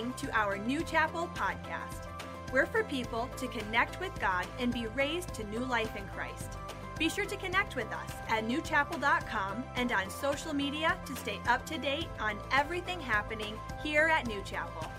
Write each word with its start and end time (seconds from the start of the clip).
listening 0.00 0.28
to 0.28 0.38
our 0.38 0.56
New 0.56 0.82
Chapel 0.82 1.28
podcast. 1.34 2.06
We're 2.52 2.64
for 2.64 2.82
people 2.84 3.28
to 3.36 3.46
connect 3.48 4.00
with 4.00 4.18
God 4.18 4.46
and 4.58 4.72
be 4.72 4.86
raised 4.86 5.34
to 5.34 5.44
new 5.44 5.60
life 5.60 5.94
in 5.94 6.06
Christ. 6.08 6.56
Be 6.98 7.10
sure 7.10 7.26
to 7.26 7.36
connect 7.36 7.76
with 7.76 7.92
us 7.92 8.10
at 8.28 8.46
newchapel.com 8.46 9.64
and 9.76 9.92
on 9.92 10.08
social 10.08 10.54
media 10.54 10.96
to 11.04 11.14
stay 11.16 11.38
up 11.48 11.66
to 11.66 11.76
date 11.76 12.08
on 12.18 12.38
everything 12.50 12.98
happening 12.98 13.54
here 13.82 14.06
at 14.06 14.26
New 14.26 14.42
Chapel. 14.42 14.90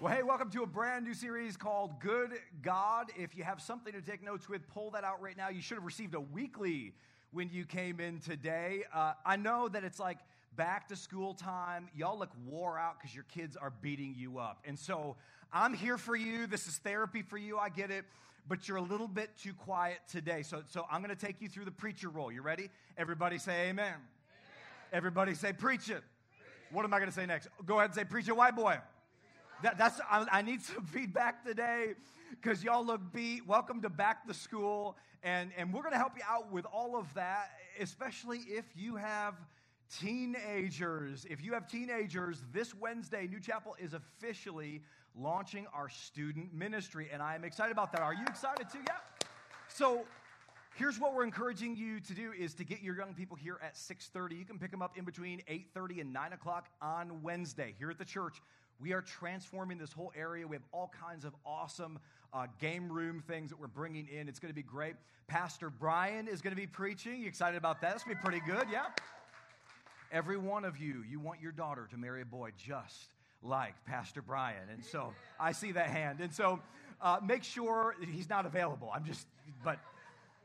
Well, 0.00 0.14
hey, 0.14 0.22
welcome 0.22 0.50
to 0.50 0.62
a 0.62 0.66
brand 0.66 1.04
new 1.04 1.14
series 1.14 1.56
called 1.56 2.00
Good 2.00 2.30
God. 2.62 3.10
If 3.16 3.36
you 3.36 3.44
have 3.44 3.60
something 3.60 3.92
to 3.92 4.00
take 4.00 4.22
notes 4.22 4.48
with, 4.48 4.66
pull 4.68 4.90
that 4.92 5.04
out 5.04 5.20
right 5.20 5.36
now. 5.36 5.50
You 5.50 5.60
should 5.60 5.76
have 5.76 5.86
received 5.86 6.14
a 6.14 6.20
weekly 6.20 6.94
when 7.32 7.50
you 7.52 7.66
came 7.66 8.00
in 8.00 8.20
today. 8.20 8.84
Uh, 8.94 9.12
I 9.24 9.36
know 9.36 9.68
that 9.68 9.84
it's 9.84 9.98
like 9.98 10.18
back 10.56 10.88
to 10.88 10.96
school 10.96 11.34
time. 11.34 11.88
Y'all 11.94 12.18
look 12.18 12.30
wore 12.46 12.78
out 12.78 12.98
because 12.98 13.14
your 13.14 13.24
kids 13.24 13.56
are 13.56 13.72
beating 13.82 14.14
you 14.16 14.38
up. 14.38 14.62
And 14.64 14.78
so 14.78 15.16
I'm 15.52 15.74
here 15.74 15.98
for 15.98 16.16
you. 16.16 16.46
This 16.46 16.66
is 16.66 16.78
therapy 16.78 17.22
for 17.22 17.36
you. 17.36 17.58
I 17.58 17.68
get 17.68 17.90
it. 17.90 18.04
But 18.48 18.68
you're 18.68 18.76
a 18.78 18.82
little 18.82 19.08
bit 19.08 19.30
too 19.42 19.52
quiet 19.52 19.98
today. 20.10 20.42
So, 20.42 20.62
so 20.70 20.86
I'm 20.90 21.02
going 21.02 21.14
to 21.14 21.26
take 21.26 21.40
you 21.40 21.48
through 21.48 21.64
the 21.64 21.72
preacher 21.72 22.08
role. 22.08 22.30
You 22.30 22.42
ready? 22.42 22.70
Everybody 22.96 23.38
say 23.38 23.68
amen. 23.68 23.86
amen. 23.86 23.94
Everybody 24.92 25.34
say 25.34 25.52
preach 25.52 25.90
it. 25.90 25.94
Preach. 25.94 26.02
What 26.70 26.84
am 26.84 26.94
I 26.94 26.98
going 26.98 27.10
to 27.10 27.14
say 27.14 27.26
next? 27.26 27.48
Go 27.66 27.74
ahead 27.74 27.90
and 27.90 27.94
say 27.94 28.04
preach 28.04 28.28
it, 28.28 28.36
white 28.36 28.54
boy. 28.54 28.78
That, 29.62 29.78
that's 29.78 30.00
I, 30.08 30.26
I 30.30 30.42
need 30.42 30.62
some 30.62 30.84
feedback 30.92 31.44
today 31.44 31.94
because 32.30 32.62
y'all 32.62 32.86
look 32.86 33.00
beat. 33.12 33.46
Welcome 33.46 33.82
to 33.82 33.90
back 33.90 34.26
to 34.28 34.34
school, 34.34 34.96
and 35.22 35.50
and 35.56 35.72
we're 35.72 35.82
going 35.82 35.92
to 35.92 35.98
help 35.98 36.12
you 36.16 36.22
out 36.28 36.52
with 36.52 36.66
all 36.66 36.96
of 36.96 37.12
that, 37.14 37.50
especially 37.80 38.38
if 38.48 38.64
you 38.76 38.96
have 38.96 39.34
teenagers. 39.90 41.26
If 41.28 41.42
you 41.42 41.52
have 41.54 41.66
teenagers, 41.66 42.42
this 42.52 42.74
Wednesday, 42.74 43.26
New 43.26 43.40
Chapel 43.40 43.76
is 43.78 43.94
officially 43.94 44.82
launching 45.14 45.66
our 45.74 45.88
student 45.88 46.52
ministry, 46.52 47.08
and 47.12 47.22
I 47.22 47.34
am 47.34 47.44
excited 47.44 47.72
about 47.72 47.92
that. 47.92 48.02
Are 48.02 48.14
you 48.14 48.24
excited 48.26 48.68
too? 48.70 48.80
Yeah. 48.86 48.94
So 49.68 50.04
here's 50.74 50.98
what 50.98 51.14
we're 51.14 51.24
encouraging 51.24 51.76
you 51.76 52.00
to 52.00 52.14
do 52.14 52.32
is 52.32 52.54
to 52.54 52.64
get 52.64 52.82
your 52.82 52.96
young 52.96 53.14
people 53.14 53.36
here 53.36 53.58
at 53.62 53.74
6.30 53.74 54.38
you 54.38 54.44
can 54.44 54.58
pick 54.58 54.70
them 54.70 54.82
up 54.82 54.98
in 54.98 55.06
between 55.06 55.40
8.30 55.50 56.02
and 56.02 56.12
9 56.12 56.32
o'clock 56.34 56.68
on 56.82 57.22
wednesday 57.22 57.74
here 57.78 57.90
at 57.90 57.96
the 57.96 58.04
church 58.04 58.42
we 58.78 58.92
are 58.92 59.00
transforming 59.00 59.78
this 59.78 59.92
whole 59.92 60.12
area. 60.14 60.46
We 60.46 60.56
have 60.56 60.64
all 60.72 60.92
kinds 61.00 61.24
of 61.24 61.34
awesome 61.46 61.98
uh, 62.32 62.46
game 62.60 62.90
room 62.92 63.22
things 63.26 63.50
that 63.50 63.58
we're 63.58 63.68
bringing 63.68 64.06
in. 64.08 64.28
It's 64.28 64.38
going 64.38 64.50
to 64.50 64.54
be 64.54 64.62
great. 64.62 64.96
Pastor 65.28 65.70
Brian 65.70 66.28
is 66.28 66.42
going 66.42 66.54
to 66.54 66.60
be 66.60 66.66
preaching. 66.66 67.22
You 67.22 67.26
excited 67.26 67.56
about 67.56 67.80
that? 67.80 67.94
It's 67.94 68.04
going 68.04 68.16
to 68.16 68.22
be 68.22 68.28
pretty 68.28 68.46
good, 68.46 68.66
yeah? 68.70 68.86
Every 70.12 70.36
one 70.36 70.64
of 70.64 70.78
you, 70.78 71.02
you 71.08 71.18
want 71.18 71.40
your 71.40 71.52
daughter 71.52 71.88
to 71.90 71.96
marry 71.96 72.22
a 72.22 72.26
boy 72.26 72.50
just 72.56 73.08
like 73.42 73.74
Pastor 73.86 74.22
Brian. 74.22 74.68
And 74.72 74.84
so 74.84 75.12
I 75.38 75.52
see 75.52 75.72
that 75.72 75.88
hand. 75.88 76.20
And 76.20 76.32
so 76.32 76.60
uh, 77.00 77.18
make 77.22 77.44
sure 77.44 77.94
he's 78.12 78.28
not 78.28 78.46
available. 78.46 78.90
I'm 78.94 79.04
just, 79.04 79.26
but 79.64 79.78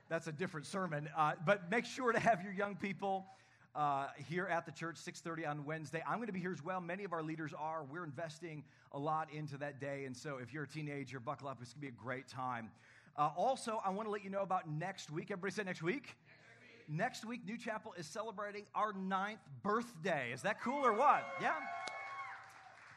that's 0.09 0.27
a 0.27 0.31
different 0.31 0.65
sermon. 0.65 1.09
Uh, 1.15 1.33
but 1.45 1.69
make 1.69 1.85
sure 1.85 2.11
to 2.11 2.19
have 2.19 2.43
your 2.43 2.53
young 2.53 2.75
people 2.75 3.25
uh, 3.75 4.07
here 4.27 4.47
at 4.47 4.65
the 4.65 4.71
church, 4.71 4.97
6.30 4.97 5.47
on 5.47 5.65
Wednesday. 5.65 6.03
I'm 6.05 6.17
going 6.17 6.27
to 6.27 6.33
be 6.33 6.39
here 6.39 6.51
as 6.51 6.63
well. 6.63 6.81
Many 6.81 7.03
of 7.03 7.13
our 7.13 7.23
leaders 7.23 7.53
are. 7.57 7.83
We're 7.83 8.03
investing 8.03 8.63
a 8.91 8.99
lot 8.99 9.29
into 9.31 9.57
that 9.57 9.79
day. 9.79 10.05
And 10.05 10.15
so 10.15 10.37
if 10.41 10.53
you're 10.53 10.63
a 10.63 10.67
teenager, 10.67 11.19
buckle 11.19 11.47
up. 11.47 11.59
It's 11.61 11.73
going 11.73 11.87
to 11.87 11.91
be 11.93 11.97
a 11.99 12.03
great 12.03 12.27
time. 12.27 12.71
Uh, 13.17 13.29
also, 13.37 13.81
I 13.85 13.89
want 13.89 14.07
to 14.07 14.11
let 14.11 14.23
you 14.23 14.29
know 14.29 14.41
about 14.41 14.69
next 14.69 15.11
week. 15.11 15.31
Everybody 15.31 15.53
say 15.53 15.63
next 15.63 15.83
week. 15.83 16.15
Next 16.87 17.25
week, 17.25 17.45
New 17.45 17.57
Chapel 17.57 17.93
is 17.97 18.05
celebrating 18.05 18.65
our 18.75 18.93
ninth 18.93 19.39
birthday. 19.63 20.31
Is 20.33 20.41
that 20.43 20.61
cool 20.61 20.85
or 20.85 20.93
what? 20.93 21.25
Yeah. 21.41 21.53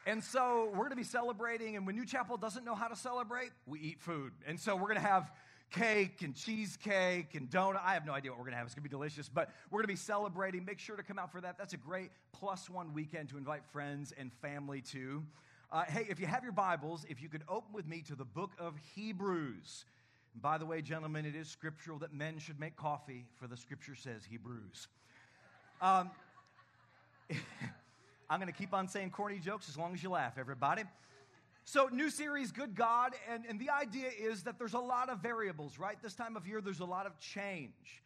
And 0.07 0.23
so 0.23 0.69
we're 0.71 0.79
going 0.79 0.91
to 0.91 0.95
be 0.95 1.03
celebrating, 1.03 1.75
and 1.75 1.85
when 1.87 1.95
New 1.95 2.05
Chapel 2.05 2.37
doesn't 2.37 2.63
know 2.63 2.75
how 2.75 2.87
to 2.87 2.95
celebrate, 2.95 3.49
we 3.65 3.79
eat 3.79 4.01
food. 4.01 4.33
And 4.45 4.59
so 4.59 4.75
we're 4.75 4.83
going 4.83 4.95
to 4.95 5.07
have 5.07 5.31
cake 5.71 6.21
and 6.21 6.35
cheesecake 6.35 7.33
and 7.33 7.49
donut. 7.49 7.81
I 7.83 7.95
have 7.95 8.05
no 8.05 8.13
idea 8.13 8.31
what 8.31 8.37
we're 8.37 8.45
going 8.45 8.53
to 8.53 8.57
have. 8.57 8.67
It's 8.67 8.75
going 8.75 8.83
to 8.83 8.89
be 8.89 8.93
delicious, 8.93 9.27
but 9.27 9.49
we're 9.71 9.79
going 9.79 9.87
to 9.87 9.93
be 9.93 9.95
celebrating. 9.95 10.63
Make 10.63 10.79
sure 10.79 10.95
to 10.95 11.03
come 11.03 11.17
out 11.17 11.31
for 11.31 11.41
that. 11.41 11.57
That's 11.57 11.73
a 11.73 11.77
great 11.77 12.11
plus 12.33 12.69
one 12.69 12.93
weekend 12.93 13.29
to 13.29 13.37
invite 13.37 13.65
friends 13.65 14.13
and 14.17 14.31
family 14.41 14.81
to. 14.91 15.23
Uh, 15.71 15.83
hey, 15.85 16.05
if 16.07 16.19
you 16.19 16.27
have 16.27 16.43
your 16.43 16.51
Bibles, 16.51 17.05
if 17.09 17.21
you 17.21 17.27
could 17.27 17.43
open 17.49 17.73
with 17.73 17.87
me 17.87 18.03
to 18.03 18.15
the 18.15 18.25
book 18.25 18.51
of 18.59 18.75
Hebrews. 18.95 19.85
By 20.41 20.57
the 20.57 20.65
way, 20.65 20.81
gentlemen, 20.81 21.25
it 21.25 21.35
is 21.35 21.47
scriptural 21.47 21.99
that 21.99 22.13
men 22.13 22.39
should 22.39 22.59
make 22.59 22.75
coffee, 22.75 23.25
for 23.39 23.47
the 23.47 23.55
scripture 23.55 23.95
says 23.95 24.23
Hebrews. 24.29 24.87
Um, 25.81 26.11
I'm 28.29 28.39
going 28.39 28.51
to 28.51 28.57
keep 28.57 28.73
on 28.73 28.87
saying 28.87 29.11
corny 29.11 29.39
jokes 29.39 29.69
as 29.69 29.77
long 29.77 29.93
as 29.93 30.03
you 30.03 30.09
laugh, 30.09 30.37
everybody. 30.37 30.83
So, 31.63 31.89
new 31.91 32.09
series, 32.09 32.51
Good 32.51 32.75
God. 32.75 33.13
And, 33.31 33.43
and 33.49 33.59
the 33.59 33.69
idea 33.69 34.09
is 34.19 34.43
that 34.43 34.59
there's 34.59 34.73
a 34.73 34.79
lot 34.79 35.09
of 35.09 35.19
variables, 35.19 35.79
right? 35.79 35.97
This 36.01 36.13
time 36.13 36.35
of 36.35 36.47
year, 36.47 36.61
there's 36.61 36.79
a 36.79 36.85
lot 36.85 37.05
of 37.05 37.17
change. 37.19 38.03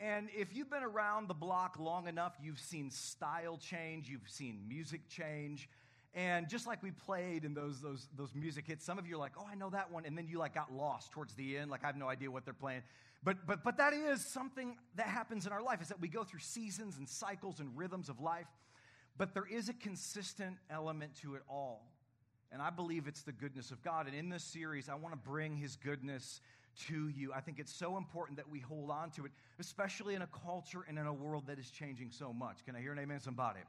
And 0.00 0.28
if 0.36 0.54
you've 0.54 0.70
been 0.70 0.82
around 0.82 1.28
the 1.28 1.34
block 1.34 1.76
long 1.78 2.06
enough, 2.06 2.34
you've 2.42 2.60
seen 2.60 2.90
style 2.90 3.56
change, 3.56 4.08
you've 4.08 4.28
seen 4.28 4.60
music 4.68 5.08
change. 5.08 5.68
And 6.14 6.48
just 6.48 6.66
like 6.66 6.82
we 6.82 6.90
played 6.90 7.44
in 7.44 7.54
those, 7.54 7.80
those, 7.80 8.08
those 8.16 8.34
music 8.34 8.66
hits, 8.66 8.84
some 8.84 8.98
of 8.98 9.06
you 9.06 9.16
are 9.16 9.18
like, 9.18 9.32
oh, 9.38 9.46
I 9.50 9.54
know 9.54 9.70
that 9.70 9.90
one. 9.92 10.04
And 10.04 10.16
then 10.16 10.26
you 10.26 10.38
like 10.38 10.54
got 10.54 10.72
lost 10.72 11.12
towards 11.12 11.34
the 11.34 11.58
end, 11.58 11.70
like 11.70 11.84
I 11.84 11.86
have 11.86 11.96
no 11.96 12.08
idea 12.08 12.30
what 12.30 12.44
they're 12.44 12.54
playing. 12.54 12.82
But, 13.22 13.46
but, 13.46 13.62
but 13.62 13.76
that 13.78 13.92
is 13.92 14.24
something 14.24 14.76
that 14.96 15.06
happens 15.06 15.46
in 15.46 15.52
our 15.52 15.62
life, 15.62 15.82
is 15.82 15.88
that 15.88 16.00
we 16.00 16.08
go 16.08 16.24
through 16.24 16.40
seasons 16.40 16.98
and 16.98 17.08
cycles 17.08 17.60
and 17.60 17.76
rhythms 17.76 18.08
of 18.08 18.20
life. 18.20 18.46
But 19.16 19.34
there 19.34 19.46
is 19.46 19.68
a 19.68 19.72
consistent 19.74 20.56
element 20.70 21.14
to 21.22 21.34
it 21.34 21.42
all. 21.48 21.84
And 22.50 22.62
I 22.62 22.70
believe 22.70 23.06
it's 23.06 23.22
the 23.22 23.32
goodness 23.32 23.70
of 23.70 23.82
God. 23.82 24.06
And 24.06 24.16
in 24.16 24.28
this 24.28 24.44
series, 24.44 24.88
I 24.88 24.94
want 24.94 25.12
to 25.12 25.18
bring 25.18 25.56
his 25.56 25.76
goodness 25.76 26.40
to 26.86 27.08
you. 27.08 27.32
I 27.32 27.40
think 27.40 27.58
it's 27.58 27.74
so 27.74 27.96
important 27.96 28.36
that 28.36 28.48
we 28.48 28.60
hold 28.60 28.90
on 28.90 29.10
to 29.10 29.26
it, 29.26 29.32
especially 29.58 30.14
in 30.14 30.22
a 30.22 30.28
culture 30.28 30.84
and 30.88 30.98
in 30.98 31.06
a 31.06 31.12
world 31.12 31.48
that 31.48 31.58
is 31.58 31.70
changing 31.70 32.10
so 32.12 32.32
much. 32.32 32.64
Can 32.64 32.76
I 32.76 32.80
hear 32.80 32.92
an 32.92 32.98
amen, 32.98 33.20
somebody? 33.20 33.60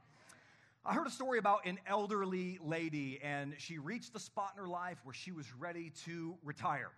I 0.82 0.94
heard 0.94 1.06
a 1.06 1.10
story 1.10 1.38
about 1.38 1.66
an 1.66 1.78
elderly 1.86 2.58
lady, 2.62 3.20
and 3.22 3.52
she 3.58 3.76
reached 3.76 4.14
the 4.14 4.18
spot 4.18 4.52
in 4.56 4.62
her 4.62 4.68
life 4.68 4.96
where 5.04 5.12
she 5.12 5.30
was 5.30 5.44
ready 5.58 5.92
to 6.06 6.36
retire. 6.42 6.90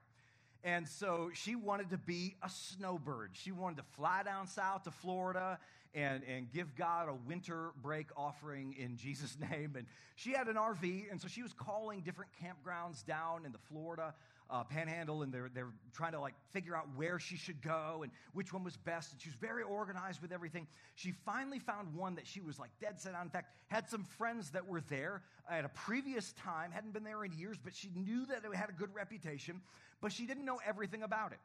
And 0.62 0.86
so 0.86 1.30
she 1.34 1.56
wanted 1.56 1.90
to 1.90 1.98
be 1.98 2.36
a 2.44 2.48
snowbird. 2.48 3.30
She 3.32 3.50
wanted 3.50 3.78
to 3.78 3.82
fly 3.96 4.22
down 4.22 4.46
south 4.46 4.84
to 4.84 4.92
Florida 4.92 5.58
and, 5.94 6.22
and 6.22 6.48
give 6.52 6.76
God 6.76 7.08
a 7.08 7.14
winter 7.26 7.72
break 7.82 8.06
offering 8.16 8.76
in 8.78 8.96
Jesus' 8.96 9.36
name. 9.50 9.74
And 9.76 9.88
she 10.14 10.30
had 10.30 10.46
an 10.46 10.54
RV, 10.54 11.10
and 11.10 11.20
so 11.20 11.26
she 11.26 11.42
was 11.42 11.52
calling 11.52 12.02
different 12.02 12.30
campgrounds 12.40 13.04
down 13.04 13.44
in 13.44 13.50
the 13.50 13.58
Florida 13.58 14.14
uh, 14.52 14.62
panhandle, 14.64 15.22
and 15.22 15.32
they're, 15.32 15.50
they're 15.52 15.72
trying 15.94 16.12
to 16.12 16.20
like 16.20 16.34
figure 16.52 16.76
out 16.76 16.86
where 16.94 17.18
she 17.18 17.36
should 17.36 17.62
go 17.62 18.00
and 18.02 18.12
which 18.34 18.52
one 18.52 18.62
was 18.62 18.76
best. 18.76 19.12
And 19.12 19.20
she 19.20 19.30
was 19.30 19.36
very 19.36 19.62
organized 19.62 20.20
with 20.20 20.30
everything. 20.30 20.66
She 20.94 21.12
finally 21.24 21.58
found 21.58 21.94
one 21.94 22.14
that 22.16 22.26
she 22.26 22.40
was 22.40 22.58
like 22.58 22.70
dead 22.80 23.00
set 23.00 23.14
on. 23.14 23.22
In 23.22 23.30
fact, 23.30 23.50
had 23.68 23.88
some 23.88 24.04
friends 24.04 24.50
that 24.50 24.66
were 24.66 24.82
there 24.82 25.22
at 25.50 25.64
a 25.64 25.70
previous 25.70 26.32
time, 26.34 26.70
hadn't 26.70 26.92
been 26.92 27.04
there 27.04 27.24
in 27.24 27.32
years, 27.32 27.56
but 27.62 27.74
she 27.74 27.90
knew 27.96 28.26
that 28.26 28.42
it 28.44 28.54
had 28.54 28.68
a 28.68 28.72
good 28.72 28.94
reputation, 28.94 29.62
but 30.02 30.12
she 30.12 30.26
didn't 30.26 30.44
know 30.44 30.60
everything 30.66 31.02
about 31.02 31.32
it. 31.32 31.38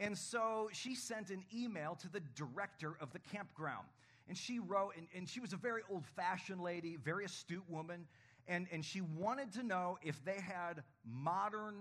And 0.00 0.16
so 0.18 0.70
she 0.72 0.94
sent 0.94 1.30
an 1.30 1.44
email 1.54 1.96
to 2.00 2.08
the 2.10 2.20
director 2.34 2.96
of 3.00 3.12
the 3.12 3.20
campground. 3.20 3.86
And 4.28 4.36
she 4.36 4.58
wrote, 4.58 4.92
and, 4.96 5.06
and 5.14 5.28
she 5.28 5.40
was 5.40 5.52
a 5.52 5.56
very 5.56 5.82
old 5.90 6.04
fashioned 6.16 6.60
lady, 6.60 6.96
very 6.96 7.24
astute 7.24 7.68
woman. 7.68 8.06
And, 8.48 8.66
and 8.72 8.84
she 8.84 9.02
wanted 9.02 9.52
to 9.52 9.62
know 9.62 9.98
if 10.02 10.24
they 10.24 10.40
had 10.40 10.82
modern 11.04 11.74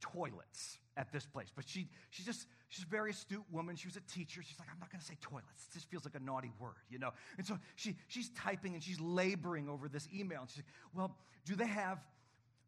toilets 0.00 0.78
at 0.96 1.12
this 1.12 1.24
place. 1.26 1.48
But 1.54 1.68
she, 1.68 1.88
she's 2.10 2.26
just, 2.26 2.46
she's 2.68 2.84
a 2.84 2.88
very 2.88 3.10
astute 3.10 3.44
woman. 3.50 3.76
She 3.76 3.86
was 3.86 3.96
a 3.96 4.12
teacher. 4.12 4.42
She's 4.42 4.58
like, 4.58 4.68
I'm 4.72 4.80
not 4.80 4.90
going 4.90 5.00
to 5.00 5.06
say 5.06 5.16
toilets. 5.20 5.66
This 5.72 5.84
feels 5.84 6.04
like 6.04 6.14
a 6.14 6.20
naughty 6.20 6.50
word, 6.58 6.72
you 6.90 6.98
know? 6.98 7.12
And 7.38 7.46
so 7.46 7.58
she, 7.76 7.96
she's 8.08 8.30
typing 8.30 8.74
and 8.74 8.82
she's 8.82 9.00
laboring 9.00 9.68
over 9.68 9.88
this 9.88 10.08
email. 10.14 10.40
And 10.40 10.50
she's 10.50 10.58
like, 10.58 10.66
well, 10.94 11.16
do 11.44 11.54
they 11.54 11.66
have 11.66 11.98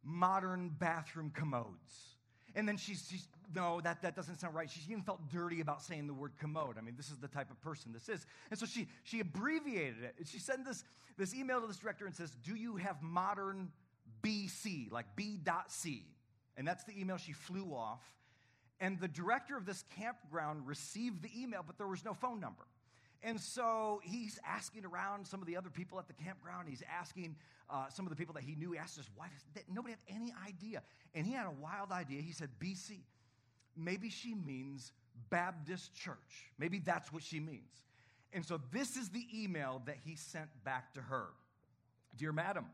modern 0.05 0.71
bathroom 0.79 1.31
commodes? 1.35 2.17
And 2.55 2.67
then 2.67 2.77
she's, 2.77 3.06
she's 3.09 3.29
no, 3.55 3.81
that, 3.82 4.03
that 4.03 4.17
doesn't 4.17 4.41
sound 4.41 4.55
right. 4.55 4.71
She 4.71 4.81
even 4.91 5.03
felt 5.03 5.29
dirty 5.29 5.61
about 5.61 5.82
saying 5.82 6.06
the 6.06 6.15
word 6.15 6.32
commode. 6.38 6.79
I 6.79 6.81
mean, 6.81 6.94
this 6.97 7.11
is 7.11 7.19
the 7.19 7.29
type 7.29 7.50
of 7.50 7.61
person 7.61 7.93
this 7.93 8.09
is. 8.09 8.27
And 8.50 8.59
so 8.59 8.67
she, 8.67 8.88
she 9.05 9.21
abbreviated 9.21 10.03
it. 10.03 10.27
She 10.27 10.38
sent 10.38 10.65
this, 10.65 10.85
this 11.17 11.35
email 11.35 11.61
to 11.61 11.67
this 11.67 11.79
director 11.79 12.06
and 12.06 12.15
says, 12.15 12.37
Do 12.44 12.55
you 12.55 12.77
have 12.77 13.03
modern 13.03 13.71
BC, 14.23 14.91
like 14.91 15.06
B.C? 15.17 16.05
And 16.61 16.69
that's 16.69 16.85
the 16.85 16.93
email 17.01 17.17
she 17.17 17.33
flew 17.33 17.73
off. 17.75 18.03
And 18.81 19.01
the 19.01 19.09
director 19.09 19.57
of 19.57 19.65
this 19.65 19.83
campground 19.97 20.67
received 20.67 21.23
the 21.23 21.31
email, 21.35 21.65
but 21.67 21.79
there 21.79 21.87
was 21.87 22.05
no 22.05 22.12
phone 22.12 22.39
number. 22.39 22.65
And 23.23 23.41
so 23.41 24.03
he's 24.05 24.39
asking 24.47 24.85
around 24.85 25.27
some 25.27 25.41
of 25.41 25.47
the 25.47 25.57
other 25.57 25.71
people 25.71 25.99
at 25.99 26.07
the 26.07 26.12
campground. 26.12 26.69
He's 26.69 26.83
asking 27.01 27.37
uh, 27.71 27.89
some 27.89 28.05
of 28.05 28.11
the 28.11 28.17
people 28.17 28.35
that 28.35 28.43
he 28.43 28.57
knew. 28.57 28.73
He 28.73 28.79
asked 28.79 28.99
his 28.99 29.09
wife. 29.19 29.31
Nobody 29.73 29.93
had 29.95 30.15
any 30.15 30.35
idea. 30.47 30.83
And 31.15 31.27
he 31.27 31.33
had 31.33 31.47
a 31.47 31.51
wild 31.62 31.93
idea. 31.93 32.21
He 32.21 32.33
said, 32.33 32.51
BC. 32.63 32.99
Maybe 33.75 34.11
she 34.11 34.35
means 34.35 34.93
Baptist 35.31 35.95
church. 35.95 36.53
Maybe 36.59 36.79
that's 36.79 37.11
what 37.11 37.23
she 37.23 37.41
means. 37.41 37.85
And 38.35 38.45
so 38.45 38.61
this 38.71 38.99
is 38.99 39.09
the 39.09 39.27
email 39.35 39.81
that 39.87 39.97
he 40.05 40.15
sent 40.15 40.51
back 40.63 40.93
to 40.93 41.01
her 41.01 41.29
Dear 42.19 42.33
Madam, 42.33 42.67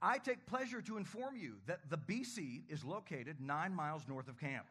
I 0.00 0.18
take 0.18 0.46
pleasure 0.46 0.80
to 0.82 0.96
inform 0.96 1.36
you 1.36 1.54
that 1.66 1.80
the 1.90 1.98
BC 1.98 2.62
is 2.68 2.84
located 2.84 3.40
nine 3.40 3.74
miles 3.74 4.02
north 4.08 4.28
of 4.28 4.38
camp. 4.38 4.64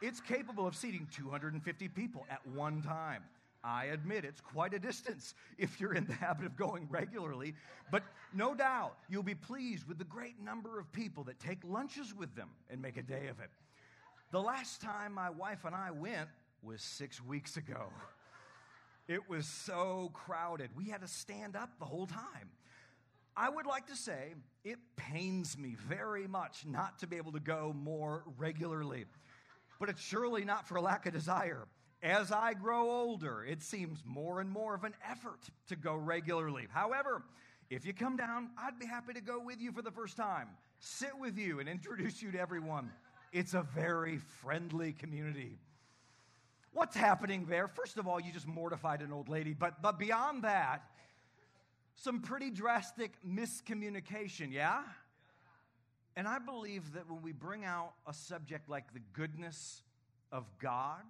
It's 0.00 0.20
capable 0.20 0.66
of 0.66 0.74
seating 0.74 1.06
250 1.14 1.88
people 1.88 2.26
at 2.30 2.44
one 2.46 2.82
time. 2.82 3.22
I 3.64 3.86
admit 3.86 4.24
it's 4.24 4.40
quite 4.40 4.74
a 4.74 4.78
distance 4.78 5.34
if 5.58 5.80
you're 5.80 5.94
in 5.94 6.06
the 6.06 6.14
habit 6.14 6.46
of 6.46 6.56
going 6.56 6.88
regularly, 6.90 7.54
but 7.90 8.02
no 8.34 8.54
doubt 8.54 8.96
you'll 9.08 9.22
be 9.22 9.34
pleased 9.34 9.86
with 9.86 9.98
the 9.98 10.04
great 10.04 10.40
number 10.42 10.80
of 10.80 10.90
people 10.92 11.22
that 11.24 11.38
take 11.38 11.58
lunches 11.64 12.14
with 12.14 12.34
them 12.34 12.48
and 12.70 12.80
make 12.80 12.96
a 12.96 13.02
day 13.02 13.28
of 13.28 13.38
it. 13.40 13.50
The 14.32 14.40
last 14.40 14.80
time 14.80 15.12
my 15.12 15.30
wife 15.30 15.64
and 15.64 15.74
I 15.74 15.90
went 15.90 16.28
was 16.62 16.80
six 16.80 17.22
weeks 17.22 17.56
ago. 17.56 17.90
It 19.06 19.28
was 19.28 19.46
so 19.46 20.10
crowded, 20.14 20.70
we 20.74 20.88
had 20.88 21.02
to 21.02 21.08
stand 21.08 21.54
up 21.54 21.70
the 21.78 21.84
whole 21.84 22.06
time. 22.06 22.50
I 23.36 23.48
would 23.48 23.66
like 23.66 23.86
to 23.86 23.96
say 23.96 24.34
it 24.64 24.78
pains 24.96 25.56
me 25.56 25.76
very 25.88 26.26
much 26.26 26.64
not 26.66 26.98
to 26.98 27.06
be 27.06 27.16
able 27.16 27.32
to 27.32 27.40
go 27.40 27.74
more 27.76 28.24
regularly, 28.36 29.06
but 29.80 29.88
it's 29.88 30.02
surely 30.02 30.44
not 30.44 30.68
for 30.68 30.80
lack 30.80 31.06
of 31.06 31.12
desire. 31.12 31.66
As 32.02 32.32
I 32.32 32.54
grow 32.54 32.90
older, 32.90 33.44
it 33.44 33.62
seems 33.62 34.02
more 34.04 34.40
and 34.40 34.50
more 34.50 34.74
of 34.74 34.84
an 34.84 34.94
effort 35.08 35.40
to 35.68 35.76
go 35.76 35.94
regularly. 35.94 36.66
However, 36.70 37.22
if 37.70 37.86
you 37.86 37.94
come 37.94 38.16
down, 38.16 38.50
I'd 38.58 38.78
be 38.78 38.86
happy 38.86 39.14
to 39.14 39.20
go 39.20 39.40
with 39.40 39.60
you 39.60 39.72
for 39.72 39.82
the 39.82 39.90
first 39.90 40.16
time, 40.16 40.48
sit 40.78 41.16
with 41.18 41.38
you, 41.38 41.60
and 41.60 41.68
introduce 41.68 42.20
you 42.20 42.32
to 42.32 42.40
everyone. 42.40 42.90
It's 43.32 43.54
a 43.54 43.62
very 43.74 44.18
friendly 44.18 44.92
community. 44.92 45.58
What's 46.72 46.96
happening 46.96 47.46
there? 47.46 47.68
First 47.68 47.98
of 47.98 48.06
all, 48.06 48.20
you 48.20 48.32
just 48.32 48.46
mortified 48.46 49.00
an 49.00 49.12
old 49.12 49.28
lady, 49.28 49.54
but, 49.54 49.80
but 49.80 49.98
beyond 49.98 50.42
that, 50.44 50.82
some 52.02 52.20
pretty 52.20 52.50
drastic 52.50 53.12
miscommunication, 53.24 54.52
yeah? 54.52 54.82
And 56.16 56.26
I 56.26 56.40
believe 56.40 56.94
that 56.94 57.08
when 57.08 57.22
we 57.22 57.30
bring 57.30 57.64
out 57.64 57.92
a 58.08 58.12
subject 58.12 58.68
like 58.68 58.92
the 58.92 59.00
goodness 59.12 59.82
of 60.32 60.44
God, 60.58 61.02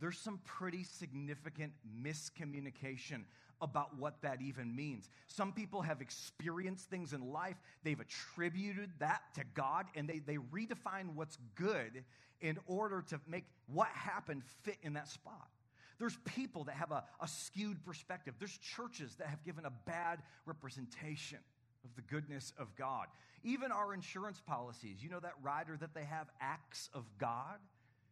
there's 0.00 0.18
some 0.18 0.40
pretty 0.46 0.82
significant 0.82 1.72
miscommunication 2.02 3.24
about 3.60 3.94
what 3.98 4.22
that 4.22 4.40
even 4.40 4.74
means. 4.74 5.10
Some 5.26 5.52
people 5.52 5.82
have 5.82 6.00
experienced 6.00 6.88
things 6.88 7.12
in 7.12 7.30
life, 7.30 7.56
they've 7.84 8.00
attributed 8.00 8.90
that 8.98 9.20
to 9.34 9.42
God, 9.52 9.84
and 9.94 10.08
they, 10.08 10.20
they 10.20 10.36
redefine 10.36 11.14
what's 11.14 11.36
good 11.54 12.02
in 12.40 12.58
order 12.66 13.04
to 13.10 13.20
make 13.28 13.44
what 13.66 13.88
happened 13.88 14.42
fit 14.62 14.78
in 14.82 14.94
that 14.94 15.08
spot. 15.08 15.50
There's 16.00 16.16
people 16.24 16.64
that 16.64 16.74
have 16.74 16.90
a, 16.90 17.04
a 17.20 17.28
skewed 17.28 17.84
perspective. 17.84 18.34
There's 18.40 18.58
churches 18.58 19.14
that 19.16 19.28
have 19.28 19.44
given 19.44 19.64
a 19.64 19.72
bad 19.86 20.18
representation 20.46 21.38
of 21.84 21.94
the 21.94 22.02
goodness 22.02 22.52
of 22.58 22.74
God. 22.74 23.06
Even 23.44 23.70
our 23.70 23.94
insurance 23.94 24.40
policies, 24.44 24.96
you 25.00 25.08
know 25.08 25.20
that 25.20 25.34
rider 25.40 25.76
that 25.76 25.94
they 25.94 26.04
have, 26.04 26.26
acts 26.40 26.90
of 26.92 27.04
God? 27.18 27.60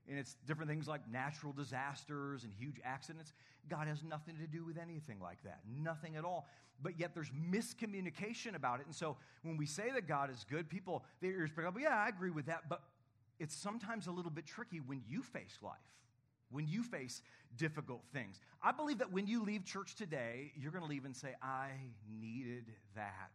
and 0.08 0.19
it's 0.19 0.37
different 0.46 0.70
things 0.70 0.88
like 0.88 1.00
natural 1.11 1.52
disasters 1.52 2.44
and 2.44 2.52
huge 2.58 2.81
accidents. 2.85 3.32
God 3.69 3.87
has 3.87 4.02
nothing 4.02 4.37
to 4.38 4.46
do 4.46 4.64
with 4.64 4.79
anything 4.79 5.20
like 5.20 5.43
that, 5.44 5.61
nothing 5.69 6.17
at 6.17 6.25
all. 6.25 6.49
But 6.81 6.99
yet 6.99 7.12
there's 7.12 7.31
miscommunication 7.31 8.55
about 8.55 8.81
it. 8.81 8.87
And 8.87 8.94
so 8.94 9.17
when 9.43 9.56
we 9.56 9.67
say 9.67 9.90
that 9.93 10.08
God 10.08 10.31
is 10.31 10.46
good, 10.49 10.70
people, 10.70 11.05
they 11.20 11.29
respect, 11.29 11.69
yeah, 11.81 11.96
I 11.96 12.08
agree 12.08 12.31
with 12.31 12.46
that. 12.46 12.69
But 12.69 12.82
it's 13.38 13.55
sometimes 13.55 14.06
a 14.06 14.12
little 14.12 14.31
bit 14.31 14.46
tricky 14.46 14.81
when 14.81 15.02
you 15.08 15.23
face 15.23 15.58
life, 15.61 15.75
when 16.50 16.67
you 16.67 16.83
face 16.83 17.23
difficult 17.56 18.03
things. 18.12 18.41
I 18.62 18.73
believe 18.73 18.99
that 18.99 19.12
when 19.12 19.27
you 19.27 19.45
leave 19.45 19.65
church 19.65 19.95
today, 19.95 20.53
you're 20.56 20.73
going 20.73 20.85
to 20.85 20.91
leave 20.91 21.05
and 21.05 21.17
say, 21.17 21.35
I 21.43 21.71
needed 22.21 22.73
that 22.95 23.33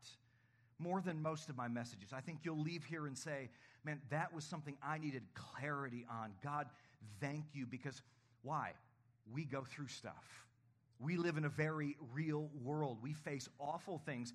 more 0.80 1.02
than 1.02 1.22
most 1.22 1.50
of 1.50 1.56
my 1.56 1.68
messages. 1.68 2.10
I 2.14 2.22
think 2.22 2.40
you'll 2.44 2.62
leave 2.62 2.84
here 2.84 3.06
and 3.06 3.18
say, 3.18 3.50
man, 3.86 4.02
that 4.10 4.34
was 4.34 4.44
something 4.44 4.76
I 4.84 4.98
needed 4.98 5.24
clarity 5.34 6.06
on. 6.10 6.32
God, 6.44 6.68
thank 7.20 7.46
you. 7.54 7.66
Because 7.66 8.02
why? 8.42 8.72
We 9.32 9.46
go 9.46 9.64
through 9.64 9.88
stuff. 9.88 10.46
We 11.04 11.18
live 11.18 11.36
in 11.36 11.44
a 11.44 11.50
very 11.50 11.98
real 12.14 12.50
world. 12.64 13.00
We 13.02 13.14
face 13.14 13.50
awful 13.60 14.00
things. 14.06 14.32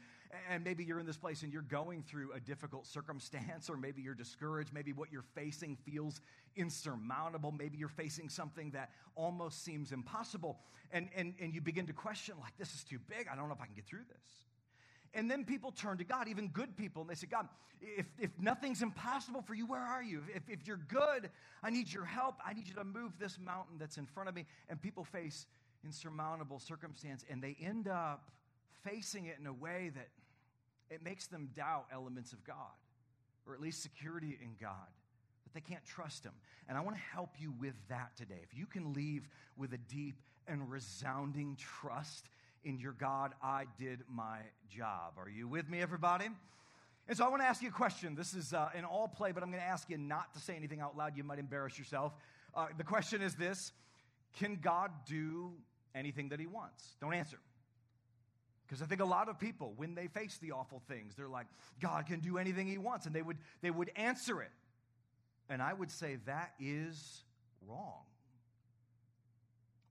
And 0.51 0.63
maybe 0.63 0.85
you're 0.85 1.01
in 1.01 1.07
this 1.07 1.17
place 1.17 1.43
and 1.43 1.53
you're 1.53 1.63
going 1.63 2.03
through 2.03 2.33
a 2.33 2.41
difficult 2.41 2.87
circumstance, 2.87 3.71
or 3.71 3.77
maybe 3.77 4.03
you're 4.03 4.15
discouraged. 4.15 4.75
Maybe 4.75 4.93
what 4.93 5.11
you're 5.11 5.25
facing 5.35 5.77
feels 5.87 6.21
insurmountable. 6.57 7.53
Maybe 7.53 7.79
you're 7.79 7.89
facing 7.89 8.29
something 8.29 8.73
that 8.73 8.91
almost 9.15 9.65
seems 9.65 9.93
impossible. 9.93 10.59
And, 10.93 11.09
and, 11.17 11.35
and 11.41 11.55
you 11.55 11.63
begin 11.63 11.87
to 11.87 11.95
question, 11.95 12.35
like, 12.41 12.57
this 12.59 12.75
is 12.75 12.85
too 12.85 12.99
big. 13.09 13.27
I 13.33 13.37
don't 13.37 13.49
know 13.49 13.55
if 13.55 13.63
I 13.63 13.67
can 13.67 13.75
get 13.75 13.87
through 13.87 14.05
this. 14.09 14.45
And 15.15 15.31
then 15.31 15.45
people 15.45 15.73
turn 15.73 15.99
to 15.99 16.05
God, 16.05 16.29
even 16.29 16.49
good 16.49 16.77
people, 16.77 17.01
and 17.01 17.11
they 17.11 17.15
say, 17.15 17.29
God, 17.29 17.49
if, 17.81 18.07
if 18.19 18.31
nothing's 18.39 18.83
impossible 18.83 19.41
for 19.41 19.55
you, 19.55 19.67
where 19.67 19.81
are 19.81 20.03
you? 20.03 20.23
If, 20.35 20.43
if 20.49 20.67
you're 20.67 20.81
good, 20.89 21.31
I 21.63 21.71
need 21.71 21.91
your 21.91 22.05
help. 22.05 22.37
I 22.45 22.53
need 22.53 22.69
you 22.69 22.75
to 22.75 22.85
move 22.85 23.13
this 23.19 23.39
mountain 23.39 23.77
that's 23.79 23.97
in 23.97 24.07
front 24.07 24.29
of 24.29 24.35
me. 24.35 24.45
And 24.69 24.81
people 24.81 25.05
face 25.05 25.47
insurmountable 25.85 26.59
circumstance, 26.59 27.25
and 27.31 27.43
they 27.43 27.57
end 27.61 27.89
up 27.89 28.31
facing 28.85 29.27
it 29.27 29.37
in 29.41 29.47
a 29.47 29.53
way 29.53 29.91
that 29.95 30.09
it 30.91 31.03
makes 31.03 31.27
them 31.27 31.51
doubt 31.55 31.87
elements 31.93 32.33
of 32.33 32.45
God, 32.45 32.55
or 33.47 33.55
at 33.55 33.61
least 33.61 33.83
security 33.83 34.39
in 34.41 34.51
God, 34.61 34.89
that 35.45 35.55
they 35.55 35.61
can't 35.61 35.85
trust 35.85 36.25
Him. 36.25 36.33
And 36.69 36.77
I 36.77 36.81
want 36.81 36.97
to 36.97 37.03
help 37.03 37.31
you 37.39 37.53
with 37.61 37.75
that 37.89 38.17
today. 38.17 38.41
If 38.43 38.57
you 38.57 38.67
can 38.67 38.93
leave 38.93 39.29
with 39.57 39.73
a 39.73 39.79
deep 39.79 40.17
and 40.47 40.71
resounding 40.71 41.57
trust 41.57 42.29
in 42.65 42.79
your 42.79 42.93
God, 42.93 43.35
I 43.43 43.65
did 43.79 44.01
my 44.09 44.39
job. 44.69 45.15
Are 45.19 45.29
you 45.29 45.49
with 45.49 45.69
me, 45.69 45.81
everybody? 45.81 46.29
And 47.07 47.17
so 47.17 47.25
I 47.25 47.29
want 47.29 47.41
to 47.41 47.47
ask 47.47 47.63
you 47.63 47.69
a 47.69 47.73
question. 47.73 48.15
This 48.15 48.35
is 48.35 48.53
uh, 48.53 48.69
an 48.75 48.85
all 48.85 49.09
play, 49.09 49.33
but 49.33 49.43
I'm 49.43 49.51
going 49.51 49.63
to 49.63 49.69
ask 49.69 49.89
you 49.89 49.97
not 49.97 50.35
to 50.35 50.41
say 50.41 50.55
anything 50.55 50.81
out 50.81 50.97
loud. 50.97 51.17
You 51.17 51.25
might 51.25 51.39
embarrass 51.39 51.79
yourself. 51.79 52.13
Uh, 52.55 52.67
the 52.77 52.85
question 52.85 53.23
is 53.23 53.35
this 53.35 53.73
Can 54.39 54.59
God 54.61 54.91
do 55.07 55.53
anything 55.95 56.31
that 56.31 56.41
He 56.41 56.47
wants? 56.47 56.97
Don't 57.01 57.15
answer. 57.15 57.39
Because 58.67 58.83
I 58.83 58.87
think 58.87 59.01
a 59.01 59.07
lot 59.07 59.29
of 59.29 59.39
people, 59.39 59.73
when 59.77 59.95
they 59.95 60.09
face 60.09 60.39
the 60.39 60.53
awful 60.53 60.83
things, 60.89 61.15
they're 61.17 61.29
like, 61.29 61.47
God 61.81 62.07
can 62.07 62.21
do 62.21 62.37
anything 62.37 62.67
He 62.67 62.79
wants, 62.79 63.07
and 63.07 63.15
they 63.15 63.23
would, 63.23 63.39
they 63.63 63.71
would 63.71 63.91
answer 63.97 64.43
it. 64.43 64.51
And 65.49 65.63
I 65.63 65.73
would 65.73 65.91
say 65.91 66.19
that 66.27 66.53
is 66.61 67.25
wrong. 67.67 68.05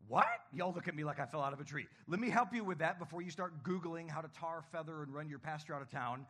What? 0.07 0.25
Y'all 0.53 0.73
look 0.73 0.87
at 0.87 0.95
me 0.95 1.03
like 1.03 1.19
I 1.19 1.25
fell 1.25 1.41
out 1.41 1.53
of 1.53 1.59
a 1.59 1.63
tree. 1.63 1.87
Let 2.07 2.19
me 2.19 2.29
help 2.29 2.53
you 2.53 2.63
with 2.63 2.77
that 2.79 2.97
before 2.97 3.21
you 3.21 3.29
start 3.29 3.63
Googling 3.63 4.09
how 4.09 4.21
to 4.21 4.29
tar, 4.29 4.63
feather, 4.71 5.03
and 5.03 5.13
run 5.13 5.27
your 5.27 5.39
pastor 5.39 5.75
out 5.75 5.81
of 5.81 5.89
town. 5.89 6.25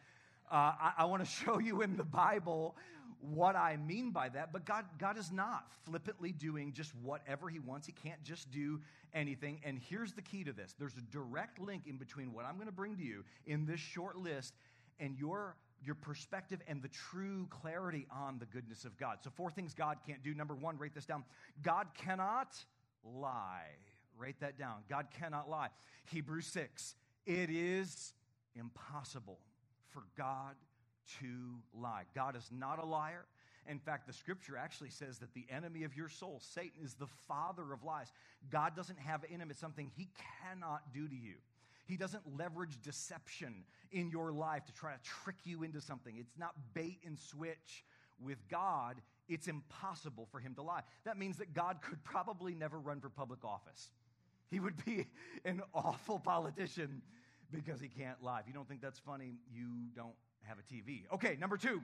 Uh, 0.51 0.55
I, 0.55 0.93
I 0.99 1.05
want 1.05 1.23
to 1.23 1.29
show 1.45 1.59
you 1.59 1.81
in 1.81 1.95
the 1.95 2.03
Bible 2.03 2.75
what 3.21 3.55
I 3.55 3.77
mean 3.77 4.11
by 4.11 4.29
that. 4.29 4.53
But 4.53 4.65
God, 4.65 4.85
God 4.99 5.17
is 5.17 5.31
not 5.31 5.65
flippantly 5.85 6.31
doing 6.31 6.73
just 6.73 6.93
whatever 7.01 7.49
He 7.49 7.59
wants. 7.59 7.87
He 7.87 7.93
can't 7.93 8.23
just 8.23 8.51
do 8.51 8.79
anything. 9.13 9.59
And 9.63 9.79
here's 9.79 10.13
the 10.13 10.21
key 10.21 10.43
to 10.43 10.53
this 10.53 10.75
there's 10.77 10.97
a 10.97 11.01
direct 11.11 11.59
link 11.59 11.83
in 11.87 11.97
between 11.97 12.33
what 12.33 12.45
I'm 12.45 12.55
going 12.55 12.67
to 12.67 12.73
bring 12.73 12.95
to 12.97 13.03
you 13.03 13.23
in 13.45 13.65
this 13.65 13.79
short 13.79 14.17
list 14.17 14.53
and 14.99 15.17
your 15.17 15.55
your 15.83 15.95
perspective 15.95 16.59
and 16.67 16.81
the 16.81 16.87
true 16.87 17.47
clarity 17.49 18.07
on 18.11 18.39
the 18.39 18.45
goodness 18.45 18.85
of 18.85 18.97
God. 18.97 19.19
So, 19.23 19.29
four 19.35 19.51
things 19.51 19.73
God 19.73 19.97
can't 20.05 20.23
do. 20.23 20.33
Number 20.33 20.55
one, 20.55 20.77
write 20.77 20.93
this 20.93 21.05
down 21.05 21.23
God 21.61 21.87
cannot 21.95 22.55
lie. 23.03 23.75
Write 24.17 24.39
that 24.39 24.57
down. 24.57 24.77
God 24.89 25.07
cannot 25.19 25.49
lie. 25.49 25.69
Hebrews 26.05 26.47
6. 26.47 26.95
It 27.25 27.49
is 27.49 28.13
impossible 28.55 29.39
for 29.89 30.03
God 30.17 30.55
to 31.19 31.55
lie. 31.79 32.03
God 32.15 32.35
is 32.35 32.49
not 32.51 32.81
a 32.81 32.85
liar. 32.85 33.25
In 33.69 33.79
fact, 33.79 34.07
the 34.07 34.13
scripture 34.13 34.55
actually 34.55 34.89
says 34.89 35.17
that 35.19 35.33
the 35.33 35.45
enemy 35.49 35.83
of 35.83 35.95
your 35.95 36.07
soul, 36.07 36.41
Satan, 36.41 36.83
is 36.83 36.93
the 36.93 37.07
father 37.27 37.73
of 37.73 37.83
lies. 37.83 38.11
God 38.49 38.75
doesn't 38.75 38.99
have 38.99 39.25
in 39.29 39.41
him, 39.41 39.51
it's 39.51 39.59
something 39.59 39.91
he 39.95 40.09
cannot 40.43 40.93
do 40.93 41.07
to 41.07 41.15
you. 41.15 41.35
He 41.85 41.97
doesn't 41.97 42.23
leverage 42.37 42.81
deception 42.81 43.63
in 43.91 44.09
your 44.09 44.31
life 44.31 44.65
to 44.65 44.73
try 44.73 44.93
to 44.93 44.99
trick 45.03 45.37
you 45.43 45.63
into 45.63 45.81
something. 45.81 46.15
It's 46.17 46.37
not 46.37 46.53
bait 46.73 46.99
and 47.05 47.17
switch 47.17 47.85
with 48.19 48.37
God 48.49 49.01
it's 49.29 49.47
impossible 49.47 50.27
for 50.31 50.39
him 50.39 50.55
to 50.55 50.61
lie. 50.61 50.81
That 51.03 51.17
means 51.17 51.37
that 51.37 51.53
God 51.53 51.81
could 51.81 52.03
probably 52.03 52.55
never 52.55 52.79
run 52.79 53.01
for 53.01 53.09
public 53.09 53.43
office. 53.43 53.89
He 54.49 54.59
would 54.59 54.83
be 54.85 55.07
an 55.43 55.61
awful 55.73 56.19
politician 56.19 57.01
because 57.51 57.81
he 57.81 57.89
can't 57.89 58.21
lie. 58.23 58.39
If 58.39 58.47
you 58.47 58.53
don't 58.53 58.67
think 58.67 58.81
that's 58.81 58.99
funny, 58.99 59.35
you 59.53 59.67
don't 59.95 60.15
have 60.47 60.57
a 60.59 60.73
TV. 60.73 61.03
Okay, 61.13 61.37
number 61.39 61.57
two. 61.57 61.81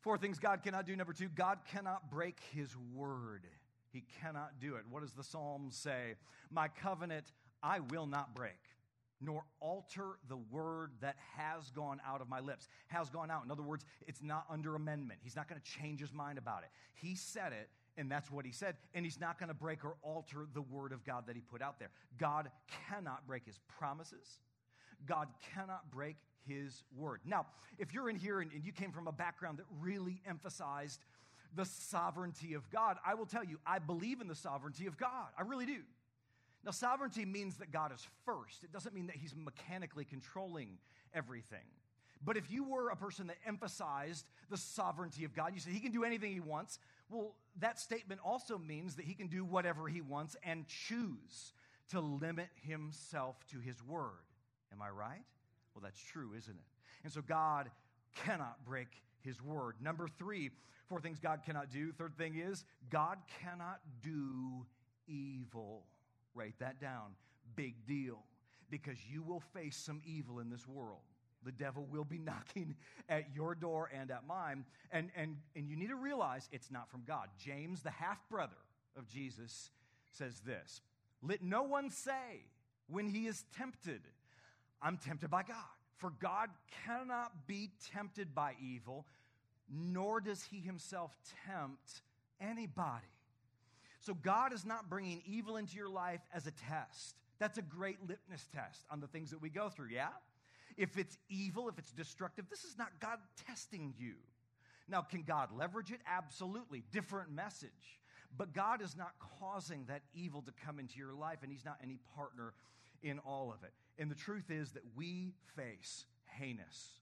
Four 0.00 0.16
things 0.16 0.38
God 0.38 0.62
cannot 0.62 0.86
do. 0.86 0.96
Number 0.96 1.12
two, 1.12 1.28
God 1.28 1.58
cannot 1.70 2.10
break 2.10 2.38
his 2.54 2.74
word. 2.94 3.46
He 3.92 4.04
cannot 4.22 4.60
do 4.60 4.76
it. 4.76 4.82
What 4.88 5.02
does 5.02 5.12
the 5.12 5.24
Psalm 5.24 5.68
say? 5.70 6.14
My 6.50 6.68
covenant 6.68 7.32
I 7.62 7.80
will 7.80 8.06
not 8.06 8.34
break 8.34 8.56
nor 9.20 9.44
alter 9.60 10.18
the 10.28 10.36
word 10.36 10.92
that 11.00 11.16
has 11.36 11.70
gone 11.70 12.00
out 12.06 12.20
of 12.20 12.28
my 12.28 12.40
lips. 12.40 12.68
Has 12.88 13.10
gone 13.10 13.30
out. 13.30 13.44
In 13.44 13.50
other 13.50 13.62
words, 13.62 13.84
it's 14.06 14.22
not 14.22 14.46
under 14.48 14.74
amendment. 14.74 15.20
He's 15.22 15.36
not 15.36 15.48
going 15.48 15.60
to 15.60 15.70
change 15.78 16.00
his 16.00 16.12
mind 16.12 16.38
about 16.38 16.62
it. 16.62 16.70
He 16.94 17.14
said 17.14 17.52
it, 17.52 17.68
And 17.96 18.10
that's 18.10 18.30
what 18.30 18.46
he 18.46 18.52
said. 18.52 18.76
And 18.94 19.04
he's 19.04 19.20
not 19.20 19.38
going 19.38 19.48
to 19.48 19.54
break 19.54 19.84
or 19.84 19.96
alter 20.02 20.46
the 20.54 20.62
word 20.62 20.92
of 20.92 21.04
God 21.04 21.26
that 21.26 21.36
he 21.36 21.42
put 21.42 21.60
out 21.60 21.78
there. 21.78 21.90
God 22.18 22.50
cannot 22.88 23.26
break 23.26 23.44
his 23.44 23.58
promises. 23.78 24.40
God 25.06 25.28
cannot 25.54 25.90
break 25.90 26.16
his 26.46 26.82
word. 26.96 27.20
Now, 27.24 27.46
if 27.78 27.92
you're 27.92 28.10
in 28.10 28.16
here 28.16 28.40
and, 28.40 28.50
and 28.52 28.64
you 28.64 28.72
came 28.72 28.92
from 28.92 29.06
a 29.06 29.12
background 29.12 29.58
that 29.58 29.66
really 29.80 30.20
emphasized 30.26 31.00
the 31.54 31.64
sovereignty 31.64 32.54
of 32.54 32.68
God, 32.70 32.96
I 33.04 33.14
will 33.14 33.26
tell 33.26 33.44
you, 33.44 33.58
I 33.66 33.78
believe 33.78 34.20
in 34.20 34.28
the 34.28 34.34
sovereignty 34.34 34.86
of 34.86 34.96
God. 34.96 35.28
I 35.38 35.42
really 35.42 35.66
do. 35.66 35.80
Now, 36.64 36.72
sovereignty 36.72 37.24
means 37.24 37.56
that 37.56 37.72
God 37.72 37.92
is 37.92 38.06
first. 38.24 38.64
It 38.64 38.72
doesn't 38.72 38.94
mean 38.94 39.06
that 39.06 39.16
he's 39.16 39.34
mechanically 39.34 40.04
controlling 40.04 40.78
everything. 41.14 41.58
But 42.22 42.36
if 42.36 42.50
you 42.50 42.64
were 42.64 42.90
a 42.90 42.96
person 42.96 43.28
that 43.28 43.38
emphasized 43.46 44.26
the 44.50 44.58
sovereignty 44.58 45.24
of 45.24 45.34
God, 45.34 45.52
you 45.54 45.60
said 45.60 45.72
he 45.72 45.80
can 45.80 45.92
do 45.92 46.04
anything 46.04 46.32
he 46.32 46.40
wants, 46.40 46.78
well, 47.08 47.34
that 47.58 47.78
statement 47.78 48.20
also 48.22 48.58
means 48.58 48.96
that 48.96 49.06
he 49.06 49.14
can 49.14 49.26
do 49.26 49.44
whatever 49.44 49.88
he 49.88 50.02
wants 50.02 50.36
and 50.44 50.66
choose 50.66 51.54
to 51.90 52.00
limit 52.00 52.48
himself 52.62 53.36
to 53.50 53.58
his 53.58 53.82
word. 53.82 54.10
Am 54.72 54.82
I 54.82 54.88
right? 54.90 55.22
Well, 55.74 55.82
that's 55.82 56.00
true, 56.00 56.30
isn't 56.36 56.54
it? 56.54 56.64
And 57.04 57.12
so 57.12 57.22
God 57.22 57.70
cannot 58.14 58.64
break 58.64 58.88
his 59.20 59.42
word. 59.42 59.76
Number 59.80 60.08
three, 60.18 60.50
four 60.88 61.00
things 61.00 61.18
God 61.18 61.40
cannot 61.44 61.70
do. 61.70 61.92
Third 61.92 62.16
thing 62.16 62.36
is, 62.36 62.64
God 62.90 63.18
cannot 63.42 63.80
do 64.02 64.66
evil. 65.06 65.84
Write 66.34 66.58
that 66.58 66.80
down. 66.80 67.14
Big 67.56 67.86
deal. 67.86 68.24
Because 68.70 68.98
you 69.10 69.22
will 69.22 69.40
face 69.52 69.76
some 69.76 70.00
evil 70.04 70.38
in 70.38 70.48
this 70.48 70.66
world. 70.66 71.00
The 71.44 71.52
devil 71.52 71.86
will 71.90 72.04
be 72.04 72.18
knocking 72.24 72.76
at 73.08 73.34
your 73.34 73.54
door 73.54 73.90
and 73.92 74.10
at 74.10 74.26
mine. 74.26 74.64
And, 74.90 75.10
and, 75.16 75.36
and 75.56 75.68
you 75.68 75.76
need 75.76 75.88
to 75.88 75.96
realize 75.96 76.48
it's 76.52 76.70
not 76.70 76.90
from 76.90 77.02
God. 77.06 77.28
James, 77.38 77.82
the 77.82 77.90
half 77.90 78.18
brother 78.28 78.52
of 78.96 79.08
Jesus, 79.08 79.70
says 80.12 80.40
this 80.40 80.80
Let 81.22 81.42
no 81.42 81.62
one 81.62 81.90
say 81.90 82.44
when 82.88 83.08
he 83.08 83.26
is 83.26 83.44
tempted, 83.56 84.02
I'm 84.82 84.96
tempted 84.96 85.30
by 85.30 85.42
God. 85.42 85.56
For 85.96 86.10
God 86.20 86.48
cannot 86.86 87.46
be 87.46 87.70
tempted 87.92 88.34
by 88.34 88.54
evil, 88.60 89.06
nor 89.70 90.20
does 90.20 90.42
he 90.50 90.60
himself 90.60 91.16
tempt 91.46 92.02
anybody. 92.40 93.04
So 94.00 94.14
God 94.14 94.54
is 94.54 94.64
not 94.64 94.88
bringing 94.88 95.22
evil 95.26 95.58
into 95.58 95.76
your 95.76 95.90
life 95.90 96.22
as 96.32 96.46
a 96.46 96.52
test. 96.52 97.16
That's 97.38 97.58
a 97.58 97.62
great 97.62 97.98
litmus 98.00 98.46
test 98.54 98.84
on 98.90 99.00
the 99.00 99.06
things 99.06 99.30
that 99.30 99.42
we 99.42 99.50
go 99.50 99.68
through, 99.68 99.88
yeah? 99.92 100.08
If 100.76 100.96
it's 100.96 101.18
evil, 101.28 101.68
if 101.68 101.78
it's 101.78 101.92
destructive, 101.92 102.46
this 102.48 102.64
is 102.64 102.78
not 102.78 102.88
God 103.00 103.18
testing 103.46 103.92
you. 103.98 104.14
Now, 104.88 105.02
can 105.02 105.22
God 105.22 105.50
leverage 105.56 105.92
it? 105.92 106.00
Absolutely. 106.06 106.82
Different 106.92 107.30
message. 107.30 108.00
But 108.36 108.54
God 108.54 108.80
is 108.80 108.96
not 108.96 109.12
causing 109.38 109.84
that 109.88 110.02
evil 110.14 110.42
to 110.42 110.52
come 110.64 110.78
into 110.78 110.98
your 110.98 111.12
life, 111.12 111.38
and 111.42 111.52
He's 111.52 111.64
not 111.64 111.78
any 111.82 111.98
partner 112.16 112.54
in 113.02 113.18
all 113.20 113.52
of 113.52 113.62
it. 113.64 113.72
And 113.98 114.10
the 114.10 114.14
truth 114.14 114.50
is 114.50 114.72
that 114.72 114.82
we 114.96 115.34
face 115.56 116.04
heinous, 116.38 117.00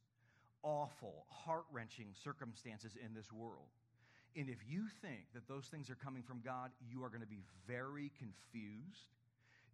awful, 0.63 1.27
heart 1.29 1.65
wrenching 1.73 2.09
circumstances 2.13 2.97
in 3.05 3.15
this 3.15 3.33
world. 3.33 3.69
And 4.37 4.49
if 4.49 4.59
you 4.69 4.85
think 5.03 5.27
that 5.35 5.49
those 5.49 5.67
things 5.67 5.91
are 5.91 5.97
coming 5.97 6.23
from 6.23 6.41
God, 6.45 6.71
you 6.91 7.03
are 7.03 7.09
going 7.09 7.23
to 7.23 7.27
be 7.27 7.43
very 7.67 8.13
confused, 8.19 9.15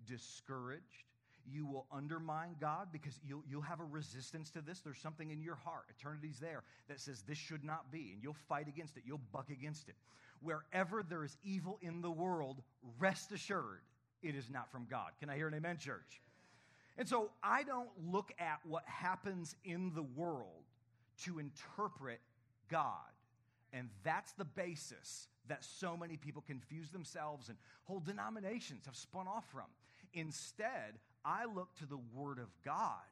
discouraged. 0.07 1.05
You 1.47 1.67
will 1.67 1.87
undermine 1.93 2.57
God 2.61 2.89
because 2.93 3.21
you'll, 3.27 3.43
you'll 3.49 3.61
have 3.61 3.81
a 3.81 3.85
resistance 3.85 4.49
to 4.51 4.63
this. 4.63 4.81
There's 4.81 4.99
something 4.99 5.31
in 5.31 5.43
your 5.43 5.57
heart, 5.57 5.85
eternity's 5.91 6.39
there, 6.39 6.63
that 6.89 7.01
says 7.01 7.23
this 7.23 7.37
should 7.37 7.65
not 7.65 7.91
be, 7.93 8.13
and 8.15 8.23
you'll 8.23 8.37
fight 8.49 8.69
against 8.69 8.97
it. 8.97 9.03
You'll 9.07 9.21
buck 9.33 9.51
against 9.51 9.89
it. 9.91 9.97
Wherever 10.41 11.03
there 11.03 11.25
is 11.25 11.37
evil 11.43 11.79
in 11.83 12.01
the 12.01 12.11
world, 12.11 12.63
rest 12.99 13.33
assured 13.33 13.81
it 14.25 14.35
is 14.35 14.51
not 14.51 14.73
from 14.73 14.87
God. 14.91 15.11
Can 15.21 15.31
I 15.31 15.37
hear 15.37 15.47
an 15.47 15.55
amen, 15.55 15.79
church? 15.79 16.21
And 16.97 17.09
so 17.09 17.31
I 17.43 17.63
don't 17.63 17.91
look 18.11 18.33
at 18.39 18.61
what 18.67 18.85
happens 18.87 19.55
in 19.65 19.93
the 19.95 20.03
world 20.03 20.65
to 21.25 21.39
interpret 21.39 22.21
God. 22.71 23.11
And 23.73 23.89
that's 24.05 24.33
the 24.33 24.45
basis 24.45 25.29
that 25.49 25.65
so 25.65 25.97
many 25.97 26.17
people 26.17 26.43
confuse 26.47 26.91
themselves 26.91 27.49
and 27.49 27.59
whole 27.85 28.01
denominations 28.01 28.87
have 28.87 28.97
spun 28.97 29.27
off 29.29 29.45
from. 29.53 29.67
Instead, 30.15 30.99
I 31.25 31.45
look 31.45 31.75
to 31.77 31.87
the 31.87 31.99
Word 32.15 32.39
of 32.39 32.49
God 32.65 33.03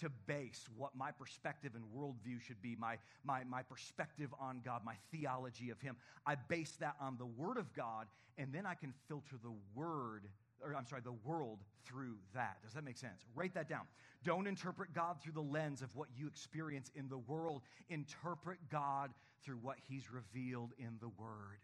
to 0.00 0.08
base 0.26 0.68
what 0.76 0.96
my 0.96 1.10
perspective 1.10 1.72
and 1.74 1.84
worldview 1.96 2.40
should 2.40 2.62
be, 2.62 2.76
my, 2.78 2.96
my, 3.24 3.44
my 3.44 3.62
perspective 3.62 4.32
on 4.40 4.60
God, 4.64 4.82
my 4.84 4.94
theology 5.10 5.70
of 5.70 5.80
Him. 5.80 5.96
I 6.26 6.36
base 6.36 6.76
that 6.80 6.96
on 7.00 7.18
the 7.18 7.26
Word 7.26 7.56
of 7.56 7.72
God, 7.74 8.06
and 8.38 8.52
then 8.52 8.64
I 8.64 8.74
can 8.74 8.94
filter 9.08 9.36
the 9.42 9.54
Word 9.74 10.28
or 10.64 10.74
I'm 10.74 10.86
sorry, 10.86 11.02
the 11.02 11.12
world 11.24 11.58
through 11.84 12.16
that. 12.34 12.58
Does 12.62 12.74
that 12.74 12.84
make 12.84 12.96
sense? 12.96 13.24
Write 13.34 13.54
that 13.54 13.68
down. 13.68 13.82
Don't 14.24 14.46
interpret 14.46 14.92
God 14.94 15.20
through 15.20 15.32
the 15.32 15.40
lens 15.40 15.82
of 15.82 15.94
what 15.96 16.08
you 16.16 16.26
experience 16.26 16.90
in 16.94 17.08
the 17.08 17.18
world. 17.18 17.62
Interpret 17.88 18.58
God 18.70 19.10
through 19.44 19.56
what 19.56 19.76
He's 19.88 20.10
revealed 20.10 20.72
in 20.78 20.98
the 21.00 21.08
Word. 21.08 21.58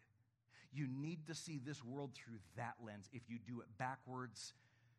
You 0.72 0.86
need 0.86 1.26
to 1.28 1.34
see 1.34 1.60
this 1.64 1.82
world 1.84 2.10
through 2.14 2.38
that 2.56 2.74
lens. 2.84 3.08
If 3.12 3.22
you 3.28 3.38
do 3.46 3.60
it 3.60 3.66
backwards, 3.78 4.52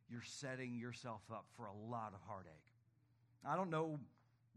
you're 0.10 0.24
setting 0.24 0.78
yourself 0.78 1.22
up 1.32 1.46
for 1.56 1.68
a 1.68 1.74
lot 1.74 2.14
of 2.14 2.22
heartache. 2.28 2.52
I 3.46 3.56
don't 3.56 3.70
know 3.70 4.00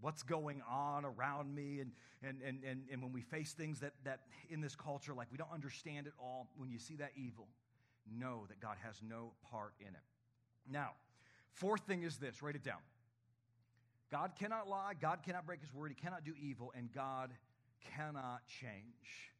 what's 0.01 0.23
going 0.23 0.63
on 0.69 1.05
around 1.05 1.55
me 1.55 1.81
and, 1.81 1.93
and, 2.23 2.43
and, 2.43 2.65
and, 2.65 2.83
and 2.91 3.03
when 3.03 3.13
we 3.13 3.21
face 3.21 3.53
things 3.53 3.81
that, 3.81 3.93
that 4.05 4.21
in 4.51 4.61
this 4.61 4.75
culture 4.75 5.15
like 5.15 5.29
we 5.31 5.39
don't 5.39 5.53
understand 5.53 6.07
it 6.09 6.13
all 6.19 6.49
when 6.57 6.71
you 6.71 6.79
see 6.79 6.97
that 6.97 7.13
evil 7.17 7.47
know 8.11 8.47
that 8.49 8.61
God 8.61 8.76
has 8.82 8.97
no 9.06 9.32
part 9.50 9.75
in 9.80 9.88
it. 9.88 10.06
Now, 10.71 10.90
fourth 11.52 11.82
thing 11.82 12.02
is 12.02 12.18
this 12.18 12.42
write 12.42 12.56
it 12.56 12.64
down. 12.64 12.80
God 14.11 14.32
cannot 14.38 14.68
lie, 14.68 14.92
God 15.00 15.21
cannot 15.25 15.47
break 15.47 15.61
his 15.61 15.73
word, 15.73 15.90
he 15.90 15.94
cannot 15.94 16.25
do 16.25 16.35
evil, 16.40 16.73
and 16.76 16.92
God 16.92 17.30
cannot 17.97 18.42
change. 18.47 19.32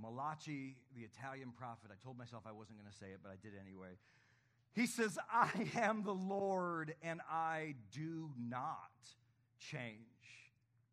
Malachi, 0.00 0.76
the 0.94 1.02
Italian 1.02 1.52
prophet, 1.56 1.90
I 1.90 1.96
told 2.04 2.18
myself 2.18 2.44
I 2.46 2.52
wasn't 2.52 2.78
going 2.78 2.90
to 2.90 2.96
say 2.96 3.06
it, 3.06 3.20
but 3.22 3.32
I 3.32 3.36
did 3.42 3.52
anyway. 3.58 3.96
He 4.74 4.86
says, 4.86 5.18
I 5.32 5.48
am 5.74 6.04
the 6.04 6.12
Lord 6.12 6.94
and 7.02 7.22
I 7.30 7.76
do 7.92 8.30
not 8.38 8.90
change. 9.58 10.02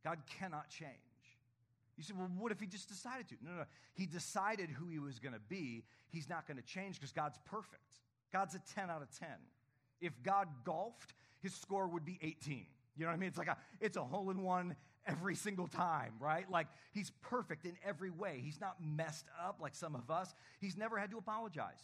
God 0.06 0.20
cannot 0.40 0.70
change. 0.70 0.90
You 1.98 2.04
say, 2.04 2.14
well, 2.18 2.30
what 2.38 2.52
if 2.52 2.60
he 2.60 2.68
just 2.68 2.90
decided 2.90 3.28
to? 3.30 3.36
No, 3.44 3.52
no, 3.52 3.58
no. 3.58 3.64
He 3.94 4.06
decided 4.06 4.70
who 4.70 4.88
he 4.88 5.00
was 5.00 5.20
going 5.20 5.34
to 5.34 5.42
be. 5.48 5.84
He's 6.10 6.28
not 6.28 6.48
going 6.48 6.58
to 6.58 6.64
change 6.64 6.96
because 6.96 7.12
God's 7.12 7.38
perfect. 7.46 8.00
God's 8.32 8.56
a 8.56 8.62
10 8.76 8.90
out 8.90 9.02
of 9.02 9.10
10. 9.20 9.28
If 10.02 10.12
God 10.24 10.48
golfed, 10.64 11.14
his 11.42 11.54
score 11.54 11.88
would 11.88 12.04
be 12.04 12.18
18. 12.22 12.66
You 12.96 13.06
know 13.06 13.08
what 13.08 13.14
I 13.14 13.18
mean? 13.18 13.30
It's 13.30 13.38
like 13.38 13.48
a, 13.48 13.58
it's 13.80 13.98
a 13.98 14.04
hole 14.04 14.32
in 14.32 14.42
one 14.42 14.76
every 15.06 15.36
single 15.36 15.68
time, 15.68 16.14
right? 16.20 16.50
Like 16.50 16.68
he's 16.94 17.12
perfect 17.22 17.66
in 17.66 17.74
every 17.86 18.10
way. 18.10 18.42
He's 18.44 18.60
not 18.60 18.78
messed 18.82 19.26
up 19.44 19.60
like 19.62 19.76
some 19.76 19.96
of 19.96 20.10
us. 20.10 20.34
He's 20.60 20.78
never 20.78 20.98
had 20.98 21.12
to 21.12 21.18
apologize. 21.18 21.80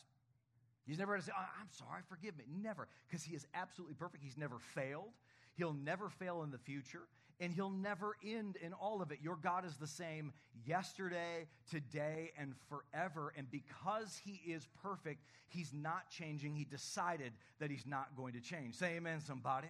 He's 0.86 0.98
never 0.98 1.14
had 1.14 1.22
to 1.22 1.28
say, 1.28 1.34
oh, 1.38 1.46
I'm 1.60 1.70
sorry, 1.72 2.02
forgive 2.10 2.38
me. 2.38 2.46
Never, 2.62 2.88
because 3.08 3.24
he 3.24 3.36
is 3.36 3.46
absolutely 3.54 3.96
perfect. 3.96 4.24
He's 4.24 4.38
never 4.38 4.58
failed. 4.74 5.12
He'll 5.56 5.74
never 5.74 6.10
fail 6.10 6.42
in 6.44 6.52
the 6.52 6.58
future 6.58 7.02
and 7.40 7.54
he'll 7.54 7.70
never 7.70 8.16
end 8.26 8.58
in 8.62 8.74
all 8.74 9.02
of 9.02 9.12
it. 9.12 9.20
Your 9.22 9.38
God 9.38 9.66
is 9.66 9.78
the 9.78 9.88
same 9.88 10.34
yesterday, 10.66 11.48
today, 11.70 12.32
and 12.38 12.54
forever. 12.68 13.34
And 13.38 13.50
because 13.50 14.20
he 14.24 14.42
is 14.52 14.68
perfect, 14.84 15.24
he's 15.48 15.72
not 15.74 16.10
changing. 16.10 16.56
He 16.56 16.66
decided 16.66 17.32
that 17.60 17.72
he's 17.72 17.86
not 17.86 18.16
going 18.18 18.34
to 18.34 18.42
change. 18.42 18.76
Say 18.76 18.98
amen, 18.98 19.22
somebody. 19.22 19.70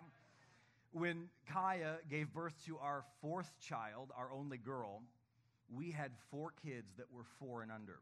When 0.91 1.29
Kaya 1.51 1.97
gave 2.09 2.33
birth 2.33 2.53
to 2.65 2.79
our 2.79 3.03
fourth 3.21 3.51
child, 3.59 4.11
our 4.17 4.31
only 4.31 4.57
girl, 4.57 5.03
we 5.71 5.91
had 5.91 6.11
four 6.31 6.53
kids 6.63 6.95
that 6.97 7.05
were 7.13 7.25
four 7.39 7.61
and 7.61 7.71
under. 7.71 7.99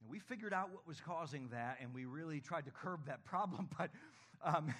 And 0.00 0.10
we 0.10 0.18
figured 0.18 0.54
out 0.54 0.70
what 0.72 0.88
was 0.88 1.00
causing 1.00 1.48
that, 1.48 1.78
and 1.82 1.92
we 1.92 2.06
really 2.06 2.40
tried 2.40 2.64
to 2.64 2.70
curb 2.70 3.06
that 3.06 3.24
problem, 3.24 3.68
but. 3.76 3.90
Um, 4.44 4.74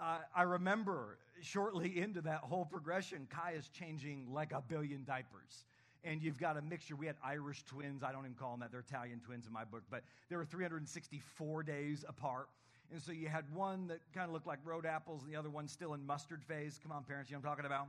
uh, 0.00 0.18
I 0.34 0.42
remember 0.42 1.18
shortly 1.42 1.98
into 2.00 2.20
that 2.22 2.40
whole 2.40 2.64
progression, 2.64 3.26
Kai 3.30 3.52
is 3.56 3.68
changing 3.68 4.26
like 4.32 4.52
a 4.52 4.60
billion 4.60 5.04
diapers. 5.04 5.64
And 6.02 6.22
you've 6.22 6.38
got 6.38 6.56
a 6.56 6.62
mixture. 6.62 6.96
We 6.96 7.06
had 7.06 7.16
Irish 7.22 7.62
twins. 7.64 8.02
I 8.02 8.10
don't 8.10 8.24
even 8.24 8.34
call 8.34 8.52
them 8.52 8.60
that. 8.60 8.70
They're 8.70 8.80
Italian 8.80 9.20
twins 9.20 9.46
in 9.46 9.52
my 9.52 9.64
book. 9.64 9.82
But 9.90 10.02
they 10.30 10.36
were 10.36 10.46
364 10.46 11.62
days 11.62 12.06
apart. 12.08 12.48
And 12.90 13.00
so 13.00 13.12
you 13.12 13.28
had 13.28 13.44
one 13.54 13.86
that 13.88 14.00
kind 14.14 14.26
of 14.26 14.32
looked 14.32 14.46
like 14.46 14.58
road 14.64 14.86
apples 14.86 15.22
and 15.22 15.32
the 15.32 15.38
other 15.38 15.50
one 15.50 15.68
still 15.68 15.92
in 15.92 16.04
mustard 16.06 16.42
phase. 16.42 16.80
Come 16.82 16.90
on, 16.90 17.04
parents, 17.04 17.30
you 17.30 17.36
know 17.36 17.40
what 17.40 17.50
I'm 17.50 17.56
talking 17.56 17.66
about? 17.66 17.86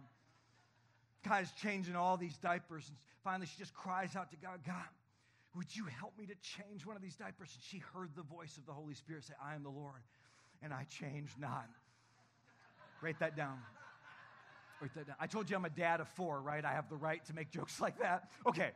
Kai's 1.23 1.51
changing 1.53 1.95
all 1.95 2.17
these 2.17 2.37
diapers. 2.37 2.89
And 2.89 2.97
finally, 3.23 3.47
she 3.47 3.57
just 3.57 3.73
cries 3.73 4.15
out 4.15 4.29
to 4.31 4.37
God, 4.37 4.59
God, 4.65 4.75
would 5.55 5.75
you 5.75 5.85
help 5.85 6.17
me 6.17 6.25
to 6.25 6.35
change 6.35 6.85
one 6.85 6.95
of 6.95 7.01
these 7.01 7.15
diapers? 7.15 7.49
And 7.53 7.63
she 7.63 7.77
heard 7.93 8.09
the 8.15 8.23
voice 8.23 8.57
of 8.57 8.65
the 8.65 8.73
Holy 8.73 8.93
Spirit 8.93 9.23
say, 9.23 9.33
I 9.43 9.55
am 9.55 9.63
the 9.63 9.69
Lord, 9.69 10.01
and 10.61 10.73
I 10.73 10.85
change 10.89 11.29
not. 11.39 11.67
Write 13.01 13.19
that 13.19 13.35
down. 13.35 13.57
Write 14.79 14.93
that 14.95 15.07
down. 15.07 15.15
I 15.19 15.27
told 15.27 15.49
you 15.49 15.55
I'm 15.55 15.65
a 15.65 15.69
dad 15.69 16.01
of 16.01 16.07
four, 16.09 16.41
right? 16.41 16.63
I 16.63 16.73
have 16.73 16.89
the 16.89 16.95
right 16.97 17.23
to 17.25 17.33
make 17.33 17.51
jokes 17.51 17.79
like 17.79 17.99
that. 17.99 18.29
Okay. 18.45 18.71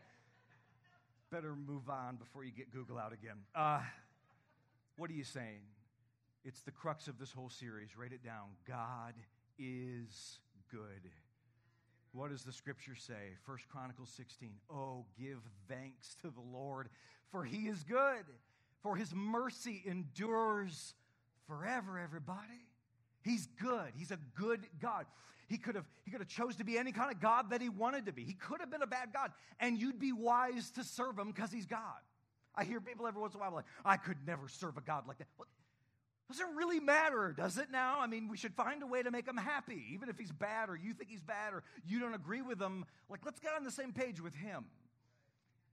better 1.31 1.55
move 1.55 1.89
on 1.89 2.15
before 2.15 2.43
you 2.43 2.51
get 2.51 2.71
Google 2.71 2.97
out 2.97 3.13
again. 3.13 3.37
Uh, 3.53 3.81
what 4.97 5.09
are 5.09 5.13
you 5.13 5.23
saying? 5.23 5.61
It's 6.43 6.61
the 6.61 6.71
crux 6.71 7.07
of 7.07 7.17
this 7.19 7.31
whole 7.31 7.49
series. 7.49 7.97
Write 7.97 8.13
it 8.13 8.23
down. 8.23 8.49
God 8.67 9.13
is 9.57 10.39
good. 10.71 11.09
What 12.11 12.29
does 12.29 12.43
the 12.43 12.51
scripture 12.51 12.95
say? 12.95 13.33
First 13.45 13.67
Chronicles 13.67 14.09
16. 14.15 14.51
Oh, 14.71 15.05
give 15.19 15.39
thanks 15.67 16.15
to 16.21 16.29
the 16.29 16.41
Lord, 16.41 16.89
for 17.29 17.43
he 17.43 17.67
is 17.67 17.83
good, 17.83 18.25
for 18.81 18.95
his 18.95 19.13
mercy 19.13 19.83
endures 19.85 20.93
forever, 21.47 21.99
everybody. 21.99 22.64
He's 23.25 23.47
good. 23.59 23.91
He's 23.97 24.11
a 24.11 24.19
good 24.35 24.61
God. 24.79 25.07
He 25.47 25.57
could 25.57 25.75
have 25.75 25.85
he 26.03 26.11
could 26.11 26.21
have 26.21 26.29
chose 26.29 26.55
to 26.57 26.63
be 26.63 26.77
any 26.77 26.91
kind 26.91 27.11
of 27.11 27.19
God 27.19 27.49
that 27.49 27.61
he 27.61 27.69
wanted 27.69 28.05
to 28.05 28.13
be. 28.13 28.23
He 28.23 28.33
could 28.33 28.61
have 28.61 28.69
been 28.71 28.83
a 28.83 28.87
bad 28.87 29.09
God, 29.11 29.31
and 29.59 29.79
you'd 29.79 29.99
be 29.99 30.11
wise 30.11 30.69
to 30.71 30.83
serve 30.83 31.17
him 31.17 31.31
because 31.31 31.51
he's 31.51 31.65
God. 31.65 31.79
I 32.55 32.63
hear 32.63 32.79
people 32.79 33.07
every 33.07 33.19
once 33.19 33.33
in 33.33 33.39
a 33.39 33.43
while 33.43 33.53
like, 33.53 33.65
I 33.83 33.97
could 33.97 34.17
never 34.25 34.47
serve 34.47 34.77
a 34.77 34.81
God 34.81 35.07
like 35.07 35.17
that. 35.17 35.27
Well, 35.37 35.47
does 36.29 36.39
it 36.39 36.45
really 36.55 36.79
matter, 36.79 37.33
does 37.37 37.57
it 37.57 37.69
now? 37.71 37.97
I 37.99 38.07
mean, 38.07 38.29
we 38.29 38.37
should 38.37 38.53
find 38.53 38.81
a 38.81 38.87
way 38.87 39.03
to 39.03 39.11
make 39.11 39.27
him 39.27 39.37
happy, 39.37 39.83
even 39.91 40.07
if 40.09 40.17
he's 40.17 40.31
bad 40.31 40.69
or 40.69 40.75
you 40.75 40.93
think 40.93 41.09
he's 41.09 41.21
bad 41.21 41.53
or 41.53 41.63
you 41.85 41.99
don't 41.99 42.15
agree 42.15 42.41
with 42.41 42.59
him. 42.59 42.85
Like, 43.09 43.21
let's 43.25 43.39
get 43.39 43.51
on 43.55 43.63
the 43.63 43.71
same 43.71 43.91
page 43.91 44.21
with 44.21 44.33
him. 44.33 44.65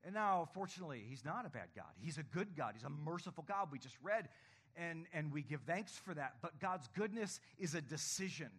And 0.05 0.15
now, 0.15 0.49
fortunately, 0.53 1.05
he's 1.09 1.25
not 1.25 1.47
a 1.47 1.49
bad 1.49 1.69
God. 1.77 1.93
He's 2.01 2.19
a 2.19 2.23
good 2.23 2.57
God. 2.57 2.73
He's 2.75 2.85
a 2.85 2.91
merciful 2.91 3.45
God. 3.47 3.69
We 3.71 3.79
just 3.79 3.97
read, 4.03 4.29
and, 4.77 5.07
and 5.13 5.33
we 5.33 5.43
give 5.43 5.61
thanks 5.63 5.93
for 6.05 6.15
that. 6.15 6.37
But 6.43 6.59
God's 6.61 6.89
goodness 6.95 7.41
is 7.59 7.75
a 7.75 7.81
decision. 7.81 8.51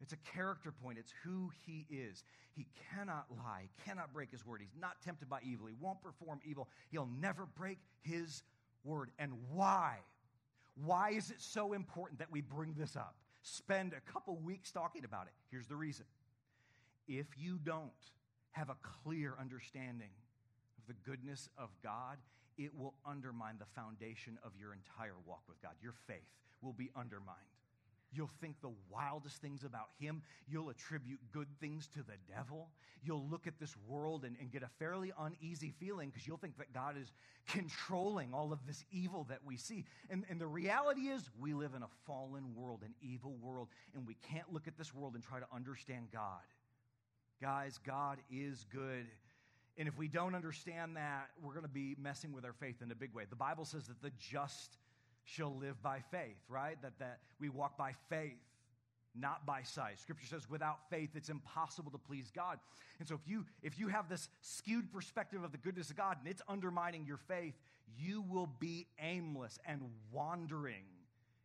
It's 0.00 0.12
a 0.12 0.32
character 0.34 0.72
point. 0.72 0.98
It's 0.98 1.12
who 1.24 1.50
he 1.66 1.86
is. 1.90 2.24
He 2.56 2.66
cannot 2.92 3.26
lie, 3.30 3.62
He 3.62 3.84
cannot 3.84 4.12
break 4.12 4.30
his 4.30 4.44
word. 4.44 4.60
He's 4.60 4.80
not 4.80 5.00
tempted 5.02 5.28
by 5.28 5.38
evil. 5.42 5.66
He 5.66 5.74
won't 5.80 6.02
perform 6.02 6.40
evil. 6.44 6.68
He'll 6.90 7.08
never 7.20 7.46
break 7.46 7.78
his 8.02 8.42
word. 8.84 9.10
And 9.18 9.32
why? 9.52 9.98
Why 10.84 11.10
is 11.10 11.30
it 11.30 11.40
so 11.40 11.72
important 11.72 12.18
that 12.18 12.30
we 12.30 12.40
bring 12.40 12.74
this 12.76 12.96
up? 12.96 13.14
Spend 13.42 13.92
a 13.94 14.12
couple 14.12 14.36
weeks 14.36 14.70
talking 14.70 15.04
about 15.04 15.26
it. 15.26 15.32
Here's 15.50 15.66
the 15.66 15.76
reason. 15.76 16.06
If 17.08 17.26
you 17.36 17.58
don't 17.62 17.90
have 18.52 18.68
a 18.68 18.76
clear 19.04 19.34
understanding 19.40 20.10
of 20.78 20.86
the 20.86 21.10
goodness 21.10 21.48
of 21.56 21.70
God, 21.82 22.18
it 22.60 22.76
will 22.76 22.94
undermine 23.06 23.56
the 23.58 23.80
foundation 23.80 24.38
of 24.44 24.52
your 24.58 24.74
entire 24.74 25.16
walk 25.26 25.40
with 25.48 25.60
God. 25.62 25.72
Your 25.82 25.94
faith 26.06 26.28
will 26.60 26.74
be 26.74 26.90
undermined. 26.94 27.38
You'll 28.12 28.30
think 28.40 28.60
the 28.60 28.72
wildest 28.90 29.40
things 29.40 29.62
about 29.64 29.88
him. 29.98 30.22
You'll 30.48 30.68
attribute 30.68 31.20
good 31.32 31.46
things 31.60 31.86
to 31.94 31.98
the 32.02 32.18
devil. 32.28 32.68
You'll 33.02 33.26
look 33.30 33.46
at 33.46 33.58
this 33.58 33.74
world 33.86 34.24
and, 34.24 34.36
and 34.40 34.50
get 34.50 34.62
a 34.62 34.68
fairly 34.78 35.12
uneasy 35.18 35.72
feeling 35.78 36.10
because 36.10 36.26
you'll 36.26 36.36
think 36.36 36.58
that 36.58 36.74
God 36.74 36.96
is 37.00 37.12
controlling 37.48 38.34
all 38.34 38.52
of 38.52 38.66
this 38.66 38.84
evil 38.90 39.24
that 39.30 39.38
we 39.44 39.56
see. 39.56 39.84
And, 40.10 40.24
and 40.28 40.40
the 40.40 40.46
reality 40.46 41.02
is, 41.02 41.30
we 41.38 41.54
live 41.54 41.74
in 41.74 41.82
a 41.82 41.88
fallen 42.04 42.54
world, 42.54 42.80
an 42.84 42.94
evil 43.00 43.36
world, 43.40 43.68
and 43.94 44.06
we 44.06 44.16
can't 44.30 44.52
look 44.52 44.66
at 44.66 44.76
this 44.76 44.92
world 44.92 45.14
and 45.14 45.22
try 45.22 45.38
to 45.38 45.46
understand 45.54 46.08
God. 46.12 46.42
Guys, 47.40 47.78
God 47.86 48.18
is 48.30 48.66
good. 48.72 49.06
And 49.80 49.88
if 49.88 49.96
we 49.96 50.08
don't 50.08 50.34
understand 50.34 50.94
that, 50.96 51.30
we're 51.42 51.54
going 51.54 51.64
to 51.64 51.68
be 51.68 51.96
messing 51.98 52.34
with 52.34 52.44
our 52.44 52.52
faith 52.52 52.82
in 52.82 52.90
a 52.92 52.94
big 52.94 53.14
way. 53.14 53.24
The 53.28 53.34
Bible 53.34 53.64
says 53.64 53.86
that 53.86 54.02
the 54.02 54.10
just 54.18 54.76
shall 55.24 55.56
live 55.56 55.82
by 55.82 56.00
faith, 56.10 56.36
right? 56.50 56.76
That, 56.82 56.98
that 56.98 57.20
we 57.40 57.48
walk 57.48 57.78
by 57.78 57.94
faith, 58.10 58.36
not 59.18 59.46
by 59.46 59.62
sight. 59.62 59.98
Scripture 59.98 60.26
says 60.26 60.50
without 60.50 60.80
faith 60.90 61.12
it's 61.14 61.30
impossible 61.30 61.90
to 61.92 61.96
please 61.96 62.30
God. 62.30 62.58
And 62.98 63.08
so 63.08 63.14
if 63.14 63.26
you 63.26 63.46
if 63.62 63.78
you 63.78 63.88
have 63.88 64.10
this 64.10 64.28
skewed 64.42 64.92
perspective 64.92 65.42
of 65.42 65.50
the 65.50 65.56
goodness 65.56 65.88
of 65.88 65.96
God 65.96 66.18
and 66.20 66.28
it's 66.28 66.42
undermining 66.46 67.06
your 67.06 67.16
faith, 67.16 67.54
you 67.98 68.20
will 68.28 68.50
be 68.58 68.86
aimless 69.00 69.58
and 69.64 69.80
wandering 70.12 70.84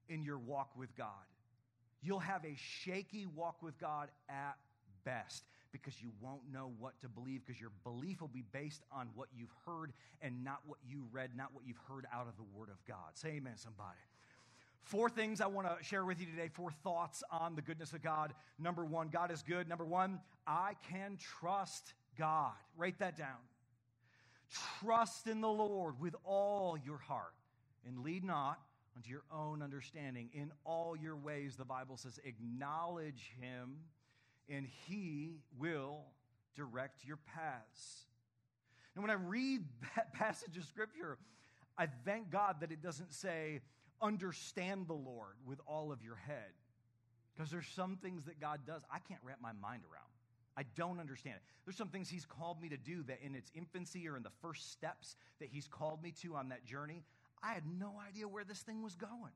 in 0.10 0.24
your 0.24 0.39
walk 0.39 0.71
with 0.76 0.93
God. 0.98 1.08
You'll 2.02 2.19
have 2.19 2.43
a 2.43 2.56
shaky 2.58 3.28
walk 3.28 3.63
with 3.63 3.80
God 3.80 4.10
at 4.28 4.58
best 5.06 5.45
because 5.82 6.02
you 6.02 6.12
won't 6.22 6.42
know 6.52 6.72
what 6.80 7.00
to 7.02 7.10
believe 7.10 7.42
because 7.46 7.60
your 7.60 7.72
belief 7.84 8.22
will 8.22 8.28
be 8.28 8.44
based 8.54 8.84
on 8.92 9.10
what 9.16 9.28
you've 9.36 9.54
heard 9.66 9.92
and 10.22 10.44
not 10.44 10.60
what 10.66 10.80
you 10.88 11.04
read, 11.12 11.32
not 11.36 11.54
what 11.54 11.66
you've 11.68 11.82
heard 11.90 12.06
out 12.14 12.28
of 12.28 12.36
the 12.38 12.44
Word 12.58 12.70
of 12.70 12.84
God. 12.88 13.16
Say 13.16 13.30
amen, 13.30 13.54
somebody. 13.58 13.98
Four 14.84 15.10
things 15.10 15.42
I 15.42 15.48
want 15.48 15.68
to 15.68 15.84
share 15.84 16.06
with 16.06 16.20
you 16.20 16.28
today, 16.28 16.50
four 16.54 16.72
thoughts 16.84 17.24
on 17.32 17.56
the 17.56 17.62
goodness 17.62 17.94
of 17.94 18.04
God. 18.04 18.34
Number 18.60 18.86
one, 18.86 19.10
God 19.10 19.32
is 19.32 19.42
good. 19.42 19.68
Number 19.68 19.86
one, 19.86 20.20
I 20.46 20.74
can 20.92 21.18
trust 21.18 21.94
God. 22.18 22.54
Write 22.78 23.00
that 23.00 23.18
down. 23.18 23.38
Trust 24.80 25.28
in 25.28 25.42
the 25.42 25.50
Lord 25.50 26.00
with 26.00 26.16
all 26.24 26.78
your 26.86 27.00
heart 27.00 27.34
and 27.86 28.04
lead 28.04 28.24
not 28.24 28.60
unto 28.96 29.10
your 29.10 29.24
own 29.34 29.62
understanding. 29.62 30.30
In 30.34 30.52
all 30.64 30.96
your 30.96 31.16
ways, 31.16 31.56
the 31.56 31.66
Bible 31.66 31.98
says, 31.98 32.20
acknowledge 32.24 33.34
Him 33.42 33.78
and 34.49 34.67
He 34.88 35.39
will 35.58 36.05
direct 36.55 37.05
your 37.05 37.17
paths. 37.17 38.05
And 38.95 39.03
when 39.03 39.12
I 39.12 39.15
read 39.15 39.62
that 39.95 40.13
passage 40.13 40.58
of 40.58 40.63
Scripture, 40.65 41.17
I 41.77 41.88
thank 42.05 42.29
God 42.29 42.58
that 42.62 42.71
it 42.71 42.81
doesn't 42.81 43.13
say, 43.13 43.62
understand 44.01 44.88
the 44.88 44.93
Lord 44.93 45.36
with 45.45 45.60
all 45.67 45.91
of 45.91 46.03
your 46.03 46.15
head. 46.15 46.53
Because 47.36 47.51
there's 47.51 47.67
some 47.67 47.97
things 47.97 48.25
that 48.25 48.39
God 48.39 48.62
does 48.65 48.81
I 48.91 48.99
can't 48.99 49.19
wrap 49.23 49.41
my 49.41 49.51
mind 49.51 49.84
around. 49.84 50.05
I 50.58 50.63
don't 50.77 51.01
understand 51.01 51.36
it. 51.36 51.41
There's 51.65 51.75
some 51.75 51.89
things 51.89 52.08
He's 52.10 52.25
called 52.25 52.62
me 52.62 52.69
to 52.69 52.77
do 52.77 53.03
that 53.03 53.19
in 53.21 53.36
its 53.36 53.51
infancy 53.53 54.08
or 54.08 54.15
in 54.15 54.23
the 54.23 54.31
first 54.41 54.71
steps 54.71 55.17
that 55.39 55.49
He's 55.51 55.67
called 55.67 56.01
me 56.01 56.13
to 56.21 56.36
on 56.36 56.49
that 56.49 56.65
journey, 56.65 57.03
I 57.43 57.53
had 57.53 57.63
no 57.77 57.95
idea 58.08 58.27
where 58.27 58.45
this 58.45 58.62
thing 58.62 58.81
was 58.81 58.95
going. 58.95 59.34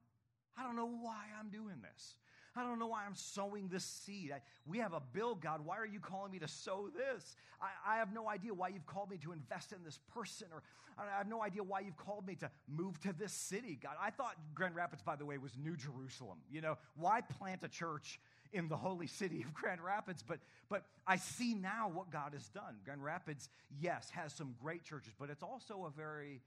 I 0.58 0.64
don't 0.64 0.76
know 0.76 0.90
why 0.90 1.26
I'm 1.38 1.50
doing 1.50 1.82
this. 1.82 2.16
I 2.56 2.64
don't 2.64 2.80
know 2.80 2.88
why 2.88 3.06
I'm 3.06 3.16
sowing 3.16 3.68
this 3.68 3.84
seed. 3.84 4.32
I, 4.34 4.42
we 4.66 4.80
have 4.80 4.94
a 4.94 5.02
bill, 5.14 5.36
God. 5.36 5.62
Why 5.64 5.78
are 5.78 5.86
you 5.86 6.00
calling 6.00 6.32
me 6.32 6.40
to 6.40 6.48
sow 6.48 6.90
this? 6.96 7.36
I, 7.62 7.96
I, 7.96 7.98
have 7.98 8.14
no 8.14 8.28
idea 8.28 8.54
why 8.54 8.70
you've 8.70 8.86
called 8.86 9.10
me 9.10 9.18
to 9.18 9.32
invest 9.32 9.72
in 9.72 9.84
this 9.84 10.00
person, 10.14 10.48
or 10.52 10.64
I 10.98 11.18
have 11.18 11.28
no 11.28 11.42
idea 11.42 11.64
why 11.64 11.82
you've 11.82 11.98
called 11.98 12.26
me 12.28 12.36
to 12.36 12.50
move 12.68 13.00
to 13.02 13.14
this 13.14 13.32
city, 13.32 13.80
God. 13.82 13.94
I 14.02 14.10
thought 14.10 14.36
Grand 14.54 14.76
Rapids, 14.76 15.02
by 15.02 15.16
the 15.16 15.26
way, 15.26 15.38
was 15.38 15.52
New 15.58 15.76
Jerusalem. 15.76 16.40
You 16.52 16.62
know, 16.62 16.78
why 16.96 17.22
plant 17.22 17.64
a 17.64 17.68
church 17.68 18.20
in 18.52 18.68
the 18.68 18.76
holy 18.76 19.08
city 19.08 19.42
of 19.42 19.54
Grand 19.54 19.82
Rapids? 19.82 20.24
But, 20.28 20.40
but 20.70 20.86
I 21.08 21.18
see 21.18 21.54
now 21.54 21.90
what 21.94 22.12
God 22.12 22.34
has 22.34 22.50
done. 22.50 22.78
Grand 22.84 23.04
Rapids, 23.04 23.50
yes, 23.80 24.10
has 24.10 24.34
some 24.34 24.56
great 24.62 24.84
churches, 24.84 25.14
but 25.18 25.30
it's 25.30 25.44
also 25.44 25.86
a 25.86 25.92
very 25.96 26.42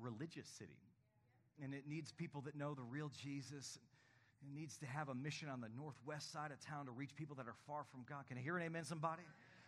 religious 0.00 0.48
city. 0.48 0.78
And 1.62 1.74
it 1.74 1.84
needs 1.86 2.10
people 2.10 2.40
that 2.42 2.56
know 2.56 2.74
the 2.74 2.82
real 2.82 3.10
Jesus 3.22 3.78
needs 4.54 4.76
to 4.78 4.86
have 4.86 5.08
a 5.08 5.14
mission 5.14 5.48
on 5.48 5.60
the 5.60 5.68
northwest 5.76 6.32
side 6.32 6.50
of 6.50 6.60
town 6.60 6.86
to 6.86 6.92
reach 6.92 7.14
people 7.14 7.36
that 7.36 7.46
are 7.46 7.54
far 7.66 7.84
from 7.90 8.04
God. 8.08 8.26
Can 8.28 8.38
I 8.38 8.40
hear 8.40 8.56
an 8.56 8.62
amen, 8.62 8.84
somebody? 8.84 9.22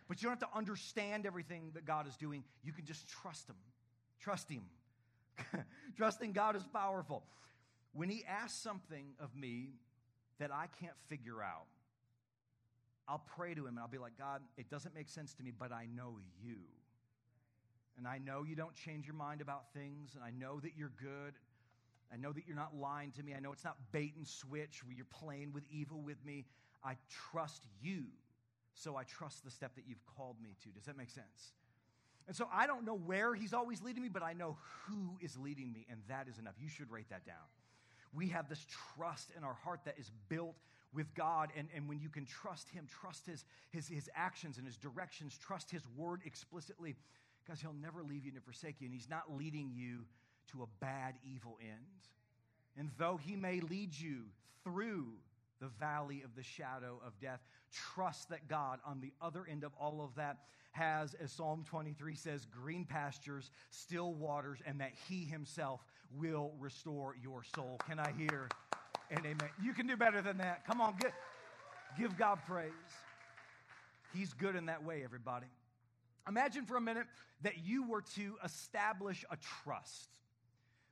But 0.07 0.21
you 0.21 0.29
don't 0.29 0.39
have 0.39 0.49
to 0.49 0.57
understand 0.57 1.25
everything 1.25 1.71
that 1.73 1.85
God 1.85 2.07
is 2.07 2.15
doing. 2.15 2.43
You 2.63 2.71
can 2.71 2.85
just 2.85 3.07
trust 3.07 3.49
Him. 3.49 3.55
Trust 4.19 4.49
Him. 4.49 4.63
Trusting 5.97 6.31
God 6.31 6.55
is 6.55 6.63
powerful. 6.73 7.23
When 7.93 8.09
He 8.09 8.23
asks 8.27 8.59
something 8.59 9.05
of 9.19 9.35
me 9.35 9.69
that 10.39 10.51
I 10.51 10.67
can't 10.79 10.95
figure 11.07 11.41
out, 11.41 11.65
I'll 13.07 13.23
pray 13.35 13.53
to 13.53 13.61
Him 13.61 13.69
and 13.69 13.79
I'll 13.79 13.87
be 13.87 13.97
like, 13.97 14.17
God, 14.17 14.41
it 14.57 14.69
doesn't 14.69 14.93
make 14.93 15.09
sense 15.09 15.33
to 15.35 15.43
me, 15.43 15.51
but 15.57 15.71
I 15.71 15.87
know 15.95 16.17
you. 16.43 16.57
And 17.97 18.07
I 18.07 18.17
know 18.17 18.43
you 18.43 18.55
don't 18.55 18.75
change 18.75 19.05
your 19.05 19.15
mind 19.15 19.39
about 19.39 19.73
things, 19.73 20.15
and 20.15 20.23
I 20.23 20.29
know 20.29 20.59
that 20.59 20.71
you're 20.77 20.91
good. 21.01 21.33
I 22.13 22.17
know 22.17 22.31
that 22.31 22.43
you're 22.47 22.55
not 22.55 22.75
lying 22.75 23.11
to 23.13 23.23
me. 23.23 23.33
I 23.35 23.39
know 23.39 23.51
it's 23.51 23.63
not 23.63 23.77
bait 23.91 24.13
and 24.15 24.27
switch 24.27 24.83
where 24.85 24.95
you're 24.95 25.05
playing 25.05 25.53
with 25.53 25.63
evil 25.71 26.01
with 26.01 26.23
me. 26.25 26.45
I 26.83 26.95
trust 27.31 27.63
you. 27.81 28.05
So 28.73 28.95
I 28.95 29.03
trust 29.03 29.43
the 29.43 29.51
step 29.51 29.75
that 29.75 29.85
you've 29.87 30.05
called 30.17 30.35
me 30.41 30.55
to. 30.63 30.69
Does 30.69 30.85
that 30.85 30.97
make 30.97 31.09
sense? 31.09 31.53
And 32.27 32.35
so 32.35 32.47
I 32.51 32.67
don't 32.67 32.85
know 32.85 32.95
where 32.95 33.35
he's 33.35 33.53
always 33.53 33.81
leading 33.81 34.01
me, 34.01 34.09
but 34.09 34.23
I 34.23 34.33
know 34.33 34.57
who 34.87 35.17
is 35.21 35.37
leading 35.37 35.71
me, 35.71 35.85
and 35.89 35.99
that 36.09 36.27
is 36.27 36.39
enough. 36.39 36.55
You 36.59 36.69
should 36.69 36.91
write 36.91 37.09
that 37.09 37.25
down. 37.25 37.35
We 38.13 38.29
have 38.29 38.49
this 38.49 38.65
trust 38.95 39.31
in 39.37 39.43
our 39.43 39.53
heart 39.53 39.81
that 39.85 39.95
is 39.97 40.11
built 40.29 40.55
with 40.93 41.13
God. 41.13 41.49
And, 41.55 41.67
and 41.75 41.87
when 41.87 41.99
you 41.99 42.09
can 42.09 42.25
trust 42.25 42.69
him, 42.69 42.87
trust 43.01 43.25
his, 43.27 43.45
his, 43.71 43.87
his 43.87 44.09
actions 44.15 44.57
and 44.57 44.65
his 44.65 44.77
directions, 44.77 45.37
trust 45.37 45.69
his 45.69 45.83
word 45.97 46.21
explicitly, 46.25 46.95
because 47.45 47.61
he'll 47.61 47.75
never 47.79 48.01
leave 48.01 48.25
you 48.25 48.31
and 48.33 48.43
forsake 48.43 48.77
you. 48.79 48.85
And 48.85 48.93
he's 48.93 49.09
not 49.09 49.35
leading 49.35 49.71
you 49.75 50.05
to 50.51 50.63
a 50.63 50.67
bad, 50.79 51.15
evil 51.23 51.57
end. 51.61 51.79
And 52.77 52.91
though 52.97 53.17
he 53.21 53.35
may 53.35 53.59
lead 53.61 53.97
you 53.97 54.23
through 54.63 55.05
the 55.61 55.67
valley 55.67 56.21
of 56.23 56.35
the 56.35 56.43
shadow 56.43 56.99
of 57.05 57.19
death, 57.19 57.39
trust 57.71 58.29
that 58.29 58.47
God, 58.47 58.79
on 58.85 58.99
the 58.99 59.13
other 59.21 59.45
end 59.49 59.63
of 59.63 59.71
all 59.79 60.03
of 60.03 60.15
that, 60.15 60.39
has, 60.71 61.13
as 61.15 61.31
Psalm 61.31 61.63
23 61.65 62.15
says, 62.15 62.45
green 62.45 62.83
pastures, 62.83 63.49
still 63.69 64.13
waters, 64.13 64.59
and 64.65 64.81
that 64.81 64.91
he 65.07 65.23
himself 65.23 65.85
will 66.13 66.51
restore 66.59 67.15
your 67.21 67.43
soul. 67.55 67.79
Can 67.87 67.97
I 67.97 68.11
hear 68.11 68.49
an 69.09 69.19
amen? 69.19 69.49
You 69.63 69.73
can 69.73 69.87
do 69.87 69.95
better 69.95 70.21
than 70.21 70.37
that. 70.39 70.67
Come 70.67 70.81
on, 70.81 70.95
get, 70.99 71.13
give 71.97 72.17
God 72.17 72.39
praise. 72.45 72.71
He's 74.13 74.33
good 74.33 74.55
in 74.55 74.65
that 74.65 74.83
way, 74.83 75.01
everybody. 75.03 75.47
Imagine 76.27 76.65
for 76.65 76.75
a 76.75 76.81
minute 76.81 77.07
that 77.43 77.65
you 77.65 77.87
were 77.87 78.01
to 78.15 78.35
establish 78.43 79.23
a 79.31 79.37
trust 79.63 80.09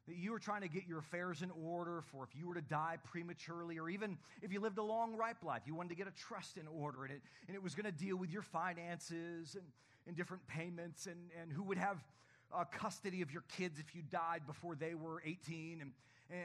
that 0.07 0.17
you 0.17 0.31
were 0.31 0.39
trying 0.39 0.61
to 0.61 0.67
get 0.67 0.83
your 0.87 0.99
affairs 0.99 1.41
in 1.41 1.51
order 1.51 2.01
for 2.11 2.23
if 2.23 2.37
you 2.37 2.47
were 2.47 2.55
to 2.55 2.61
die 2.61 2.97
prematurely, 3.05 3.79
or 3.79 3.89
even 3.89 4.17
if 4.41 4.51
you 4.51 4.59
lived 4.59 4.77
a 4.77 4.83
long, 4.83 5.15
ripe 5.15 5.43
life, 5.43 5.61
you 5.65 5.75
wanted 5.75 5.89
to 5.89 5.95
get 5.95 6.07
a 6.07 6.11
trust 6.11 6.57
in 6.57 6.67
order, 6.67 7.03
and 7.03 7.13
it, 7.13 7.21
and 7.47 7.55
it 7.55 7.63
was 7.63 7.75
going 7.75 7.85
to 7.85 7.91
deal 7.91 8.17
with 8.17 8.31
your 8.31 8.41
finances 8.41 9.55
and, 9.55 9.65
and 10.07 10.15
different 10.15 10.45
payments, 10.47 11.05
and, 11.05 11.29
and 11.41 11.51
who 11.51 11.63
would 11.63 11.77
have 11.77 12.03
uh, 12.53 12.63
custody 12.65 13.21
of 13.21 13.31
your 13.31 13.43
kids 13.57 13.79
if 13.79 13.95
you 13.95 14.01
died 14.11 14.41
before 14.45 14.75
they 14.75 14.93
were 14.93 15.21
18, 15.25 15.79
and, 15.81 15.91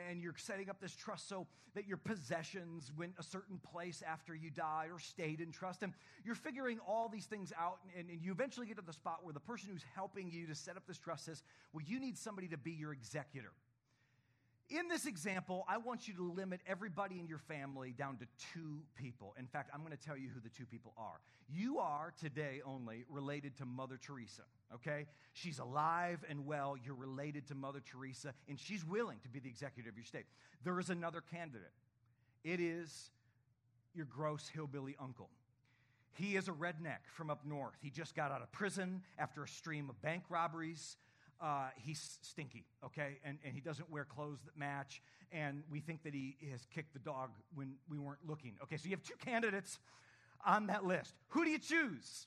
and 0.08 0.20
you're 0.20 0.34
setting 0.36 0.68
up 0.68 0.80
this 0.80 0.94
trust 0.94 1.28
so 1.28 1.46
that 1.74 1.86
your 1.86 1.96
possessions 1.96 2.92
went 2.96 3.12
a 3.18 3.22
certain 3.22 3.58
place 3.58 4.02
after 4.06 4.34
you 4.34 4.50
died 4.50 4.90
or 4.92 4.98
stayed 4.98 5.40
in 5.40 5.50
trust. 5.50 5.82
And 5.82 5.92
you're 6.24 6.34
figuring 6.34 6.78
all 6.86 7.08
these 7.08 7.26
things 7.26 7.52
out, 7.58 7.78
and, 7.96 8.08
and 8.10 8.22
you 8.22 8.32
eventually 8.32 8.66
get 8.66 8.76
to 8.76 8.84
the 8.84 8.92
spot 8.92 9.20
where 9.22 9.32
the 9.32 9.40
person 9.40 9.70
who's 9.72 9.84
helping 9.94 10.30
you 10.30 10.46
to 10.46 10.54
set 10.54 10.76
up 10.76 10.86
this 10.86 10.98
trust 10.98 11.24
says, 11.24 11.42
Well, 11.72 11.84
you 11.86 12.00
need 12.00 12.18
somebody 12.18 12.48
to 12.48 12.58
be 12.58 12.72
your 12.72 12.92
executor. 12.92 13.52
In 14.70 14.86
this 14.88 15.06
example, 15.06 15.64
I 15.66 15.78
want 15.78 16.06
you 16.06 16.14
to 16.14 16.30
limit 16.30 16.60
everybody 16.66 17.18
in 17.18 17.26
your 17.26 17.38
family 17.38 17.94
down 17.96 18.18
to 18.18 18.26
two 18.52 18.80
people. 18.96 19.34
In 19.38 19.46
fact, 19.46 19.70
I'm 19.72 19.80
going 19.80 19.96
to 19.96 20.02
tell 20.02 20.16
you 20.16 20.28
who 20.28 20.40
the 20.40 20.50
two 20.50 20.66
people 20.66 20.92
are. 20.98 21.20
You 21.48 21.78
are 21.78 22.12
today 22.20 22.60
only 22.66 23.06
related 23.08 23.56
to 23.58 23.64
Mother 23.64 23.98
Teresa, 24.00 24.42
okay? 24.74 25.06
She's 25.32 25.58
alive 25.58 26.22
and 26.28 26.44
well. 26.44 26.76
You're 26.84 26.94
related 26.94 27.46
to 27.48 27.54
Mother 27.54 27.80
Teresa, 27.80 28.34
and 28.46 28.60
she's 28.60 28.84
willing 28.84 29.18
to 29.22 29.28
be 29.30 29.38
the 29.38 29.48
executive 29.48 29.92
of 29.92 29.96
your 29.96 30.04
state. 30.04 30.26
There 30.64 30.78
is 30.78 30.90
another 30.90 31.22
candidate. 31.22 31.72
It 32.44 32.60
is 32.60 33.10
your 33.94 34.04
gross 34.04 34.48
hillbilly 34.48 34.96
uncle. 35.00 35.30
He 36.12 36.36
is 36.36 36.48
a 36.48 36.52
redneck 36.52 37.06
from 37.14 37.30
up 37.30 37.46
north. 37.46 37.76
He 37.80 37.88
just 37.88 38.14
got 38.14 38.32
out 38.32 38.42
of 38.42 38.52
prison 38.52 39.02
after 39.18 39.44
a 39.44 39.48
stream 39.48 39.88
of 39.88 40.02
bank 40.02 40.24
robberies 40.28 40.98
uh, 41.40 41.68
he's 41.76 42.18
stinky, 42.22 42.64
okay? 42.84 43.18
And, 43.24 43.38
and 43.44 43.54
he 43.54 43.60
doesn't 43.60 43.90
wear 43.90 44.04
clothes 44.04 44.40
that 44.44 44.56
match. 44.56 45.02
And 45.30 45.62
we 45.70 45.80
think 45.80 46.02
that 46.04 46.14
he 46.14 46.36
has 46.50 46.66
kicked 46.74 46.92
the 46.92 46.98
dog 46.98 47.30
when 47.54 47.74
we 47.88 47.98
weren't 47.98 48.26
looking. 48.26 48.54
Okay, 48.62 48.76
so 48.76 48.84
you 48.84 48.90
have 48.90 49.02
two 49.02 49.16
candidates 49.24 49.78
on 50.44 50.66
that 50.66 50.84
list. 50.84 51.14
Who 51.28 51.44
do 51.44 51.50
you 51.50 51.58
choose? 51.58 52.26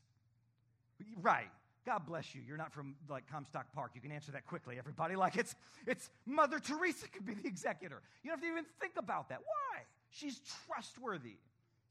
Right. 1.22 1.50
God 1.86 2.06
bless 2.06 2.36
you. 2.36 2.42
You're 2.48 2.58
not 2.58 2.72
from 2.72 2.96
like 3.10 3.28
Comstock 3.28 3.74
Park. 3.74 3.92
You 3.96 4.02
can 4.02 4.12
answer 4.12 4.32
that 4.34 4.46
quickly, 4.46 4.78
everybody. 4.78 5.16
Like 5.16 5.36
it's 5.36 5.56
it's 5.88 6.12
Mother 6.28 6.60
Teresa 6.60 7.08
could 7.08 7.26
be 7.26 7.34
the 7.34 7.48
executor. 7.48 8.04
You 8.22 8.30
don't 8.30 8.38
have 8.38 8.48
to 8.48 8.52
even 8.52 8.66
think 8.80 8.94
about 8.98 9.30
that. 9.30 9.40
Why? 9.40 9.82
She's 10.12 10.40
trustworthy. 10.68 11.38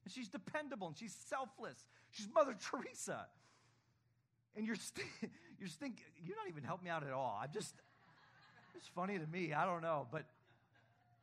And 0.04 0.12
she's 0.12 0.28
dependable 0.28 0.86
and 0.86 0.96
she's 0.96 1.14
selfless. 1.26 1.84
She's 2.10 2.28
Mother 2.32 2.54
Teresa. 2.70 3.26
And 4.56 4.66
you're, 4.66 4.76
you're 5.60 5.68
thinking, 5.68 6.04
you're 6.24 6.36
not 6.36 6.48
even 6.48 6.64
helping 6.64 6.86
me 6.86 6.90
out 6.90 7.04
at 7.06 7.12
all. 7.12 7.38
I'm 7.42 7.50
just, 7.52 7.74
it's 8.74 8.88
funny 8.88 9.18
to 9.18 9.26
me. 9.26 9.52
I 9.52 9.66
don't 9.66 9.82
know. 9.82 10.06
But 10.10 10.24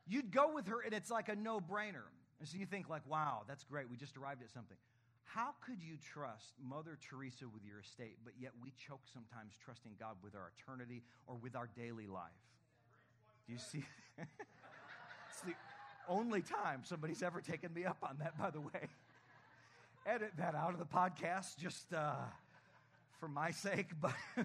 you'd 0.06 0.30
go 0.30 0.54
with 0.54 0.68
her 0.68 0.80
and 0.80 0.94
it's 0.94 1.10
like 1.10 1.28
a 1.28 1.36
no 1.36 1.60
brainer. 1.60 2.06
And 2.38 2.48
so 2.48 2.56
you 2.56 2.66
think, 2.66 2.88
like, 2.88 3.02
wow, 3.08 3.42
that's 3.48 3.64
great. 3.64 3.90
We 3.90 3.96
just 3.96 4.16
arrived 4.16 4.42
at 4.42 4.50
something. 4.50 4.76
How 5.24 5.50
could 5.66 5.82
you 5.82 5.96
trust 6.12 6.54
Mother 6.66 6.96
Teresa 7.10 7.44
with 7.52 7.64
your 7.64 7.80
estate, 7.80 8.16
but 8.24 8.32
yet 8.40 8.52
we 8.62 8.72
choke 8.78 9.02
sometimes 9.12 9.52
trusting 9.62 9.92
God 9.98 10.16
with 10.22 10.34
our 10.34 10.52
eternity 10.56 11.02
or 11.26 11.36
with 11.36 11.56
our 11.56 11.68
daily 11.76 12.06
life? 12.06 12.30
Do 13.46 13.52
you 13.52 13.58
see? 13.58 13.84
it's 14.18 15.40
the 15.44 15.54
only 16.08 16.42
time 16.42 16.82
somebody's 16.84 17.22
ever 17.22 17.40
taken 17.40 17.74
me 17.74 17.84
up 17.84 17.98
on 18.02 18.16
that, 18.20 18.38
by 18.38 18.50
the 18.50 18.60
way. 18.60 18.88
Edit 20.06 20.32
that 20.38 20.54
out 20.54 20.72
of 20.72 20.78
the 20.78 20.86
podcast. 20.86 21.58
Just, 21.58 21.92
uh, 21.92 22.14
for 23.18 23.28
my 23.28 23.50
sake, 23.50 23.90
but 24.00 24.12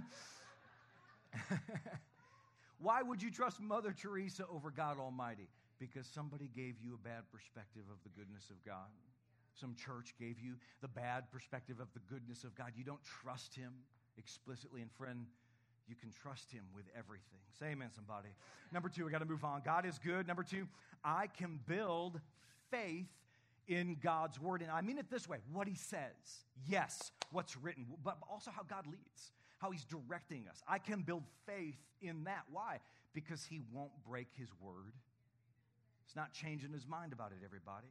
why 2.79 3.01
would 3.01 3.21
you 3.21 3.31
trust 3.31 3.61
Mother 3.61 3.93
Teresa 3.97 4.45
over 4.51 4.71
God 4.71 4.99
Almighty? 4.99 5.47
Because 5.79 6.07
somebody 6.07 6.49
gave 6.55 6.75
you 6.81 6.93
a 6.93 7.07
bad 7.07 7.23
perspective 7.31 7.83
of 7.91 7.97
the 8.03 8.09
goodness 8.09 8.49
of 8.49 8.63
God. 8.65 8.89
Some 9.53 9.75
church 9.75 10.15
gave 10.19 10.39
you 10.39 10.55
the 10.81 10.87
bad 10.87 11.29
perspective 11.31 11.79
of 11.79 11.87
the 11.93 11.99
goodness 12.09 12.43
of 12.43 12.55
God. 12.55 12.71
You 12.75 12.83
don't 12.83 13.03
trust 13.03 13.55
Him 13.55 13.73
explicitly. 14.17 14.81
And 14.81 14.91
friend, 14.91 15.25
you 15.87 15.95
can 15.95 16.09
trust 16.11 16.51
Him 16.51 16.63
with 16.73 16.85
everything. 16.97 17.39
Say 17.59 17.67
amen, 17.67 17.89
somebody. 17.93 18.29
Number 18.71 18.89
two, 18.89 19.05
we 19.05 19.11
got 19.11 19.19
to 19.19 19.25
move 19.25 19.43
on. 19.43 19.61
God 19.63 19.85
is 19.85 19.99
good. 19.99 20.27
Number 20.27 20.43
two, 20.43 20.67
I 21.03 21.27
can 21.27 21.59
build 21.67 22.19
faith 22.71 23.09
in 23.67 23.97
God's 24.01 24.39
word. 24.39 24.61
And 24.61 24.71
I 24.71 24.81
mean 24.81 24.97
it 24.97 25.09
this 25.09 25.27
way 25.27 25.37
what 25.51 25.67
he 25.67 25.75
says, 25.75 26.45
yes, 26.67 27.11
what's 27.31 27.57
written, 27.57 27.85
but 28.03 28.17
also 28.29 28.51
how 28.51 28.63
God 28.63 28.85
leads, 28.87 29.31
how 29.59 29.71
he's 29.71 29.85
directing 29.85 30.47
us. 30.49 30.61
I 30.67 30.77
can 30.77 31.01
build 31.01 31.23
faith 31.45 31.79
in 32.01 32.23
that. 32.25 32.43
Why? 32.51 32.79
Because 33.13 33.43
he 33.43 33.61
won't 33.71 33.91
break 34.07 34.27
his 34.37 34.49
word. 34.61 34.93
He's 36.05 36.15
not 36.15 36.33
changing 36.33 36.73
his 36.73 36.87
mind 36.87 37.13
about 37.13 37.31
it, 37.31 37.39
everybody. 37.43 37.87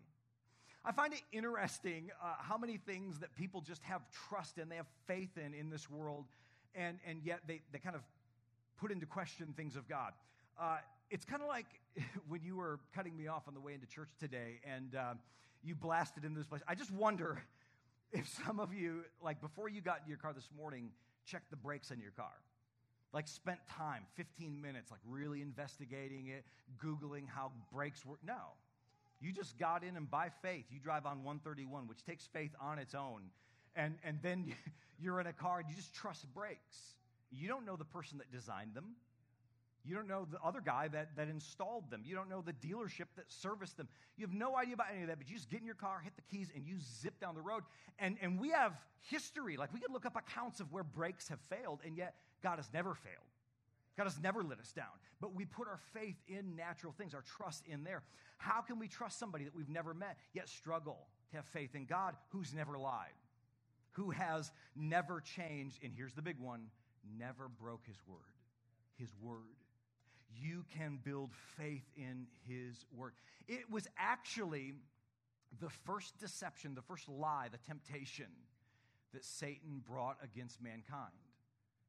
I 0.85 0.91
find 0.91 1.13
it 1.13 1.21
interesting 1.31 2.11
uh, 2.23 2.35
how 2.39 2.59
many 2.59 2.77
things 2.77 3.21
that 3.21 3.35
people 3.37 3.61
just 3.61 3.83
have 3.85 4.03
trust 4.29 4.59
in, 4.59 4.69
they 4.69 4.77
have 4.77 4.89
faith 5.07 5.39
in 5.39 5.55
in 5.55 5.71
this 5.71 5.89
world, 5.89 6.25
and, 6.75 6.99
and 7.07 7.21
yet 7.23 7.41
they, 7.47 7.61
they 7.73 7.79
kind 7.79 7.95
of 7.95 8.03
put 8.81 8.91
into 8.91 9.07
question 9.07 9.55
things 9.57 9.77
of 9.77 9.89
God. 9.89 10.13
Uh, 10.61 10.79
it's 11.09 11.25
kind 11.25 11.41
of 11.41 11.49
like 11.49 11.67
when 12.29 12.43
you 12.43 12.57
were 12.57 12.81
cutting 12.95 13.17
me 13.17 13.29
off 13.29 13.47
on 13.47 13.55
the 13.55 13.61
way 13.61 13.75
into 13.75 13.87
church 13.87 14.11
today, 14.19 14.61
and 14.65 14.97
uh, 14.97 15.15
you 15.63 15.75
blasted 15.75 16.25
into 16.25 16.39
this 16.39 16.47
place. 16.47 16.63
I 16.67 16.75
just 16.75 16.91
wonder 16.91 17.43
if 18.13 18.29
some 18.47 18.61
of 18.61 18.75
you, 18.75 19.03
like 19.23 19.41
before 19.41 19.69
you 19.69 19.81
got 19.81 19.99
into 19.99 20.09
your 20.09 20.19
car 20.19 20.33
this 20.33 20.49
morning, 20.57 20.91
checked 21.25 21.51
the 21.51 21.57
brakes 21.57 21.91
on 21.91 22.01
your 22.01 22.11
car. 22.13 22.33
Like 23.13 23.29
spent 23.29 23.59
time, 23.69 24.05
15 24.15 24.61
minutes, 24.61 24.91
like 24.91 25.01
really 25.07 25.43
investigating 25.43 26.29
it, 26.29 26.45
Googling 26.83 27.29
how 27.29 27.53
brakes 27.73 28.07
work. 28.07 28.19
No. 28.27 28.55
You 29.21 29.33
just 29.33 29.59
got 29.59 29.85
in 29.85 29.97
and 29.97 30.11
by 30.11 30.31
faith, 30.41 30.65
you 30.71 30.81
drive 30.81 31.07
on 31.07 31.23
131, 31.23 31.87
which 31.87 32.05
takes 32.05 32.27
faith 32.27 32.53
on 32.61 32.79
its 32.79 32.95
own. 32.95 33.23
And, 33.77 33.95
and 34.03 34.19
then 34.23 34.53
you're 34.99 35.21
in 35.21 35.27
a 35.27 35.33
car 35.33 35.61
and 35.61 35.69
you 35.69 35.77
just 35.77 35.95
trust 35.95 36.27
brakes. 36.35 36.97
You 37.31 37.49
don't 37.49 37.65
know 37.65 37.77
the 37.77 37.85
person 37.85 38.19
that 38.19 38.33
designed 38.33 38.75
them. 38.75 38.97
You 39.85 39.97
don't 39.97 40.07
know 40.07 40.27
the 40.31 40.39
other 40.45 40.61
guy 40.61 40.89
that, 40.89 41.17
that 41.17 41.29
installed 41.29 41.91
them. 41.91 42.03
You 42.05 42.15
don't 42.15 42.31
know 42.31 42.41
the 42.41 42.53
dealership 42.53 43.07
that 43.17 43.25
serviced 43.29 43.77
them. 43.77 43.89
You 44.17 44.27
have 44.27 44.35
no 44.35 44.57
idea 44.57 44.75
about 44.75 44.87
any 44.93 45.03
of 45.03 45.09
that, 45.09 45.19
but 45.19 45.29
you 45.29 45.35
just 45.35 45.51
get 45.51 45.61
in 45.61 45.67
your 45.67 45.75
car, 45.75 46.01
hit 46.03 46.15
the 46.15 46.23
keys, 46.23 46.53
and 46.55 46.67
you 46.67 46.77
zip 47.01 47.19
down 47.21 47.35
the 47.35 47.41
road. 47.41 47.65
And, 47.99 48.17
and 48.23 48.39
we 48.39 48.51
have 48.51 48.75
history. 49.11 49.57
Like 49.57 49.73
we 49.75 49.81
could 49.81 49.91
look 49.93 50.07
up 50.07 50.17
accounts 50.17 50.61
of 50.61 50.73
where 50.73 50.85
brakes 50.85 51.29
have 51.29 51.41
failed, 51.51 51.81
and 51.85 51.97
yet 51.97 52.15
God 52.43 52.57
has 52.57 52.69
never 52.73 52.95
failed. 52.95 53.17
God 53.97 54.05
has 54.05 54.21
never 54.21 54.43
let 54.45 54.61
us 54.61 54.73
down. 54.73 54.87
But 55.21 55.35
we 55.35 55.45
put 55.45 55.67
our 55.67 55.81
faith 55.93 56.17
in 56.29 56.55
natural 56.55 56.93
things, 56.97 57.13
our 57.13 57.23
trust 57.23 57.65
in 57.67 57.83
there. 57.83 58.03
How 58.39 58.61
can 58.61 58.79
we 58.79 58.87
trust 58.89 59.19
somebody 59.19 59.45
that 59.45 59.55
we've 59.55 59.69
never 59.69 59.95
met, 59.95 60.17
yet 60.33 60.49
struggle 60.49 61.09
to 61.31 61.37
have 61.37 61.47
faith 61.47 61.75
in 61.75 61.87
God 61.87 62.15
who's 62.29 62.55
never 62.55 62.79
lied, 62.79 63.15
who 63.93 64.11
has 64.11 64.53
never 64.77 65.21
changed, 65.21 65.81
and 65.83 65.93
here's 65.95 66.15
the 66.15 66.23
big 66.23 66.39
one 66.39 66.69
never 67.19 67.49
broke 67.49 67.85
his 67.87 67.99
word? 68.07 68.19
His 68.97 69.11
word 69.21 69.62
you 70.41 70.65
can 70.77 70.99
build 71.03 71.31
faith 71.57 71.85
in 71.97 72.27
his 72.49 72.85
word. 72.97 73.13
It 73.49 73.71
was 73.71 73.87
actually 73.99 74.75
the 75.61 75.71
first 75.71 76.19
deception, 76.19 76.75
the 76.75 76.83
first 76.83 77.09
lie, 77.09 77.49
the 77.51 77.59
temptation 77.59 78.27
that 79.13 79.25
Satan 79.25 79.83
brought 79.87 80.17
against 80.23 80.63
mankind. 80.63 81.13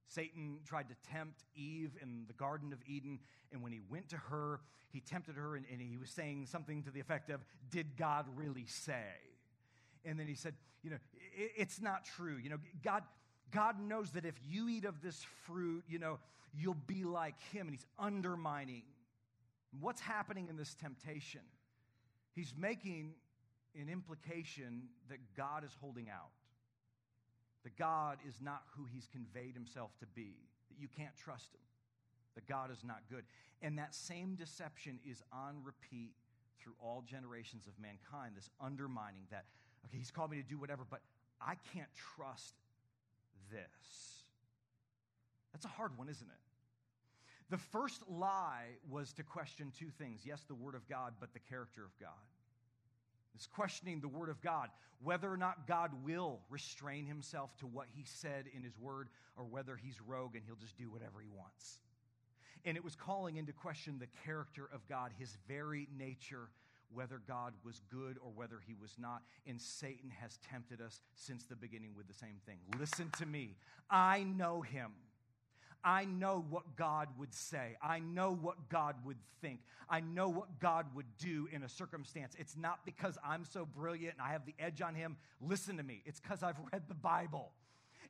Satan 0.08 0.60
tried 0.65 0.89
to 0.89 0.95
tempt 1.10 1.43
Eve 1.56 1.91
in 2.01 2.25
the 2.27 2.34
Garden 2.34 2.73
of 2.73 2.79
Eden, 2.86 3.19
and 3.51 3.63
when 3.63 3.71
he 3.71 3.79
went 3.89 4.10
to 4.10 4.17
her, 4.17 4.60
he 4.89 4.99
tempted 4.99 5.36
her 5.36 5.56
and, 5.56 5.65
and 5.71 5.82
he 5.82 5.97
was 5.97 6.10
saying 6.10 6.45
something 6.45 6.84
to 6.84 6.91
the 6.91 6.99
effect 6.99 7.29
of, 7.29 7.41
Did 7.71 7.97
God 7.97 8.25
really 8.36 8.65
say? 8.67 9.03
And 10.06 10.19
then 10.19 10.27
he 10.27 10.36
said, 10.36 10.53
You 10.84 10.91
know, 10.91 10.97
it, 11.36 11.51
it's 11.58 11.82
not 11.82 12.06
true. 12.06 12.38
You 12.38 12.51
know, 12.51 12.58
God, 12.84 13.03
God 13.54 13.80
knows 13.80 14.12
that 14.12 14.26
if 14.26 14.36
you 14.50 14.68
eat 14.70 14.86
of 14.86 15.02
this 15.02 15.26
fruit, 15.46 15.84
you 15.88 16.00
know, 16.00 16.20
you'll 16.58 16.78
be 16.88 17.04
like 17.04 17.39
him. 17.52 17.68
And 17.68 17.76
he's 17.76 17.86
undermining 18.00 18.84
what's 19.80 20.02
happening 20.02 20.48
in 20.50 20.58
this 20.58 20.76
temptation. 20.76 21.42
He's 22.34 22.54
making 22.58 23.13
an 23.80 23.89
implication 23.89 24.84
that 25.10 25.20
God 25.36 25.63
is 25.63 25.72
holding 25.80 26.10
out, 26.10 26.32
that 27.63 27.76
God 27.78 28.18
is 28.28 28.36
not 28.42 28.63
who 28.76 28.86
he's 28.92 29.08
conveyed 29.08 29.54
himself 29.54 29.92
to 30.00 30.06
be, 30.08 30.36
that 30.70 30.80
you 30.80 30.88
can't 30.88 31.16
trust 31.16 31.54
him, 31.54 31.62
that 32.36 32.48
God 32.48 32.72
is 32.72 32.84
not 32.84 33.02
good. 33.10 33.24
And 33.62 33.78
that 33.78 33.96
same 33.96 34.36
deception 34.36 35.00
is 35.08 35.22
on 35.32 35.58
repeat 35.63 36.13
through 36.60 36.74
all 36.80 37.04
generations 37.06 37.68
of 37.68 37.74
mankind, 37.80 38.34
this 38.36 38.50
undermining 38.62 39.24
that, 39.32 39.46
okay, 39.86 39.98
he's 39.98 40.12
called 40.12 40.32
me 40.32 40.38
to 40.38 40.44
do 40.48 40.58
whatever, 40.58 40.84
but 40.89 41.02
I 41.42 41.56
can't 41.74 41.89
trust 42.16 42.54
this. 43.54 44.26
That's 45.54 45.66
a 45.66 45.70
hard 45.70 45.98
one, 45.98 46.10
isn't 46.10 46.28
it? 46.28 46.44
The 47.50 47.58
first 47.58 48.02
lie 48.10 48.66
was 48.89 49.13
to 49.13 49.24
question 49.24 49.72
two 49.78 49.89
things 49.98 50.22
yes, 50.26 50.44
the 50.48 50.56
Word 50.56 50.76
of 50.76 50.88
God, 50.89 51.13
but 51.20 51.34
the 51.34 51.39
character 51.39 51.84
of 51.86 51.92
God. 52.00 52.10
It's 53.36 53.48
questioning 53.48 54.00
the 54.00 54.08
Word 54.08 54.30
of 54.30 54.42
God, 54.42 54.70
whether 55.04 55.32
or 55.32 55.38
not 55.38 55.68
God 55.68 55.92
will 56.04 56.39
restrain 56.50 57.06
himself 57.06 57.56
to 57.58 57.68
what 57.68 57.88
he 57.96 58.04
said 58.06 58.46
in 58.56 58.63
his 58.63 58.78
Word, 58.78 59.10
or 59.38 59.46
whether 59.46 59.76
he's 59.76 60.02
rogue 60.02 60.36
and 60.36 60.44
he'll 60.46 60.56
just 60.56 60.78
do 60.78 60.89
whatever 60.89 61.22
he 61.22 61.30
wants. 61.30 61.80
And 62.66 62.78
it 62.78 62.84
was 62.84 62.96
calling 62.96 63.38
into 63.38 63.52
question 63.52 64.00
the 64.00 64.08
character 64.26 64.70
of 64.74 64.88
God, 64.88 65.12
his 65.20 65.38
very 65.48 65.88
nature, 65.98 66.50
whether 66.93 67.21
God 67.27 67.53
was 67.63 67.82
good 67.91 68.17
or 68.21 68.32
whether 68.34 68.60
he 68.65 68.73
was 68.73 68.95
not. 68.97 69.21
And 69.47 69.60
Satan 69.60 70.12
has 70.21 70.38
tempted 70.49 70.82
us 70.82 71.01
since 71.15 71.45
the 71.45 71.56
beginning 71.56 71.91
with 71.95 72.08
the 72.08 72.13
same 72.13 72.39
thing. 72.45 72.58
Listen 72.79 73.10
to 73.17 73.25
me. 73.25 73.56
I 73.89 74.23
know 74.23 74.62
him. 74.62 74.91
I 75.84 76.06
know 76.06 76.45
what 76.49 76.77
God 76.77 77.10
would 77.17 77.34
say. 77.34 77.75
I 77.82 77.99
know 77.99 78.34
what 78.34 78.69
God 78.69 78.95
would 79.03 79.17
think. 79.41 79.60
I 79.89 79.99
know 79.99 80.29
what 80.29 80.60
God 80.60 80.86
would 80.95 81.17
do 81.17 81.49
in 81.51 81.63
a 81.63 81.69
circumstance. 81.69 82.36
It's 82.39 82.56
not 82.56 82.86
because 82.86 83.17
I'm 83.23 83.43
so 83.43 83.65
brilliant 83.65 84.15
and 84.17 84.21
I 84.25 84.32
have 84.32 84.45
the 84.45 84.56
edge 84.60 84.82
on 84.82 84.95
him. 84.95 85.17
Listen 85.41 85.77
to 85.77 85.84
me. 85.84 86.01
It's 86.06 86.21
because 86.21 86.41
I've 86.41 86.60
read 86.71 86.84
the 86.88 86.93
Bible 86.93 87.51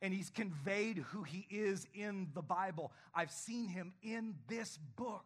and 0.04 0.14
he's 0.14 0.30
conveyed 0.30 0.98
who 0.98 1.24
he 1.24 1.48
is 1.50 1.88
in 1.96 2.28
the 2.36 2.42
Bible. 2.42 2.92
I've 3.16 3.32
seen 3.32 3.68
him 3.68 3.94
in 4.04 4.36
this 4.48 4.78
book. 4.96 5.26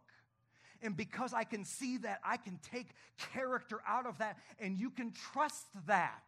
And 0.82 0.96
because 0.96 1.34
I 1.34 1.44
can 1.44 1.64
see 1.64 1.98
that, 2.00 2.20
I 2.24 2.38
can 2.38 2.60
take 2.72 2.88
character 3.34 3.80
out 3.88 4.06
of 4.06 4.18
that, 4.20 4.38
and 4.60 4.78
you 4.78 4.90
can 4.90 5.12
trust 5.12 5.66
that. 5.88 6.24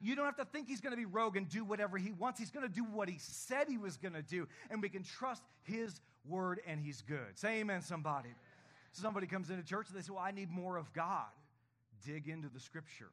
You 0.00 0.14
don't 0.14 0.26
have 0.26 0.36
to 0.36 0.44
think 0.44 0.68
he's 0.68 0.80
going 0.80 0.92
to 0.92 0.96
be 0.96 1.04
rogue 1.04 1.36
and 1.36 1.48
do 1.48 1.64
whatever 1.64 1.98
he 1.98 2.12
wants. 2.12 2.38
He's 2.38 2.50
going 2.50 2.66
to 2.66 2.72
do 2.72 2.84
what 2.84 3.08
he 3.08 3.16
said 3.18 3.66
he 3.68 3.78
was 3.78 3.96
going 3.96 4.14
to 4.14 4.22
do, 4.22 4.46
and 4.70 4.80
we 4.80 4.88
can 4.88 5.02
trust 5.02 5.42
his 5.62 6.00
word, 6.26 6.60
and 6.66 6.80
he's 6.80 7.02
good. 7.02 7.36
Say 7.36 7.60
amen, 7.60 7.82
somebody. 7.82 8.30
Somebody 8.92 9.26
comes 9.26 9.50
into 9.50 9.62
church 9.62 9.88
and 9.88 9.96
they 9.96 10.02
say, 10.02 10.12
Well, 10.12 10.22
I 10.22 10.30
need 10.30 10.50
more 10.50 10.76
of 10.76 10.92
God. 10.92 11.26
Dig 12.06 12.28
into 12.28 12.48
the 12.48 12.60
scripture. 12.60 13.10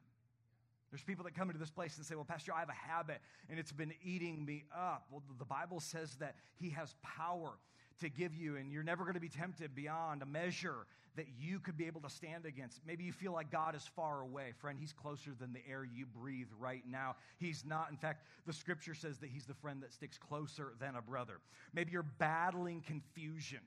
There's 0.90 1.02
people 1.02 1.24
that 1.24 1.34
come 1.34 1.48
into 1.48 1.58
this 1.58 1.70
place 1.70 1.96
and 1.96 2.06
say, 2.06 2.14
Well, 2.14 2.24
Pastor, 2.24 2.52
I 2.54 2.60
have 2.60 2.68
a 2.68 2.72
habit 2.72 3.18
and 3.50 3.58
it's 3.58 3.72
been 3.72 3.92
eating 4.02 4.44
me 4.44 4.64
up. 4.74 5.06
Well, 5.10 5.22
the 5.38 5.44
Bible 5.44 5.80
says 5.80 6.14
that 6.16 6.36
He 6.54 6.70
has 6.70 6.94
power 7.02 7.52
to 8.00 8.08
give 8.08 8.34
you, 8.34 8.56
and 8.56 8.72
you're 8.72 8.82
never 8.82 9.04
going 9.04 9.14
to 9.14 9.20
be 9.20 9.28
tempted 9.28 9.74
beyond 9.74 10.22
a 10.22 10.26
measure 10.26 10.86
that 11.16 11.26
you 11.40 11.58
could 11.58 11.76
be 11.76 11.86
able 11.86 12.00
to 12.02 12.10
stand 12.10 12.44
against. 12.44 12.80
Maybe 12.86 13.04
you 13.04 13.12
feel 13.12 13.32
like 13.32 13.50
God 13.50 13.74
is 13.74 13.86
far 13.96 14.20
away. 14.20 14.52
Friend, 14.58 14.78
He's 14.78 14.92
closer 14.92 15.32
than 15.38 15.52
the 15.52 15.60
air 15.68 15.84
you 15.84 16.06
breathe 16.06 16.48
right 16.58 16.82
now. 16.88 17.16
He's 17.38 17.64
not. 17.64 17.90
In 17.90 17.96
fact, 17.96 18.26
the 18.46 18.52
scripture 18.52 18.94
says 18.94 19.18
that 19.18 19.30
He's 19.30 19.46
the 19.46 19.54
friend 19.54 19.82
that 19.82 19.92
sticks 19.92 20.18
closer 20.18 20.72
than 20.78 20.94
a 20.94 21.02
brother. 21.02 21.40
Maybe 21.72 21.92
you're 21.92 22.02
battling 22.02 22.82
confusion. 22.82 23.60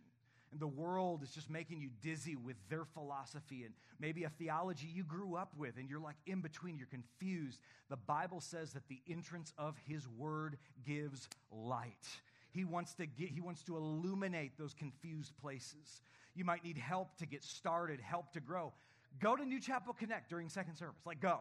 And 0.51 0.59
the 0.59 0.67
world 0.67 1.21
is 1.21 1.29
just 1.29 1.49
making 1.49 1.79
you 1.79 1.89
dizzy 2.01 2.35
with 2.35 2.55
their 2.69 2.83
philosophy 2.83 3.65
and 3.65 3.73
maybe 3.99 4.23
a 4.23 4.29
theology 4.29 4.87
you 4.91 5.03
grew 5.03 5.35
up 5.35 5.53
with, 5.55 5.77
and 5.77 5.87
you're 5.87 5.99
like 5.99 6.15
in 6.25 6.41
between, 6.41 6.77
you're 6.77 6.87
confused. 6.87 7.59
The 7.89 7.97
Bible 7.97 8.41
says 8.41 8.73
that 8.73 8.87
the 8.87 8.99
entrance 9.07 9.53
of 9.57 9.75
His 9.87 10.07
Word 10.07 10.57
gives 10.85 11.29
light. 11.51 12.07
He 12.51 12.65
wants 12.65 12.93
to 12.95 13.05
get, 13.05 13.29
he 13.29 13.41
wants 13.41 13.63
to 13.63 13.77
illuminate 13.77 14.57
those 14.57 14.73
confused 14.73 15.33
places. 15.41 16.01
You 16.35 16.45
might 16.45 16.63
need 16.63 16.77
help 16.77 17.17
to 17.17 17.25
get 17.25 17.43
started, 17.43 17.99
help 17.99 18.33
to 18.33 18.39
grow. 18.39 18.73
Go 19.19 19.35
to 19.35 19.45
New 19.45 19.59
Chapel 19.59 19.93
Connect 19.93 20.29
during 20.29 20.49
second 20.49 20.75
service. 20.75 21.01
Like, 21.05 21.19
go. 21.19 21.39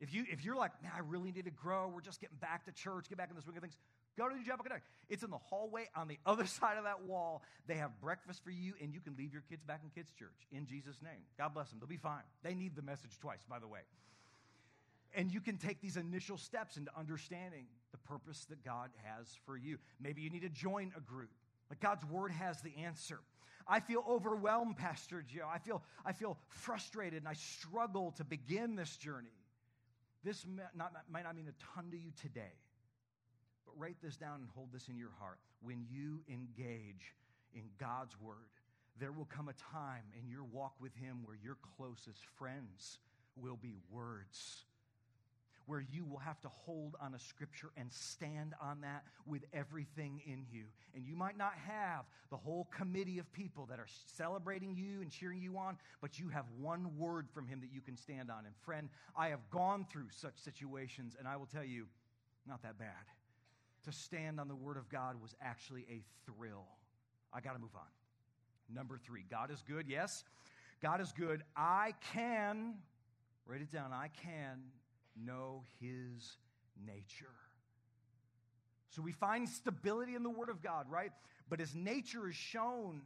If, 0.00 0.14
you, 0.14 0.24
if 0.30 0.44
you're 0.44 0.56
like, 0.56 0.80
man, 0.82 0.92
I 0.94 1.00
really 1.00 1.32
need 1.32 1.46
to 1.46 1.50
grow, 1.50 1.90
we're 1.92 2.00
just 2.00 2.20
getting 2.20 2.36
back 2.36 2.64
to 2.66 2.72
church, 2.72 3.08
get 3.08 3.18
back 3.18 3.30
in 3.30 3.36
the 3.36 3.42
swing 3.42 3.56
of 3.56 3.62
things, 3.62 3.76
go 4.16 4.28
to 4.28 4.34
New 4.34 4.44
Chapel 4.44 4.62
Connect. 4.62 4.84
It's 5.08 5.24
in 5.24 5.30
the 5.30 5.38
hallway 5.38 5.88
on 5.96 6.06
the 6.06 6.18
other 6.24 6.46
side 6.58 6.78
of 6.78 6.84
that 6.84 7.02
wall. 7.04 7.42
They 7.66 7.74
have 7.74 8.00
breakfast 8.00 8.44
for 8.44 8.50
you, 8.50 8.74
and 8.80 8.92
you 8.94 9.00
can 9.00 9.16
leave 9.16 9.32
your 9.32 9.42
kids 9.48 9.64
back 9.64 9.80
in 9.82 9.90
kids' 9.90 10.12
church 10.12 10.46
in 10.52 10.66
Jesus' 10.66 11.02
name. 11.02 11.22
God 11.36 11.54
bless 11.54 11.70
them. 11.70 11.78
They'll 11.80 11.88
be 11.88 11.96
fine. 11.96 12.22
They 12.44 12.54
need 12.54 12.76
the 12.76 12.82
message 12.82 13.18
twice, 13.20 13.44
by 13.48 13.58
the 13.58 13.68
way. 13.68 13.80
And 15.14 15.32
you 15.32 15.40
can 15.40 15.56
take 15.56 15.80
these 15.80 15.96
initial 15.96 16.36
steps 16.36 16.76
into 16.76 16.90
understanding 16.96 17.66
the 17.92 17.98
purpose 17.98 18.44
that 18.50 18.64
God 18.64 18.90
has 19.04 19.26
for 19.46 19.56
you. 19.56 19.78
Maybe 20.00 20.20
you 20.22 20.30
need 20.30 20.42
to 20.42 20.48
join 20.48 20.92
a 20.96 21.00
group. 21.00 21.30
But 21.68 21.80
God's 21.80 22.04
word 22.06 22.32
has 22.32 22.60
the 22.60 22.74
answer. 22.84 23.20
I 23.66 23.80
feel 23.80 24.04
overwhelmed, 24.08 24.76
Pastor 24.76 25.22
Joe. 25.22 25.46
I 25.52 25.58
feel, 25.58 25.82
I 26.04 26.12
feel 26.12 26.38
frustrated 26.48 27.18
and 27.18 27.28
I 27.28 27.34
struggle 27.34 28.12
to 28.12 28.24
begin 28.24 28.76
this 28.76 28.96
journey. 28.96 29.28
This 30.24 30.46
may 30.46 30.62
not, 30.74 30.92
might 31.10 31.24
not 31.24 31.36
mean 31.36 31.48
a 31.48 31.76
ton 31.76 31.90
to 31.90 31.96
you 31.96 32.10
today, 32.20 32.54
but 33.66 33.78
write 33.78 33.96
this 34.02 34.16
down 34.16 34.40
and 34.40 34.48
hold 34.54 34.72
this 34.72 34.88
in 34.88 34.96
your 34.96 35.12
heart. 35.18 35.38
When 35.62 35.84
you 35.90 36.20
engage 36.28 37.14
in 37.54 37.62
God's 37.78 38.18
word, 38.20 38.36
there 38.98 39.12
will 39.12 39.26
come 39.26 39.48
a 39.48 39.72
time 39.72 40.04
in 40.18 40.28
your 40.28 40.44
walk 40.44 40.74
with 40.80 40.94
Him 40.96 41.18
where 41.24 41.36
your 41.42 41.56
closest 41.76 42.24
friends 42.36 42.98
will 43.36 43.56
be 43.56 43.76
words 43.90 44.64
where 45.68 45.84
you 45.92 46.02
will 46.02 46.18
have 46.18 46.40
to 46.40 46.48
hold 46.48 46.96
on 46.98 47.14
a 47.14 47.18
scripture 47.18 47.68
and 47.76 47.92
stand 47.92 48.54
on 48.60 48.80
that 48.80 49.04
with 49.26 49.42
everything 49.52 50.22
in 50.26 50.46
you. 50.50 50.64
And 50.94 51.06
you 51.06 51.14
might 51.14 51.36
not 51.36 51.52
have 51.66 52.06
the 52.30 52.38
whole 52.38 52.66
committee 52.74 53.18
of 53.18 53.30
people 53.34 53.66
that 53.66 53.78
are 53.78 53.86
celebrating 54.16 54.74
you 54.74 55.02
and 55.02 55.10
cheering 55.10 55.42
you 55.42 55.58
on, 55.58 55.76
but 56.00 56.18
you 56.18 56.30
have 56.30 56.46
one 56.58 56.96
word 56.96 57.28
from 57.34 57.46
him 57.46 57.60
that 57.60 57.70
you 57.70 57.82
can 57.82 57.98
stand 57.98 58.30
on. 58.30 58.46
And 58.46 58.56
friend, 58.64 58.88
I 59.14 59.28
have 59.28 59.50
gone 59.50 59.86
through 59.92 60.06
such 60.10 60.38
situations, 60.38 61.16
and 61.18 61.28
I 61.28 61.36
will 61.36 61.46
tell 61.46 61.64
you, 61.64 61.86
not 62.46 62.62
that 62.62 62.78
bad. 62.78 62.88
To 63.84 63.92
stand 63.92 64.40
on 64.40 64.48
the 64.48 64.56
word 64.56 64.78
of 64.78 64.88
God 64.88 65.20
was 65.20 65.34
actually 65.42 65.84
a 65.90 66.02
thrill. 66.24 66.64
I 67.30 67.40
got 67.40 67.52
to 67.52 67.58
move 67.58 67.76
on. 67.76 68.74
Number 68.74 68.98
three, 68.98 69.24
God 69.30 69.50
is 69.50 69.62
good, 69.68 69.86
yes. 69.86 70.24
God 70.80 71.02
is 71.02 71.12
good. 71.12 71.42
I 71.54 71.92
can, 72.14 72.76
write 73.46 73.60
it 73.60 73.70
down, 73.70 73.92
I 73.92 74.08
can 74.24 74.62
know 75.24 75.64
his 75.80 76.36
nature. 76.86 77.26
So 78.90 79.02
we 79.02 79.12
find 79.12 79.48
stability 79.48 80.14
in 80.14 80.22
the 80.22 80.30
Word 80.30 80.48
of 80.48 80.62
God, 80.62 80.86
right? 80.90 81.12
But 81.48 81.60
his 81.60 81.74
nature 81.74 82.28
is 82.28 82.34
shown 82.34 83.02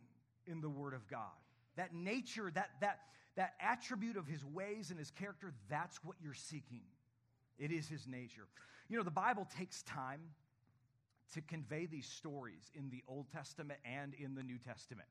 in 0.47 0.61
the 0.61 0.69
Word 0.69 0.95
of 0.95 1.07
God. 1.09 1.31
That 1.77 1.95
nature, 1.95 2.51
that, 2.55 2.71
that, 2.81 3.01
that 3.37 3.55
attribute 3.61 4.17
of 4.17 4.27
his 4.27 4.45
ways 4.45 4.91
and 4.91 4.99
his 4.99 5.11
character, 5.11 5.53
that's 5.69 6.03
what 6.05 6.17
you're 6.23 6.35
seeking. 6.35 6.83
It 7.59 7.73
is 7.73 7.89
his 7.89 8.07
nature. 8.07 8.47
You 8.89 8.97
know, 8.97 9.03
the 9.05 9.11
Bible 9.11 9.47
takes 9.57 9.83
time 9.83 10.21
to 11.35 11.41
convey 11.41 11.87
these 11.87 12.07
stories 12.07 12.71
in 12.75 12.91
the 12.91 13.03
Old 13.09 13.27
Testament 13.33 13.81
and 13.85 14.15
in 14.15 14.35
the 14.35 14.43
New 14.43 14.59
Testament. 14.59 15.09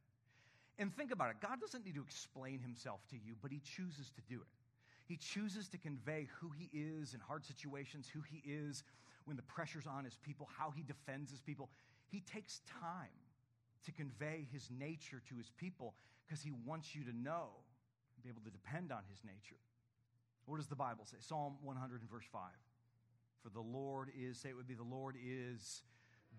And 0.78 0.96
think 0.96 1.12
about 1.12 1.30
it 1.32 1.38
God 1.42 1.60
doesn't 1.60 1.86
need 1.86 1.96
to 1.96 2.02
explain 2.02 2.60
himself 2.60 3.02
to 3.10 3.16
you, 3.16 3.36
but 3.42 3.52
he 3.52 3.60
chooses 3.60 4.12
to 4.12 4.22
do 4.30 4.36
it. 4.36 4.61
He 5.12 5.17
chooses 5.17 5.67
to 5.67 5.78
convey 5.78 6.30
who 6.39 6.52
he 6.58 6.69
is 6.71 7.13
in 7.13 7.19
hard 7.19 7.43
situations, 7.43 8.08
who 8.08 8.21
he 8.21 8.41
is 8.50 8.86
when 9.26 9.36
the 9.36 9.43
pressure's 9.43 9.86
on 9.86 10.06
his 10.06 10.15
people, 10.15 10.47
how 10.58 10.71
he 10.71 10.84
defends 10.84 11.30
his 11.30 11.41
people. 11.41 11.69
He 12.08 12.21
takes 12.21 12.62
time 12.82 13.19
to 13.84 13.91
convey 13.91 14.47
his 14.54 14.69
nature 14.71 15.21
to 15.28 15.36
his 15.36 15.52
people 15.58 15.95
because 16.26 16.41
he 16.41 16.54
wants 16.65 16.95
you 16.95 17.04
to 17.04 17.12
know, 17.12 17.47
be 18.24 18.30
able 18.30 18.41
to 18.45 18.52
depend 18.52 18.93
on 18.93 19.02
his 19.10 19.19
nature. 19.26 19.60
What 20.45 20.60
does 20.60 20.67
the 20.67 20.78
Bible 20.78 21.04
say? 21.04 21.17
Psalm 21.19 21.56
100 21.62 22.00
and 22.00 22.10
verse 22.10 22.24
5. 22.32 22.43
For 23.43 23.50
the 23.50 23.60
Lord 23.60 24.12
is, 24.17 24.38
say 24.38 24.47
it 24.47 24.56
would 24.56 24.65
be, 24.65 24.76
the 24.76 24.84
Lord 24.84 25.17
is 25.21 25.84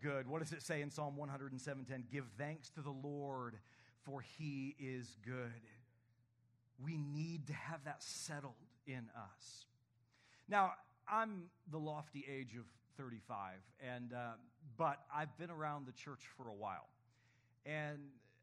good. 0.03 0.27
What 0.27 0.41
does 0.41 0.55
it 0.55 0.63
say 0.63 0.81
in 0.81 0.91
Psalm 0.91 1.15
107:10? 1.19 2.05
Give 2.11 2.25
thanks 2.39 2.71
to 2.71 2.81
the 2.81 2.91
Lord, 2.91 3.59
for 4.03 4.23
he 4.23 4.75
is 4.79 5.19
good 5.23 5.61
we 6.83 6.97
need 6.97 7.47
to 7.47 7.53
have 7.53 7.85
that 7.85 8.03
settled 8.03 8.55
in 8.87 9.09
us. 9.17 9.67
Now, 10.49 10.73
I'm 11.09 11.45
the 11.71 11.79
lofty 11.79 12.25
age 12.31 12.57
of 12.57 12.65
35, 12.97 13.55
and, 13.81 14.13
uh, 14.13 14.33
but 14.77 14.99
I've 15.15 15.37
been 15.39 15.51
around 15.51 15.87
the 15.87 15.93
church 15.93 16.21
for 16.37 16.49
a 16.49 16.55
while. 16.55 16.89
And 17.65 17.99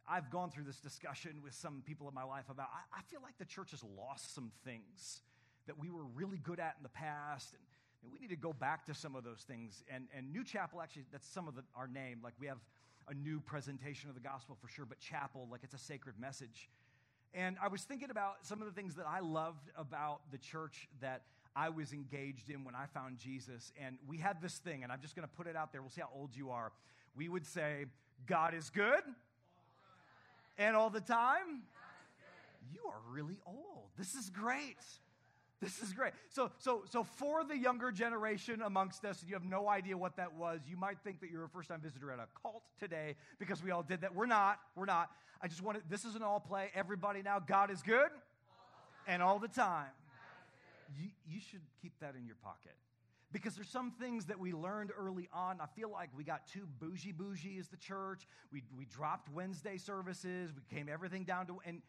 I've 0.08 0.32
gone 0.32 0.50
through 0.50 0.64
this 0.64 0.80
discussion 0.80 1.42
with 1.44 1.54
some 1.54 1.84
people 1.86 2.08
in 2.08 2.16
my 2.16 2.24
life 2.24 2.46
about 2.50 2.68
I, 2.74 3.00
I 3.00 3.02
feel 3.04 3.20
like 3.22 3.38
the 3.38 3.46
church 3.46 3.72
has 3.72 3.84
lost 3.84 4.34
some 4.34 4.52
things 4.66 5.22
that 5.68 5.78
we 5.78 5.90
were 5.90 6.04
really 6.16 6.38
good 6.38 6.60
at 6.60 6.76
in 6.78 6.84
the 6.84 6.90
past. 6.90 7.54
And, 7.54 7.62
and 8.02 8.12
we 8.12 8.18
need 8.20 8.30
to 8.30 8.36
go 8.36 8.54
back 8.54 8.86
to 8.88 8.94
some 8.94 9.16
of 9.16 9.24
those 9.24 9.46
things. 9.48 9.84
And, 9.94 10.08
and 10.16 10.32
New 10.32 10.44
Chapel, 10.44 10.82
actually, 10.82 11.06
that's 11.12 11.28
some 11.28 11.48
of 11.48 11.56
the, 11.56 11.64
our 11.76 11.88
name. 11.88 12.22
Like 12.24 12.34
we 12.40 12.48
have 12.48 12.58
a 13.08 13.14
new 13.14 13.40
presentation 13.40 14.10
of 14.10 14.16
the 14.16 14.22
gospel 14.22 14.58
for 14.60 14.68
sure, 14.68 14.86
but 14.86 15.00
chapel, 15.00 15.48
like 15.52 15.62
it's 15.64 15.74
a 15.74 15.80
sacred 15.80 16.16
message. 16.20 16.70
And 17.34 17.58
I 17.62 17.68
was 17.68 17.84
thinking 17.84 18.10
about 18.10 18.46
some 18.46 18.62
of 18.62 18.68
the 18.68 18.74
things 18.74 18.96
that 18.96 19.06
I 19.08 19.20
loved 19.20 19.70
about 19.78 20.22
the 20.32 20.38
church 20.38 20.88
that 21.02 21.22
I 21.56 21.70
was 21.70 21.94
engaged 21.94 22.50
in 22.50 22.64
when 22.64 22.76
I 22.76 22.86
found 22.88 23.18
Jesus. 23.18 23.72
And 23.80 23.98
we 24.08 24.18
had 24.18 24.42
this 24.42 24.58
thing, 24.58 24.84
and 24.84 24.92
I'm 24.92 25.02
just 25.02 25.16
going 25.16 25.28
to 25.28 25.36
put 25.36 25.48
it 25.48 25.56
out 25.56 25.72
there. 25.72 25.82
We'll 25.82 25.92
see 25.92 26.02
how 26.02 26.10
old 26.16 26.36
you 26.36 26.50
are. 26.50 26.72
We 27.16 27.30
would 27.30 27.46
say, 27.46 27.86
God 28.26 28.54
is 28.54 28.70
good. 28.70 29.04
And 30.58 30.76
all 30.76 30.90
the 30.90 31.02
time? 31.02 31.64
You 32.74 32.82
are 32.90 33.00
really 33.12 33.38
old. 33.46 33.90
This 33.98 34.16
is 34.16 34.30
great. 34.30 34.78
This 35.62 35.82
is 35.82 35.92
great. 35.92 36.14
So, 36.30 36.52
so, 36.58 36.84
so 36.90 37.04
for 37.04 37.44
the 37.44 37.58
younger 37.58 37.92
generation 37.92 38.62
amongst 38.62 39.04
us, 39.04 39.24
you 39.28 39.34
have 39.34 39.44
no 39.44 39.68
idea 39.68 39.98
what 39.98 40.16
that 40.16 40.34
was, 40.34 40.62
you 40.66 40.78
might 40.78 41.00
think 41.04 41.20
that 41.20 41.30
you're 41.30 41.44
a 41.44 41.50
first 41.50 41.70
time 41.70 41.82
visitor 41.82 42.12
at 42.12 42.20
a 42.20 42.28
cult 42.42 42.64
today 42.80 43.16
because 43.40 43.62
we 43.62 43.72
all 43.72 43.84
did 43.84 44.02
that. 44.02 44.16
We're 44.16 44.26
not. 44.26 44.60
We're 44.76 44.86
not. 44.86 45.10
I 45.42 45.48
just 45.48 45.62
wanted, 45.62 45.84
this 45.90 46.06
is 46.06 46.16
an 46.16 46.24
all 46.24 46.40
play. 46.40 46.70
Everybody 46.74 47.22
now, 47.22 47.40
God 47.40 47.72
is 47.72 47.82
good 47.82 48.10
and 49.08 49.22
all 49.22 49.40
the 49.40 49.48
time. 49.48 49.88
you, 50.98 51.10
you 51.28 51.40
should 51.42 51.62
keep 51.82 51.94
that 52.00 52.16
in 52.18 52.26
your 52.26 52.38
pocket. 52.42 52.76
Because 53.32 53.54
there's 53.54 53.70
some 53.70 53.92
things 53.92 54.26
that 54.26 54.40
we 54.40 54.54
learned 54.54 54.92
early 54.98 55.30
on. 55.32 55.60
I 55.62 55.68
feel 55.76 55.92
like 55.92 56.10
we 56.18 56.24
got 56.24 56.48
too 56.48 56.68
bougie 56.80 57.12
bougie 57.12 57.60
as 57.60 57.68
the 57.68 57.78
church. 57.78 58.28
We, 58.52 58.64
we 58.76 58.86
dropped 58.86 59.32
Wednesday 59.32 59.78
services. 59.78 60.52
We 60.52 60.76
came 60.76 60.90
everything 60.90 61.26
down 61.26 61.46
to, 61.48 61.60
and 61.64 61.82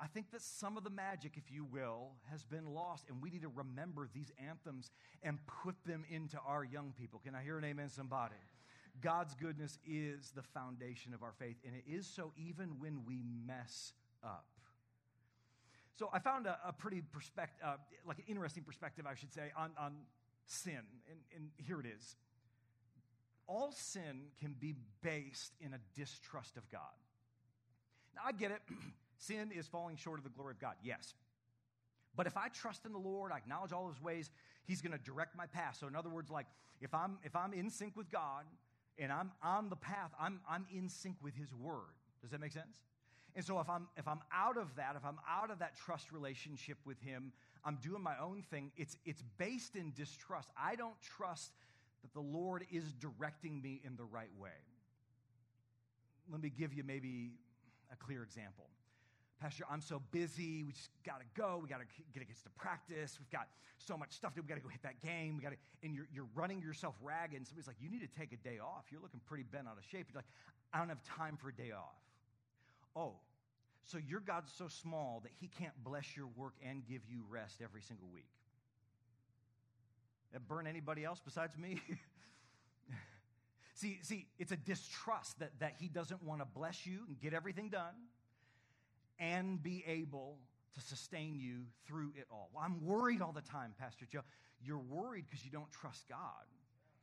I 0.00 0.06
think 0.06 0.30
that 0.32 0.42
some 0.42 0.76
of 0.76 0.84
the 0.84 0.90
magic, 0.90 1.32
if 1.36 1.52
you 1.52 1.64
will, 1.64 2.12
has 2.30 2.44
been 2.44 2.66
lost, 2.66 3.08
and 3.08 3.22
we 3.22 3.30
need 3.30 3.42
to 3.42 3.52
remember 3.54 4.08
these 4.12 4.32
anthems 4.48 4.90
and 5.22 5.38
put 5.62 5.76
them 5.86 6.04
into 6.10 6.38
our 6.46 6.64
young 6.64 6.92
people. 6.98 7.20
Can 7.24 7.34
I 7.34 7.42
hear 7.42 7.58
an 7.58 7.64
amen, 7.64 7.88
somebody? 7.88 8.34
God's 9.00 9.34
goodness 9.34 9.78
is 9.86 10.32
the 10.34 10.42
foundation 10.42 11.14
of 11.14 11.22
our 11.22 11.32
faith, 11.38 11.56
and 11.64 11.74
it 11.74 11.84
is 11.88 12.06
so 12.06 12.32
even 12.36 12.78
when 12.78 13.04
we 13.06 13.22
mess 13.46 13.92
up. 14.24 14.46
So 15.94 16.08
I 16.12 16.18
found 16.18 16.46
a, 16.46 16.58
a 16.66 16.72
pretty 16.72 17.02
perspective, 17.12 17.64
uh, 17.64 17.76
like 18.06 18.18
an 18.18 18.24
interesting 18.26 18.64
perspective, 18.64 19.06
I 19.08 19.14
should 19.14 19.32
say, 19.32 19.52
on, 19.56 19.70
on 19.78 19.94
sin. 20.46 20.80
And, 21.08 21.18
and 21.36 21.50
here 21.58 21.80
it 21.80 21.86
is. 21.86 22.16
All 23.46 23.72
sin 23.72 24.30
can 24.40 24.54
be 24.58 24.74
based 25.02 25.52
in 25.60 25.74
a 25.74 25.78
distrust 25.94 26.56
of 26.56 26.68
God. 26.70 26.80
Now, 28.14 28.22
I 28.26 28.32
get 28.32 28.50
it. 28.50 28.60
sin 29.22 29.50
is 29.52 29.66
falling 29.66 29.96
short 29.96 30.18
of 30.18 30.24
the 30.24 30.30
glory 30.30 30.52
of 30.52 30.60
God. 30.60 30.74
Yes. 30.82 31.14
But 32.16 32.26
if 32.26 32.36
I 32.36 32.48
trust 32.48 32.84
in 32.84 32.92
the 32.92 32.98
Lord, 32.98 33.32
I 33.32 33.38
acknowledge 33.38 33.72
all 33.72 33.88
his 33.88 34.02
ways, 34.02 34.30
he's 34.64 34.82
going 34.82 34.92
to 34.92 34.98
direct 34.98 35.36
my 35.36 35.46
path. 35.46 35.78
So 35.80 35.86
in 35.86 35.96
other 35.96 36.10
words, 36.10 36.30
like 36.30 36.46
if 36.80 36.94
I'm 36.94 37.18
if 37.24 37.34
I'm 37.34 37.52
in 37.52 37.70
sync 37.70 37.96
with 37.96 38.10
God 38.10 38.44
and 38.98 39.10
I'm 39.10 39.32
on 39.42 39.70
the 39.70 39.76
path, 39.76 40.10
I'm 40.20 40.40
I'm 40.48 40.66
in 40.74 40.88
sync 40.88 41.16
with 41.22 41.34
his 41.34 41.54
word. 41.54 41.94
Does 42.20 42.30
that 42.30 42.40
make 42.40 42.52
sense? 42.52 42.82
And 43.34 43.44
so 43.44 43.60
if 43.60 43.70
I'm 43.70 43.88
if 43.96 44.06
I'm 44.06 44.20
out 44.32 44.58
of 44.58 44.74
that, 44.76 44.94
if 44.96 45.04
I'm 45.04 45.18
out 45.28 45.50
of 45.50 45.60
that 45.60 45.76
trust 45.76 46.12
relationship 46.12 46.76
with 46.84 47.00
him, 47.00 47.32
I'm 47.64 47.76
doing 47.76 48.02
my 48.02 48.18
own 48.20 48.42
thing. 48.50 48.72
It's 48.76 48.96
it's 49.06 49.22
based 49.38 49.76
in 49.76 49.92
distrust. 49.92 50.48
I 50.60 50.74
don't 50.74 51.00
trust 51.00 51.52
that 52.02 52.12
the 52.12 52.20
Lord 52.20 52.66
is 52.70 52.92
directing 52.92 53.62
me 53.62 53.80
in 53.84 53.96
the 53.96 54.04
right 54.04 54.30
way. 54.38 54.50
Let 56.30 56.42
me 56.42 56.50
give 56.50 56.74
you 56.74 56.82
maybe 56.84 57.32
a 57.90 57.96
clear 57.96 58.22
example. 58.22 58.66
Pastor, 59.42 59.64
I'm 59.68 59.80
so 59.80 60.00
busy. 60.12 60.62
We 60.62 60.70
just 60.70 60.90
got 61.04 61.18
to 61.18 61.26
go. 61.34 61.58
We 61.60 61.68
got 61.68 61.80
to 61.80 61.86
get 62.14 62.22
against 62.22 62.44
the 62.44 62.50
practice. 62.50 63.18
We've 63.18 63.30
got 63.30 63.48
so 63.76 63.96
much 63.96 64.12
stuff 64.12 64.34
to 64.34 64.36
do. 64.36 64.42
We 64.42 64.48
got 64.48 64.54
to 64.54 64.60
go 64.60 64.68
hit 64.68 64.84
that 64.84 65.02
game. 65.02 65.36
We 65.36 65.42
got 65.42 65.50
to, 65.50 65.56
and 65.82 65.92
you're, 65.92 66.06
you're 66.14 66.28
running 66.36 66.62
yourself 66.62 66.94
ragged. 67.02 67.36
And 67.36 67.44
somebody's 67.44 67.66
like, 67.66 67.74
you 67.80 67.90
need 67.90 68.02
to 68.02 68.18
take 68.20 68.32
a 68.32 68.36
day 68.36 68.60
off. 68.62 68.84
You're 68.92 69.00
looking 69.00 69.20
pretty 69.26 69.42
bent 69.42 69.66
out 69.66 69.76
of 69.76 69.84
shape. 69.90 70.06
You're 70.12 70.18
like, 70.18 70.30
I 70.72 70.78
don't 70.78 70.90
have 70.90 71.02
time 71.02 71.36
for 71.36 71.48
a 71.48 71.52
day 71.52 71.72
off. 71.72 71.98
Oh, 72.94 73.14
so 73.82 73.98
your 73.98 74.20
God's 74.20 74.52
so 74.56 74.68
small 74.68 75.18
that 75.24 75.32
he 75.40 75.48
can't 75.48 75.74
bless 75.82 76.16
your 76.16 76.28
work 76.36 76.54
and 76.64 76.86
give 76.86 77.00
you 77.10 77.24
rest 77.28 77.62
every 77.64 77.82
single 77.82 78.06
week. 78.14 78.30
That 80.32 80.46
burn 80.46 80.68
anybody 80.68 81.04
else 81.04 81.20
besides 81.24 81.58
me? 81.58 81.82
see, 83.74 83.98
see, 84.02 84.28
it's 84.38 84.52
a 84.52 84.56
distrust 84.56 85.40
that, 85.40 85.50
that 85.58 85.74
he 85.80 85.88
doesn't 85.88 86.22
want 86.22 86.42
to 86.42 86.46
bless 86.46 86.86
you 86.86 87.00
and 87.08 87.20
get 87.20 87.34
everything 87.34 87.70
done 87.70 87.94
and 89.22 89.62
be 89.62 89.84
able 89.86 90.36
to 90.74 90.80
sustain 90.80 91.38
you 91.38 91.60
through 91.86 92.12
it 92.16 92.26
all. 92.30 92.50
Well, 92.52 92.64
I'm 92.64 92.84
worried 92.84 93.22
all 93.22 93.32
the 93.32 93.40
time, 93.40 93.72
Pastor 93.78 94.04
Joe. 94.10 94.22
You're 94.60 94.78
worried 94.78 95.26
because 95.30 95.44
you 95.44 95.52
don't 95.52 95.70
trust 95.70 96.08
God. 96.08 96.18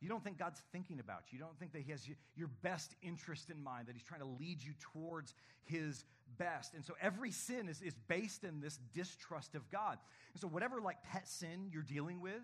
You 0.00 0.08
don't 0.08 0.22
think 0.22 0.38
God's 0.38 0.60
thinking 0.72 1.00
about 1.00 1.24
you. 1.30 1.38
You 1.38 1.44
don't 1.44 1.58
think 1.58 1.72
that 1.72 1.82
He 1.82 1.90
has 1.90 2.06
your 2.36 2.48
best 2.62 2.94
interest 3.02 3.50
in 3.50 3.62
mind, 3.62 3.86
that 3.86 3.94
He's 3.94 4.02
trying 4.02 4.20
to 4.20 4.26
lead 4.26 4.62
you 4.62 4.72
towards 4.92 5.34
His 5.64 6.04
best. 6.38 6.74
And 6.74 6.84
so 6.84 6.94
every 7.00 7.30
sin 7.30 7.68
is, 7.68 7.80
is 7.80 7.94
based 8.08 8.44
in 8.44 8.60
this 8.60 8.78
distrust 8.94 9.54
of 9.54 9.70
God. 9.70 9.98
And 10.32 10.40
so, 10.40 10.48
whatever 10.48 10.80
like 10.80 11.02
pet 11.02 11.28
sin 11.28 11.68
you're 11.72 11.82
dealing 11.82 12.20
with, 12.20 12.42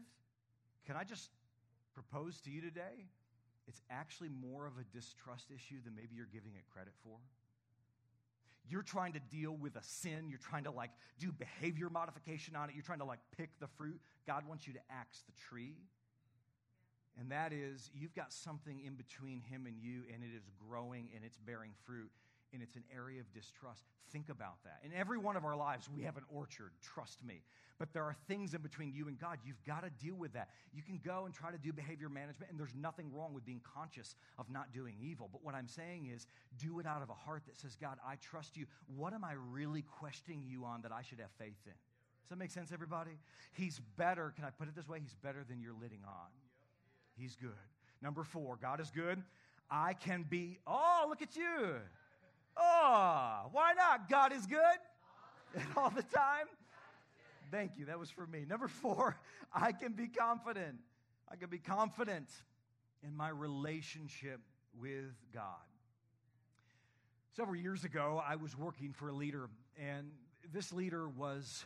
can 0.87 0.97
I 0.97 1.05
just 1.05 1.31
propose 1.95 2.41
to 2.43 2.51
you 2.51 2.61
today? 2.61 3.09
It's 3.69 3.81
actually 3.91 4.29
more 4.29 4.67
of 4.67 4.75
a 4.79 4.85
distrust 4.97 5.51
issue 5.51 5.77
than 5.85 5.95
maybe 5.95 6.15
you're 6.15 6.29
giving 6.33 6.53
it 6.55 6.63
credit 6.73 6.93
for. 7.03 7.19
You're 8.69 8.83
trying 8.83 9.13
to 9.13 9.21
deal 9.21 9.53
with 9.53 9.77
a 9.77 9.83
sin. 9.83 10.29
You're 10.29 10.39
trying 10.39 10.65
to 10.65 10.71
like 10.71 10.91
do 11.19 11.33
behavior 11.33 11.89
modification 11.89 12.57
on 12.57 12.69
it. 12.69 12.75
You're 12.75 12.85
trying 12.85 12.99
to 12.99 13.05
like 13.05 13.21
pick 13.37 13.51
the 13.61 13.69
fruit. 13.69 14.01
God 14.27 14.47
wants 14.49 14.67
you 14.67 14.73
to 14.73 14.81
axe 14.91 15.23
the 15.27 15.33
tree. 15.49 15.77
And 17.19 17.31
that 17.31 17.53
is, 17.53 17.91
you've 17.95 18.15
got 18.15 18.33
something 18.33 18.81
in 18.85 18.95
between 18.95 19.41
him 19.41 19.67
and 19.67 19.79
you, 19.81 20.03
and 20.13 20.23
it 20.23 20.37
is 20.37 20.51
growing 20.69 21.09
and 21.15 21.25
it's 21.25 21.39
bearing 21.39 21.71
fruit, 21.85 22.11
and 22.53 22.63
it's 22.63 22.77
an 22.77 22.85
area 22.95 23.21
of 23.21 23.33
distrust. 23.33 23.85
Think 24.13 24.29
about 24.29 24.63
that. 24.65 24.81
In 24.85 24.93
every 24.93 25.19
one 25.19 25.37
of 25.37 25.45
our 25.45 25.57
lives, 25.57 25.89
we 25.95 26.03
have 26.03 26.17
an 26.17 26.23
orchard, 26.29 26.71
trust 26.81 27.25
me. 27.25 27.43
But 27.79 27.93
there 27.93 28.05
are 28.05 28.17
things 28.27 28.55
in 28.55 28.63
between 28.63 28.93
you 28.95 29.09
and 29.09 29.19
God. 29.19 29.39
You've 29.45 29.63
got 29.65 29.83
to 29.83 29.91
deal 30.05 30.15
with 30.15 30.33
that. 30.33 30.49
You 30.73 30.83
can 30.83 30.99
go 31.05 31.27
and 31.27 31.35
try 31.35 31.51
to 31.51 31.59
do 31.59 31.73
behavior 31.73 32.09
management, 32.09 32.51
and 32.51 32.59
there's 32.59 32.75
nothing 32.75 33.13
wrong 33.13 33.35
with 33.35 33.45
being 33.45 33.61
conscious 33.75 34.15
of 34.39 34.49
not 34.49 34.73
doing 34.73 34.95
evil. 35.03 35.29
But 35.31 35.45
what 35.45 35.55
I'm 35.55 35.69
saying 35.69 36.11
is, 36.15 36.27
do 36.59 36.79
it 36.79 36.87
out 36.87 37.03
of 37.03 37.11
a 37.11 37.15
heart 37.15 37.43
that 37.47 37.59
says, 37.59 37.77
God, 37.79 37.99
I 38.07 38.17
trust 38.17 38.57
you. 38.57 38.67
What 38.95 39.13
am 39.13 39.25
I 39.25 39.33
really 39.51 39.83
questioning 39.83 40.43
you 40.47 40.65
on 40.65 40.83
that 40.83 40.93
I 40.93 41.03
should 41.03 41.21
have 41.21 41.31
faith 41.39 41.59
in? 41.67 41.73
Does 41.73 42.31
that 42.31 42.39
make 42.39 42.51
sense, 42.51 42.73
everybody? 42.73 43.19
He's 43.53 43.81
better. 43.97 44.33
Can 44.35 44.45
I 44.45 44.51
put 44.51 44.69
it 44.69 44.75
this 44.75 44.89
way? 44.89 44.99
He's 45.01 45.15
better 45.15 45.45
than 45.47 45.61
you're 45.61 45.77
living 45.81 46.01
on. 46.07 46.31
He's 47.17 47.37
good. 47.37 47.51
Number 48.03 48.25
four, 48.25 48.57
God 48.61 48.81
is 48.81 48.91
good. 48.91 49.23
I 49.71 49.95
can 49.95 50.25
be, 50.29 50.59
oh, 50.67 51.07
look 51.09 51.23
at 51.23 51.37
you. 51.37 51.77
Oh, 52.57 53.49
why 53.53 53.73
not? 53.75 54.09
God 54.09 54.33
is 54.33 54.47
good 54.47 54.61
and 55.55 55.65
all 55.77 55.91
the 55.91 56.03
time. 56.03 56.47
Thank 57.51 57.73
you. 57.77 57.87
That 57.87 57.99
was 57.99 58.11
for 58.11 58.27
me. 58.27 58.45
Number 58.49 58.69
four, 58.69 59.17
I 59.55 59.73
can 59.73 59.93
be 59.93 60.09
confident. 60.09 60.77
I 61.31 61.37
can 61.37 61.49
be 61.49 61.59
confident 61.59 62.29
in 63.03 63.17
my 63.17 63.29
relationship 63.29 64.41
with 64.79 65.15
God. 65.33 65.45
Several 67.37 67.57
years 67.57 67.85
ago, 67.85 68.23
I 68.27 68.37
was 68.37 68.57
working 68.57 68.93
for 68.93 69.09
a 69.09 69.13
leader, 69.13 69.49
and 69.79 70.11
this 70.53 70.73
leader 70.73 71.09
was 71.09 71.65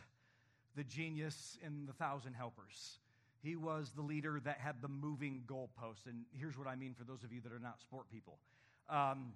the 0.75 0.83
genius 0.83 1.57
in 1.65 1.85
the 1.85 1.93
thousand 1.93 2.33
helpers. 2.33 2.99
He 3.41 3.55
was 3.55 3.91
the 3.95 4.01
leader 4.01 4.39
that 4.43 4.59
had 4.59 4.81
the 4.81 4.87
moving 4.87 5.43
goalposts. 5.47 6.05
And 6.05 6.25
here's 6.31 6.57
what 6.57 6.67
I 6.67 6.75
mean 6.75 6.93
for 6.93 7.03
those 7.03 7.23
of 7.23 7.31
you 7.31 7.41
that 7.41 7.51
are 7.51 7.59
not 7.59 7.79
sport 7.79 8.05
people. 8.11 8.37
Um, 8.89 9.33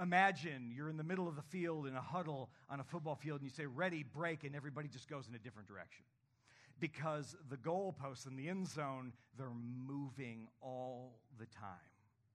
imagine 0.00 0.72
you're 0.74 0.88
in 0.88 0.96
the 0.96 1.04
middle 1.04 1.28
of 1.28 1.36
the 1.36 1.42
field 1.42 1.86
in 1.86 1.94
a 1.94 2.00
huddle 2.00 2.50
on 2.70 2.80
a 2.80 2.84
football 2.84 3.14
field 3.14 3.40
and 3.40 3.50
you 3.50 3.54
say, 3.54 3.66
ready, 3.66 4.02
break, 4.02 4.44
and 4.44 4.54
everybody 4.54 4.88
just 4.88 5.08
goes 5.08 5.28
in 5.28 5.34
a 5.34 5.38
different 5.38 5.68
direction. 5.68 6.04
Because 6.80 7.36
the 7.50 7.56
goalposts 7.56 8.26
in 8.26 8.36
the 8.36 8.48
end 8.48 8.68
zone, 8.68 9.12
they're 9.36 9.50
moving 9.86 10.48
all 10.60 11.20
the 11.38 11.46
time. 11.46 11.76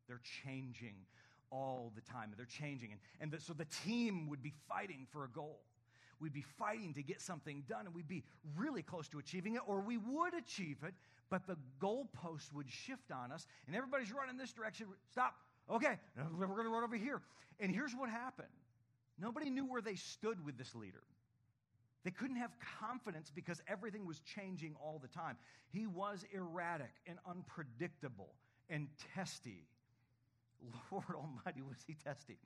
They're 0.07 0.21
changing 0.45 0.95
all 1.51 1.91
the 1.95 2.01
time. 2.01 2.31
They're 2.35 2.45
changing. 2.45 2.91
And, 2.91 3.01
and 3.19 3.31
the, 3.31 3.41
so 3.41 3.53
the 3.53 3.65
team 3.83 4.29
would 4.29 4.41
be 4.41 4.53
fighting 4.69 5.07
for 5.11 5.25
a 5.25 5.29
goal 5.29 5.59
we'd 6.19 6.33
be 6.33 6.45
fighting 6.57 6.93
to 6.95 7.03
get 7.03 7.21
something 7.21 7.63
done 7.67 7.85
and 7.85 7.93
we'd 7.93 8.07
be 8.07 8.23
really 8.55 8.81
close 8.81 9.07
to 9.09 9.19
achieving 9.19 9.55
it, 9.55 9.61
or 9.65 9.79
we 9.79 9.97
would 9.97 10.33
achieve 10.33 10.77
it, 10.83 10.93
but 11.29 11.45
the 11.47 11.57
goalpost 11.81 12.53
would 12.53 12.69
shift 12.69 13.11
on 13.11 13.31
us 13.31 13.45
and 13.67 13.75
everybody's 13.75 14.11
running 14.11 14.37
this 14.37 14.53
direction. 14.53 14.87
Stop. 15.11 15.35
Okay, 15.69 15.97
we're 16.35 16.47
going 16.47 16.63
to 16.63 16.69
run 16.69 16.83
over 16.83 16.95
here. 16.95 17.21
And 17.59 17.71
here's 17.71 17.93
what 17.93 18.09
happened 18.09 18.47
nobody 19.19 19.49
knew 19.49 19.65
where 19.65 19.81
they 19.81 19.95
stood 19.95 20.43
with 20.45 20.57
this 20.57 20.75
leader. 20.75 21.03
They 22.03 22.11
couldn't 22.11 22.37
have 22.37 22.51
confidence 22.79 23.31
because 23.33 23.61
everything 23.67 24.05
was 24.05 24.21
changing 24.21 24.75
all 24.81 24.99
the 25.01 25.09
time. 25.09 25.35
He 25.67 25.87
was 25.87 26.23
erratic 26.33 26.93
and 27.05 27.17
unpredictable 27.27 28.29
and 28.69 28.87
testy. 29.13 29.65
Lord 30.91 31.03
Almighty, 31.15 31.61
was 31.61 31.77
he 31.85 31.95
testy? 31.95 32.37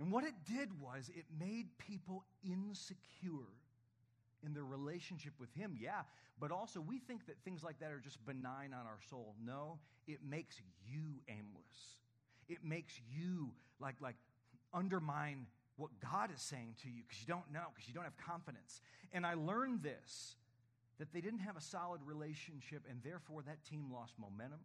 And 0.00 0.10
what 0.10 0.24
it 0.24 0.34
did 0.44 0.80
was 0.80 1.10
it 1.14 1.26
made 1.38 1.66
people 1.78 2.24
insecure 2.42 3.52
in 4.44 4.54
their 4.54 4.64
relationship 4.64 5.32
with 5.38 5.52
Him, 5.54 5.76
yeah, 5.80 6.02
but 6.40 6.50
also 6.52 6.80
we 6.80 6.98
think 6.98 7.26
that 7.26 7.36
things 7.44 7.62
like 7.62 7.80
that 7.80 7.90
are 7.90 8.00
just 8.00 8.24
benign 8.24 8.72
on 8.72 8.86
our 8.86 8.98
soul. 9.10 9.34
No, 9.44 9.78
it 10.06 10.20
makes 10.28 10.56
you 10.86 11.20
aimless. 11.28 11.98
It 12.48 12.58
makes 12.64 13.00
you 13.10 13.50
like, 13.80 13.96
like 14.00 14.16
undermine 14.72 15.46
what 15.76 15.90
God 16.00 16.30
is 16.34 16.40
saying 16.40 16.74
to 16.82 16.88
you 16.88 17.02
because 17.06 17.20
you 17.20 17.26
don't 17.26 17.52
know, 17.52 17.66
because 17.74 17.88
you 17.88 17.94
don't 17.94 18.04
have 18.04 18.16
confidence. 18.16 18.80
And 19.12 19.26
I 19.26 19.34
learned 19.34 19.82
this 19.82 20.36
that 20.98 21.12
they 21.12 21.20
didn't 21.20 21.38
have 21.38 21.56
a 21.56 21.60
solid 21.60 22.00
relationship, 22.04 22.82
and 22.90 23.00
therefore 23.04 23.42
that 23.42 23.64
team 23.64 23.86
lost 23.92 24.14
momentum. 24.18 24.58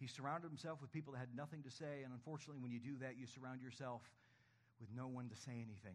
He 0.00 0.06
surrounded 0.06 0.48
himself 0.48 0.80
with 0.80 0.90
people 0.90 1.12
that 1.12 1.18
had 1.18 1.36
nothing 1.36 1.62
to 1.62 1.70
say, 1.70 2.02
and 2.02 2.12
unfortunately, 2.12 2.62
when 2.62 2.72
you 2.72 2.80
do 2.80 2.96
that, 3.00 3.18
you 3.18 3.26
surround 3.26 3.60
yourself 3.60 4.00
with 4.80 4.88
no 4.96 5.06
one 5.06 5.28
to 5.28 5.36
say 5.36 5.52
anything. 5.52 5.94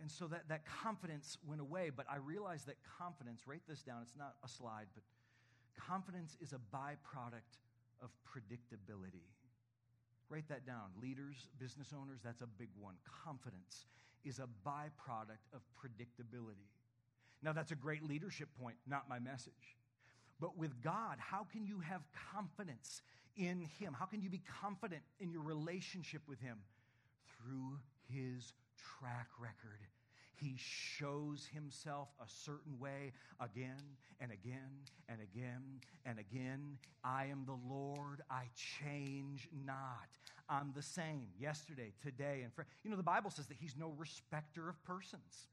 And 0.00 0.10
so 0.10 0.26
that, 0.26 0.48
that 0.48 0.62
confidence 0.66 1.38
went 1.46 1.60
away, 1.60 1.90
but 1.94 2.06
I 2.10 2.16
realized 2.16 2.66
that 2.66 2.76
confidence, 2.98 3.42
write 3.46 3.62
this 3.68 3.82
down, 3.82 4.02
it's 4.02 4.16
not 4.16 4.34
a 4.44 4.48
slide, 4.48 4.86
but 4.94 5.04
confidence 5.78 6.36
is 6.40 6.52
a 6.52 6.60
byproduct 6.74 7.60
of 8.02 8.10
predictability. 8.26 9.26
Write 10.28 10.48
that 10.48 10.66
down. 10.66 10.90
Leaders, 11.00 11.48
business 11.58 11.92
owners, 11.96 12.20
that's 12.24 12.40
a 12.40 12.46
big 12.46 12.70
one. 12.80 12.94
Confidence 13.24 13.86
is 14.24 14.38
a 14.38 14.48
byproduct 14.66 15.44
of 15.52 15.60
predictability. 15.76 16.70
Now, 17.42 17.52
that's 17.52 17.72
a 17.72 17.76
great 17.76 18.02
leadership 18.02 18.48
point, 18.60 18.76
not 18.86 19.08
my 19.08 19.18
message. 19.18 19.76
But 20.40 20.56
with 20.56 20.80
God, 20.82 21.18
how 21.18 21.44
can 21.44 21.66
you 21.66 21.80
have 21.80 22.02
confidence 22.32 23.02
in 23.36 23.68
Him? 23.78 23.94
How 23.98 24.06
can 24.06 24.22
you 24.22 24.30
be 24.30 24.42
confident 24.60 25.02
in 25.20 25.30
your 25.30 25.42
relationship 25.42 26.22
with 26.26 26.40
Him? 26.40 26.58
Through 27.36 27.78
His 28.08 28.52
track 28.98 29.28
record. 29.38 29.80
He 30.34 30.56
shows 30.56 31.48
himself 31.54 32.08
a 32.20 32.28
certain 32.28 32.78
way 32.80 33.12
again 33.40 33.82
and 34.20 34.32
again 34.32 34.86
and 35.08 35.20
again 35.20 35.80
and 36.04 36.18
again. 36.18 36.78
I 37.04 37.26
am 37.26 37.44
the 37.46 37.58
Lord, 37.72 38.22
I 38.28 38.44
change 38.56 39.48
not. 39.64 40.08
I'm 40.48 40.72
the 40.74 40.82
same 40.82 41.28
yesterday, 41.38 41.92
today, 42.02 42.42
and 42.42 42.52
you 42.82 42.90
know 42.90 42.96
the 42.96 43.02
Bible 43.02 43.30
says 43.30 43.46
that 43.46 43.56
he's 43.60 43.76
no 43.78 43.94
respecter 43.96 44.68
of 44.68 44.82
persons. 44.84 45.48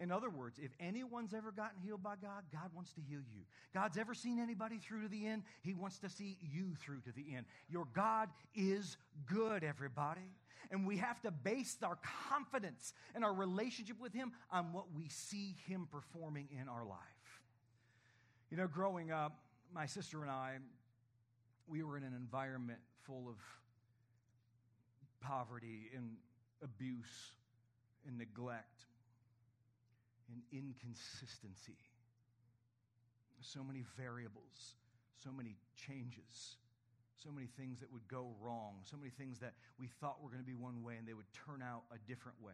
In 0.00 0.10
other 0.10 0.28
words, 0.28 0.58
if 0.62 0.72
anyone's 0.80 1.34
ever 1.34 1.52
gotten 1.52 1.80
healed 1.80 2.02
by 2.02 2.14
God, 2.20 2.42
God 2.52 2.70
wants 2.74 2.92
to 2.94 3.00
heal 3.00 3.20
you. 3.20 3.42
God's 3.72 3.96
ever 3.96 4.14
seen 4.14 4.40
anybody 4.40 4.78
through 4.78 5.02
to 5.02 5.08
the 5.08 5.26
end, 5.26 5.42
He 5.62 5.74
wants 5.74 5.98
to 6.00 6.08
see 6.08 6.36
you 6.40 6.74
through 6.80 7.00
to 7.02 7.12
the 7.12 7.34
end. 7.36 7.46
Your 7.68 7.86
God 7.94 8.28
is 8.54 8.96
good, 9.26 9.62
everybody. 9.62 10.32
And 10.70 10.86
we 10.86 10.96
have 10.96 11.20
to 11.22 11.30
base 11.30 11.76
our 11.82 11.98
confidence 12.28 12.94
and 13.14 13.24
our 13.24 13.32
relationship 13.32 14.00
with 14.00 14.12
Him 14.12 14.32
on 14.50 14.72
what 14.72 14.86
we 14.94 15.08
see 15.08 15.56
Him 15.66 15.86
performing 15.90 16.48
in 16.60 16.68
our 16.68 16.84
life. 16.84 16.98
You 18.50 18.56
know, 18.56 18.66
growing 18.66 19.12
up, 19.12 19.38
my 19.72 19.86
sister 19.86 20.22
and 20.22 20.30
I, 20.30 20.56
we 21.68 21.82
were 21.82 21.96
in 21.96 22.02
an 22.02 22.14
environment 22.14 22.80
full 23.06 23.28
of 23.28 23.36
poverty 25.20 25.90
and 25.94 26.16
abuse 26.62 27.32
and 28.06 28.18
neglect 28.18 28.86
and 30.28 30.42
inconsistency. 30.52 31.76
So 33.40 33.62
many 33.62 33.84
variables, 33.96 34.76
so 35.22 35.30
many 35.30 35.56
changes 35.76 36.56
so 37.24 37.32
many 37.32 37.48
things 37.56 37.80
that 37.80 37.90
would 37.90 38.06
go 38.06 38.36
wrong, 38.40 38.84
so 38.84 38.96
many 38.98 39.10
things 39.10 39.38
that 39.40 39.54
we 39.80 39.88
thought 40.00 40.22
were 40.22 40.28
going 40.28 40.42
to 40.42 40.46
be 40.46 40.54
one 40.54 40.82
way 40.82 40.96
and 40.98 41.08
they 41.08 41.14
would 41.14 41.30
turn 41.32 41.62
out 41.62 41.84
a 41.88 41.98
different 42.06 42.36
way. 42.42 42.52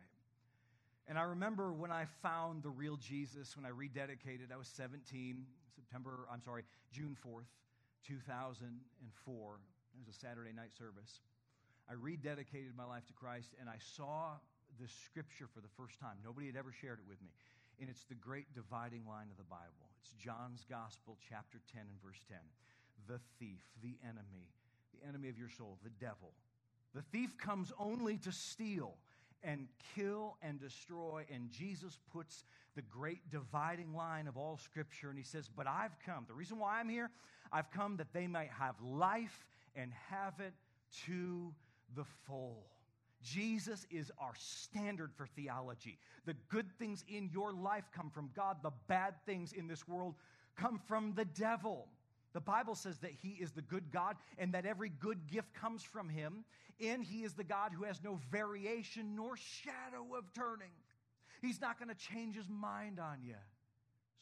And 1.08 1.18
I 1.18 1.22
remember 1.22 1.72
when 1.72 1.90
I 1.90 2.06
found 2.22 2.62
the 2.62 2.70
real 2.70 2.96
Jesus, 2.96 3.56
when 3.56 3.66
I 3.66 3.70
rededicated, 3.74 4.54
I 4.54 4.56
was 4.56 4.68
17, 4.68 5.44
September, 5.74 6.28
I'm 6.30 6.40
sorry, 6.40 6.62
June 6.92 7.16
4th, 7.26 7.50
2004. 8.06 8.70
It 8.70 9.98
was 9.98 10.14
a 10.14 10.18
Saturday 10.18 10.52
night 10.54 10.70
service. 10.78 11.18
I 11.90 11.94
rededicated 11.94 12.76
my 12.76 12.84
life 12.84 13.04
to 13.06 13.12
Christ 13.12 13.50
and 13.58 13.68
I 13.68 13.82
saw 13.96 14.38
the 14.78 14.86
scripture 14.86 15.48
for 15.52 15.60
the 15.60 15.72
first 15.76 15.98
time. 15.98 16.22
Nobody 16.22 16.46
had 16.46 16.54
ever 16.54 16.70
shared 16.70 17.00
it 17.00 17.08
with 17.08 17.20
me. 17.20 17.30
And 17.80 17.88
it's 17.88 18.04
the 18.04 18.14
great 18.14 18.52
dividing 18.54 19.06
line 19.08 19.28
of 19.30 19.38
the 19.38 19.48
Bible. 19.48 19.88
It's 20.02 20.12
John's 20.22 20.64
Gospel, 20.68 21.16
chapter 21.28 21.60
10 21.72 21.80
and 21.80 22.02
verse 22.04 22.20
10. 22.28 22.36
The 23.08 23.18
thief, 23.38 23.62
the 23.82 23.96
enemy, 24.04 24.52
the 24.92 25.08
enemy 25.08 25.30
of 25.30 25.38
your 25.38 25.48
soul, 25.48 25.78
the 25.82 25.90
devil. 25.98 26.32
The 26.94 27.02
thief 27.10 27.38
comes 27.38 27.72
only 27.78 28.18
to 28.18 28.32
steal 28.32 28.96
and 29.42 29.68
kill 29.94 30.36
and 30.42 30.60
destroy. 30.60 31.24
And 31.32 31.50
Jesus 31.50 31.98
puts 32.12 32.44
the 32.76 32.82
great 32.82 33.30
dividing 33.30 33.94
line 33.94 34.26
of 34.26 34.36
all 34.36 34.58
Scripture, 34.58 35.08
and 35.08 35.18
he 35.18 35.24
says, 35.24 35.48
But 35.48 35.66
I've 35.66 35.98
come. 36.04 36.24
The 36.28 36.34
reason 36.34 36.58
why 36.58 36.80
I'm 36.80 36.88
here, 36.88 37.10
I've 37.52 37.70
come 37.70 37.96
that 37.96 38.12
they 38.12 38.26
might 38.26 38.50
have 38.50 38.74
life 38.82 39.46
and 39.74 39.92
have 40.10 40.34
it 40.40 40.52
to 41.06 41.54
the 41.96 42.04
full. 42.26 42.66
Jesus 43.22 43.86
is 43.90 44.10
our 44.18 44.32
standard 44.36 45.12
for 45.14 45.26
theology. 45.26 45.98
The 46.26 46.36
good 46.48 46.70
things 46.78 47.04
in 47.08 47.28
your 47.32 47.52
life 47.52 47.84
come 47.94 48.10
from 48.10 48.30
God, 48.34 48.58
the 48.62 48.72
bad 48.88 49.14
things 49.26 49.52
in 49.52 49.66
this 49.66 49.86
world 49.86 50.14
come 50.56 50.80
from 50.86 51.14
the 51.14 51.24
devil. 51.24 51.88
The 52.32 52.40
Bible 52.40 52.74
says 52.74 52.98
that 52.98 53.10
He 53.10 53.30
is 53.30 53.52
the 53.52 53.62
good 53.62 53.90
God 53.90 54.16
and 54.38 54.52
that 54.54 54.66
every 54.66 54.88
good 54.88 55.26
gift 55.26 55.52
comes 55.52 55.82
from 55.82 56.08
Him, 56.08 56.44
and 56.80 57.02
He 57.02 57.24
is 57.24 57.34
the 57.34 57.44
God 57.44 57.72
who 57.74 57.84
has 57.84 58.00
no 58.02 58.18
variation 58.30 59.16
nor 59.16 59.36
shadow 59.36 60.14
of 60.16 60.32
turning. 60.32 60.70
He's 61.42 61.60
not 61.60 61.78
going 61.78 61.88
to 61.88 61.94
change 61.94 62.36
His 62.36 62.48
mind 62.48 63.00
on 63.00 63.18
you. 63.22 63.34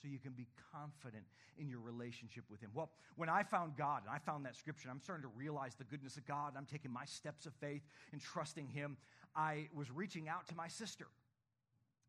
So 0.01 0.09
you 0.09 0.19
can 0.19 0.33
be 0.33 0.47
confident 0.73 1.25
in 1.59 1.69
your 1.69 1.81
relationship 1.81 2.45
with 2.51 2.61
Him. 2.61 2.71
Well, 2.75 2.91
when 3.17 3.29
I 3.29 3.43
found 3.43 3.77
God 3.77 4.03
and 4.07 4.15
I 4.15 4.19
found 4.19 4.47
that 4.47 4.57
scripture, 4.57 4.89
I'm 4.91 5.01
starting 5.01 5.23
to 5.23 5.33
realize 5.37 5.75
the 5.75 5.85
goodness 5.85 6.17
of 6.17 6.27
God. 6.27 6.53
I'm 6.57 6.67
taking 6.67 6.93
my 6.93 7.05
steps 7.05 7.47
of 7.47 7.53
faith 7.55 7.83
and 8.13 8.21
trusting 8.21 8.69
Him. 8.69 8.97
I 9.35 9.69
was 9.75 9.91
reaching 9.91 10.29
out 10.29 10.47
to 10.49 10.55
my 10.55 10.69
sister 10.69 11.07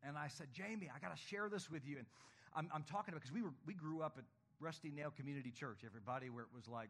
and 0.06 0.16
I 0.16 0.28
said, 0.28 0.48
Jamie, 0.52 0.90
I 0.94 0.98
got 0.98 1.14
to 1.14 1.22
share 1.22 1.48
this 1.48 1.70
with 1.70 1.86
you. 1.86 1.98
And 1.98 2.06
I'm, 2.54 2.68
I'm 2.74 2.84
talking 2.84 3.12
about 3.12 3.22
because 3.22 3.34
we, 3.34 3.42
were, 3.42 3.52
we 3.66 3.74
grew 3.74 4.02
up 4.02 4.16
at 4.18 4.24
Rusty 4.60 4.90
Nail 4.90 5.12
Community 5.16 5.50
Church, 5.50 5.80
everybody, 5.84 6.30
where 6.30 6.44
it 6.44 6.50
was 6.54 6.68
like, 6.68 6.88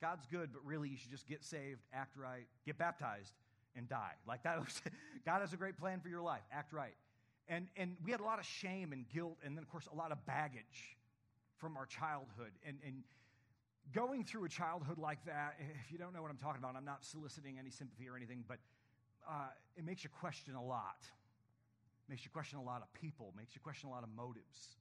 God's 0.00 0.26
good, 0.26 0.50
but 0.52 0.64
really 0.64 0.88
you 0.88 0.96
should 0.96 1.10
just 1.10 1.28
get 1.28 1.44
saved, 1.44 1.80
act 1.92 2.16
right, 2.16 2.46
get 2.66 2.76
baptized, 2.76 3.34
and 3.76 3.88
die. 3.88 4.14
Like 4.26 4.42
that 4.42 4.58
was, 4.58 4.82
God 5.24 5.40
has 5.40 5.52
a 5.52 5.56
great 5.56 5.78
plan 5.78 6.00
for 6.00 6.08
your 6.08 6.22
life, 6.22 6.42
act 6.52 6.72
right. 6.72 6.94
And, 7.48 7.66
and 7.76 7.96
we 8.04 8.10
had 8.10 8.20
a 8.20 8.24
lot 8.24 8.38
of 8.38 8.46
shame 8.46 8.92
and 8.92 9.08
guilt, 9.08 9.38
and 9.44 9.56
then, 9.56 9.62
of 9.62 9.70
course, 9.70 9.88
a 9.92 9.96
lot 9.96 10.12
of 10.12 10.24
baggage 10.26 10.96
from 11.56 11.76
our 11.76 11.86
childhood. 11.86 12.52
And, 12.66 12.78
and 12.86 13.02
going 13.92 14.24
through 14.24 14.44
a 14.44 14.48
childhood 14.48 14.98
like 14.98 15.24
that, 15.26 15.56
if 15.84 15.92
you 15.92 15.98
don't 15.98 16.14
know 16.14 16.22
what 16.22 16.30
I'm 16.30 16.36
talking 16.36 16.60
about, 16.62 16.76
I'm 16.76 16.84
not 16.84 17.04
soliciting 17.04 17.58
any 17.58 17.70
sympathy 17.70 18.08
or 18.08 18.16
anything, 18.16 18.44
but 18.46 18.58
uh, 19.28 19.48
it 19.76 19.84
makes 19.84 20.04
you 20.04 20.10
question 20.20 20.54
a 20.54 20.64
lot. 20.64 21.02
Makes 22.08 22.24
you 22.24 22.30
question 22.30 22.58
a 22.58 22.62
lot 22.62 22.82
of 22.82 22.92
people, 23.00 23.32
makes 23.36 23.54
you 23.54 23.60
question 23.60 23.88
a 23.88 23.92
lot 23.92 24.02
of 24.02 24.08
motives. 24.14 24.76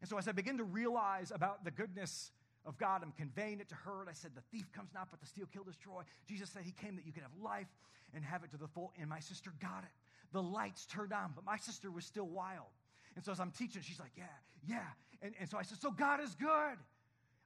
And 0.00 0.08
so 0.08 0.18
as 0.18 0.26
I 0.28 0.32
begin 0.32 0.58
to 0.58 0.64
realize 0.64 1.30
about 1.30 1.64
the 1.64 1.70
goodness 1.70 2.32
of 2.64 2.76
God, 2.78 3.02
I'm 3.02 3.12
conveying 3.12 3.60
it 3.60 3.68
to 3.70 3.74
her. 3.74 4.00
And 4.00 4.10
I 4.10 4.12
said, 4.12 4.32
The 4.34 4.42
thief 4.56 4.70
comes 4.72 4.90
not 4.94 5.08
but 5.10 5.20
the 5.20 5.26
steal, 5.26 5.46
kill, 5.52 5.64
destroy. 5.64 6.02
Jesus 6.26 6.50
said 6.50 6.62
he 6.64 6.72
came 6.72 6.96
that 6.96 7.06
you 7.06 7.12
could 7.12 7.22
have 7.22 7.32
life 7.42 7.68
and 8.14 8.24
have 8.24 8.44
it 8.44 8.50
to 8.50 8.56
the 8.56 8.68
full. 8.68 8.92
And 9.00 9.08
my 9.08 9.20
sister 9.20 9.52
got 9.60 9.84
it. 9.84 9.90
The 10.32 10.42
lights 10.42 10.86
turned 10.86 11.12
on, 11.12 11.32
but 11.34 11.44
my 11.44 11.56
sister 11.56 11.90
was 11.90 12.04
still 12.04 12.26
wild. 12.26 12.66
And 13.14 13.24
so 13.24 13.32
as 13.32 13.40
I'm 13.40 13.50
teaching, 13.50 13.82
she's 13.82 14.00
like, 14.00 14.12
Yeah, 14.16 14.24
yeah. 14.66 14.80
And, 15.20 15.34
and 15.38 15.48
so 15.48 15.58
I 15.58 15.62
said, 15.62 15.80
So 15.80 15.90
God 15.90 16.20
is 16.20 16.34
good 16.34 16.78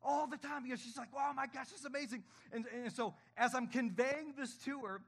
all 0.02 0.26
the 0.26 0.36
time. 0.36 0.62
Because 0.62 0.80
she's 0.80 0.96
like, 0.96 1.08
Oh 1.16 1.32
my 1.34 1.46
gosh, 1.46 1.68
this 1.68 1.80
is 1.80 1.86
amazing. 1.86 2.22
And, 2.52 2.64
and 2.84 2.92
so 2.92 3.14
as 3.36 3.54
I'm 3.54 3.66
conveying 3.66 4.34
this 4.38 4.54
to 4.64 4.80
her, 4.80 5.00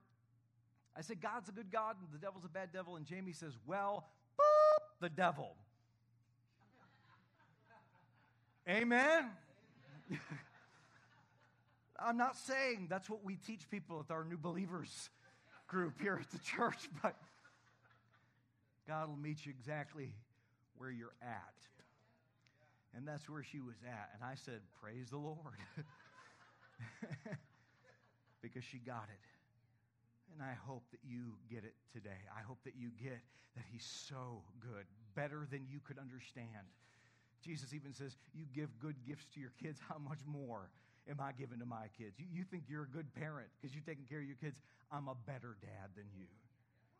I 0.97 1.03
said, 1.03 1.21
God's 1.21 1.49
a 1.49 1.53
good 1.53 1.71
God 1.71 1.97
and 2.01 2.09
the 2.13 2.19
devil's 2.19 2.45
a 2.45 2.49
bad 2.49 2.73
devil. 2.73 2.97
And 2.97 3.07
Jamie 3.07 3.33
says, 3.33 3.53
Well, 3.67 4.09
boop, 4.39 5.01
the 5.01 5.09
devil. 5.09 5.55
Amen? 8.69 9.31
I'm 11.99 12.17
not 12.17 12.37
saying 12.37 12.87
that's 12.89 13.09
what 13.11 13.25
we 13.25 13.37
teach 13.37 13.69
people 13.71 14.05
at 14.07 14.13
our 14.13 14.25
new 14.25 14.37
believers 14.37 15.11
group 15.67 16.01
here 16.01 16.19
at 16.21 16.31
the 16.31 16.39
church, 16.39 16.89
but 17.03 17.17
God 18.89 19.09
will 19.09 19.17
meet 19.17 19.45
you 19.45 19.53
exactly 19.53 20.15
where 20.79 20.91
you're 20.91 21.15
at. 21.23 21.55
And 22.97 23.07
that's 23.07 23.29
where 23.29 23.43
she 23.43 23.61
was 23.61 23.77
at. 23.87 24.11
And 24.15 24.25
I 24.25 24.35
said, 24.35 24.61
Praise 24.81 25.11
the 25.11 25.19
Lord. 25.19 25.61
because 28.43 28.65
she 28.65 28.79
got 28.79 29.05
it. 29.13 29.25
And 30.33 30.43
I 30.43 30.55
hope 30.67 30.85
that 30.91 31.01
you 31.05 31.37
get 31.51 31.65
it 31.65 31.75
today. 31.93 32.25
I 32.33 32.41
hope 32.41 32.59
that 32.65 32.75
you 32.77 32.89
get 33.03 33.21
that 33.57 33.65
He's 33.71 33.85
so 34.09 34.43
good, 34.61 34.87
better 35.15 35.47
than 35.51 35.67
you 35.69 35.81
could 35.85 35.99
understand. 35.99 36.65
Jesus 37.45 37.75
even 37.75 37.93
says, 37.93 38.17
You 38.33 38.45
give 38.55 38.71
good 38.81 38.97
gifts 39.07 39.27
to 39.35 39.41
your 39.41 39.53
kids, 39.63 39.81
how 39.87 39.99
much 39.99 40.21
more 40.27 40.71
am 41.11 41.21
I 41.21 41.33
giving 41.33 41.59
to 41.59 41.67
my 41.67 41.93
kids? 41.97 42.19
You, 42.19 42.27
you 42.33 42.45
think 42.45 42.65
you're 42.69 42.85
a 42.85 42.95
good 42.95 43.13
parent 43.15 43.49
because 43.61 43.75
you're 43.75 43.87
taking 43.87 44.05
care 44.05 44.21
of 44.21 44.27
your 44.27 44.41
kids. 44.41 44.57
I'm 44.91 45.09
a 45.09 45.17
better 45.27 45.57
dad 45.61 45.93
than 45.95 46.07
you. 46.17 46.27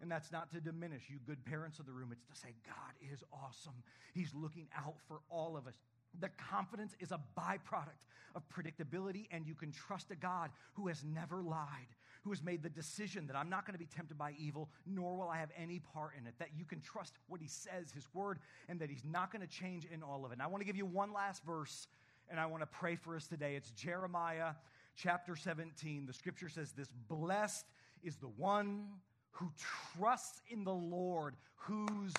And 0.01 0.11
that's 0.11 0.31
not 0.31 0.51
to 0.53 0.61
diminish 0.61 1.03
you, 1.09 1.17
good 1.27 1.45
parents 1.45 1.79
of 1.79 1.87
the 1.87 1.93
room. 1.93 2.11
It's 2.13 2.25
to 2.25 2.41
say, 2.41 2.55
God 2.65 3.13
is 3.13 3.25
awesome. 3.33 3.75
He's 4.15 4.33
looking 4.35 4.69
out 4.77 4.95
for 5.09 5.21
all 5.29 5.57
of 5.57 5.67
us. 5.67 5.75
The 6.21 6.31
confidence 6.51 6.95
is 7.01 7.13
a 7.13 7.21
byproduct 7.37 8.07
of 8.35 8.43
predictability, 8.49 9.27
and 9.31 9.47
you 9.47 9.55
can 9.55 9.73
trust 9.73 10.11
a 10.11 10.17
God 10.17 10.51
who 10.75 10.89
has 10.89 11.05
never 11.05 11.43
lied, 11.43 11.89
who 12.23 12.31
has 12.31 12.43
made 12.43 12.63
the 12.63 12.69
decision 12.69 13.27
that 13.27 13.37
I'm 13.37 13.51
not 13.51 13.67
going 13.67 13.75
to 13.75 13.79
be 13.79 13.87
tempted 13.87 14.17
by 14.17 14.35
evil, 14.39 14.69
nor 14.87 15.17
will 15.17 15.29
I 15.29 15.39
have 15.39 15.51
any 15.57 15.81
part 15.81 16.13
in 16.19 16.27
it. 16.27 16.35
That 16.39 16.51
you 16.57 16.65
can 16.65 16.81
trust 16.81 17.15
what 17.29 17.41
he 17.41 17.49
says, 17.49 17.91
his 17.93 18.07
word, 18.15 18.39
and 18.69 18.81
that 18.81 18.91
he's 18.91 19.05
not 19.05 19.33
going 19.33 19.47
to 19.47 19.49
change 19.49 19.87
in 19.93 20.03
all 20.03 20.25
of 20.25 20.31
it. 20.31 20.35
And 20.35 20.43
I 20.43 20.47
want 20.47 20.61
to 20.61 20.67
give 20.67 20.77
you 20.77 20.87
one 20.87 21.13
last 21.13 21.45
verse, 21.45 21.89
and 22.31 22.39
I 22.39 22.47
want 22.47 22.63
to 22.63 22.67
pray 22.67 22.97
for 22.97 23.17
us 23.17 23.27
today. 23.27 23.57
It's 23.57 23.71
Jeremiah 23.73 24.53
chapter 24.97 25.37
17. 25.37 26.07
The 26.07 26.13
scripture 26.13 26.49
says 26.49 26.73
this 26.73 26.89
Blessed 27.09 27.67
is 28.03 28.17
the 28.17 28.29
one 28.29 28.87
who 29.31 29.51
trusts 29.97 30.41
in 30.49 30.65
the 30.65 30.75
Lord, 30.75 31.37
whose 31.57 32.15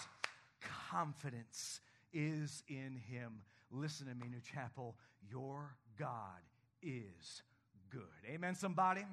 confidence 0.89 1.82
is 2.14 2.64
in 2.68 2.99
him. 3.10 3.41
Listen 3.72 4.07
to 4.07 4.16
me, 4.16 4.28
New 4.30 4.41
Chapel. 4.41 4.95
Your 5.30 5.76
God 5.97 6.41
is 6.82 7.43
good. 7.89 8.01
Amen, 8.28 8.55
somebody? 8.55 9.05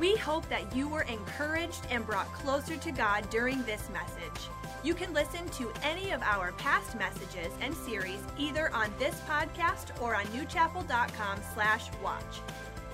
We 0.00 0.16
hope 0.16 0.48
that 0.48 0.74
you 0.74 0.88
were 0.88 1.02
encouraged 1.02 1.86
and 1.90 2.06
brought 2.06 2.32
closer 2.32 2.76
to 2.76 2.90
God 2.90 3.28
during 3.30 3.62
this 3.64 3.88
message. 3.90 4.48
You 4.82 4.94
can 4.94 5.12
listen 5.12 5.48
to 5.50 5.70
any 5.82 6.10
of 6.12 6.22
our 6.22 6.52
past 6.52 6.96
messages 6.98 7.52
and 7.60 7.74
series 7.74 8.20
either 8.38 8.72
on 8.74 8.90
this 8.98 9.20
podcast 9.28 10.00
or 10.00 10.14
on 10.14 10.24
newchapel.com 10.26 11.40
slash 11.54 11.88
watch. 12.02 12.40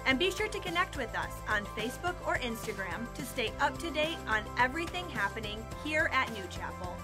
And 0.09 0.19
be 0.19 0.31
sure 0.31 0.49
to 0.49 0.59
connect 0.61 0.97
with 0.97 1.15
us 1.15 1.35
on 1.51 1.67
Facebook 1.77 2.15
or 2.27 2.39
Instagram 2.39 3.13
to 3.13 3.23
stay 3.27 3.53
up 3.61 3.77
to 3.77 3.91
date 3.91 4.17
on 4.27 4.43
everything 4.59 5.07
happening 5.11 5.63
here 5.85 6.09
at 6.15 6.33
New 6.33 6.45
Chapel. 6.49 6.97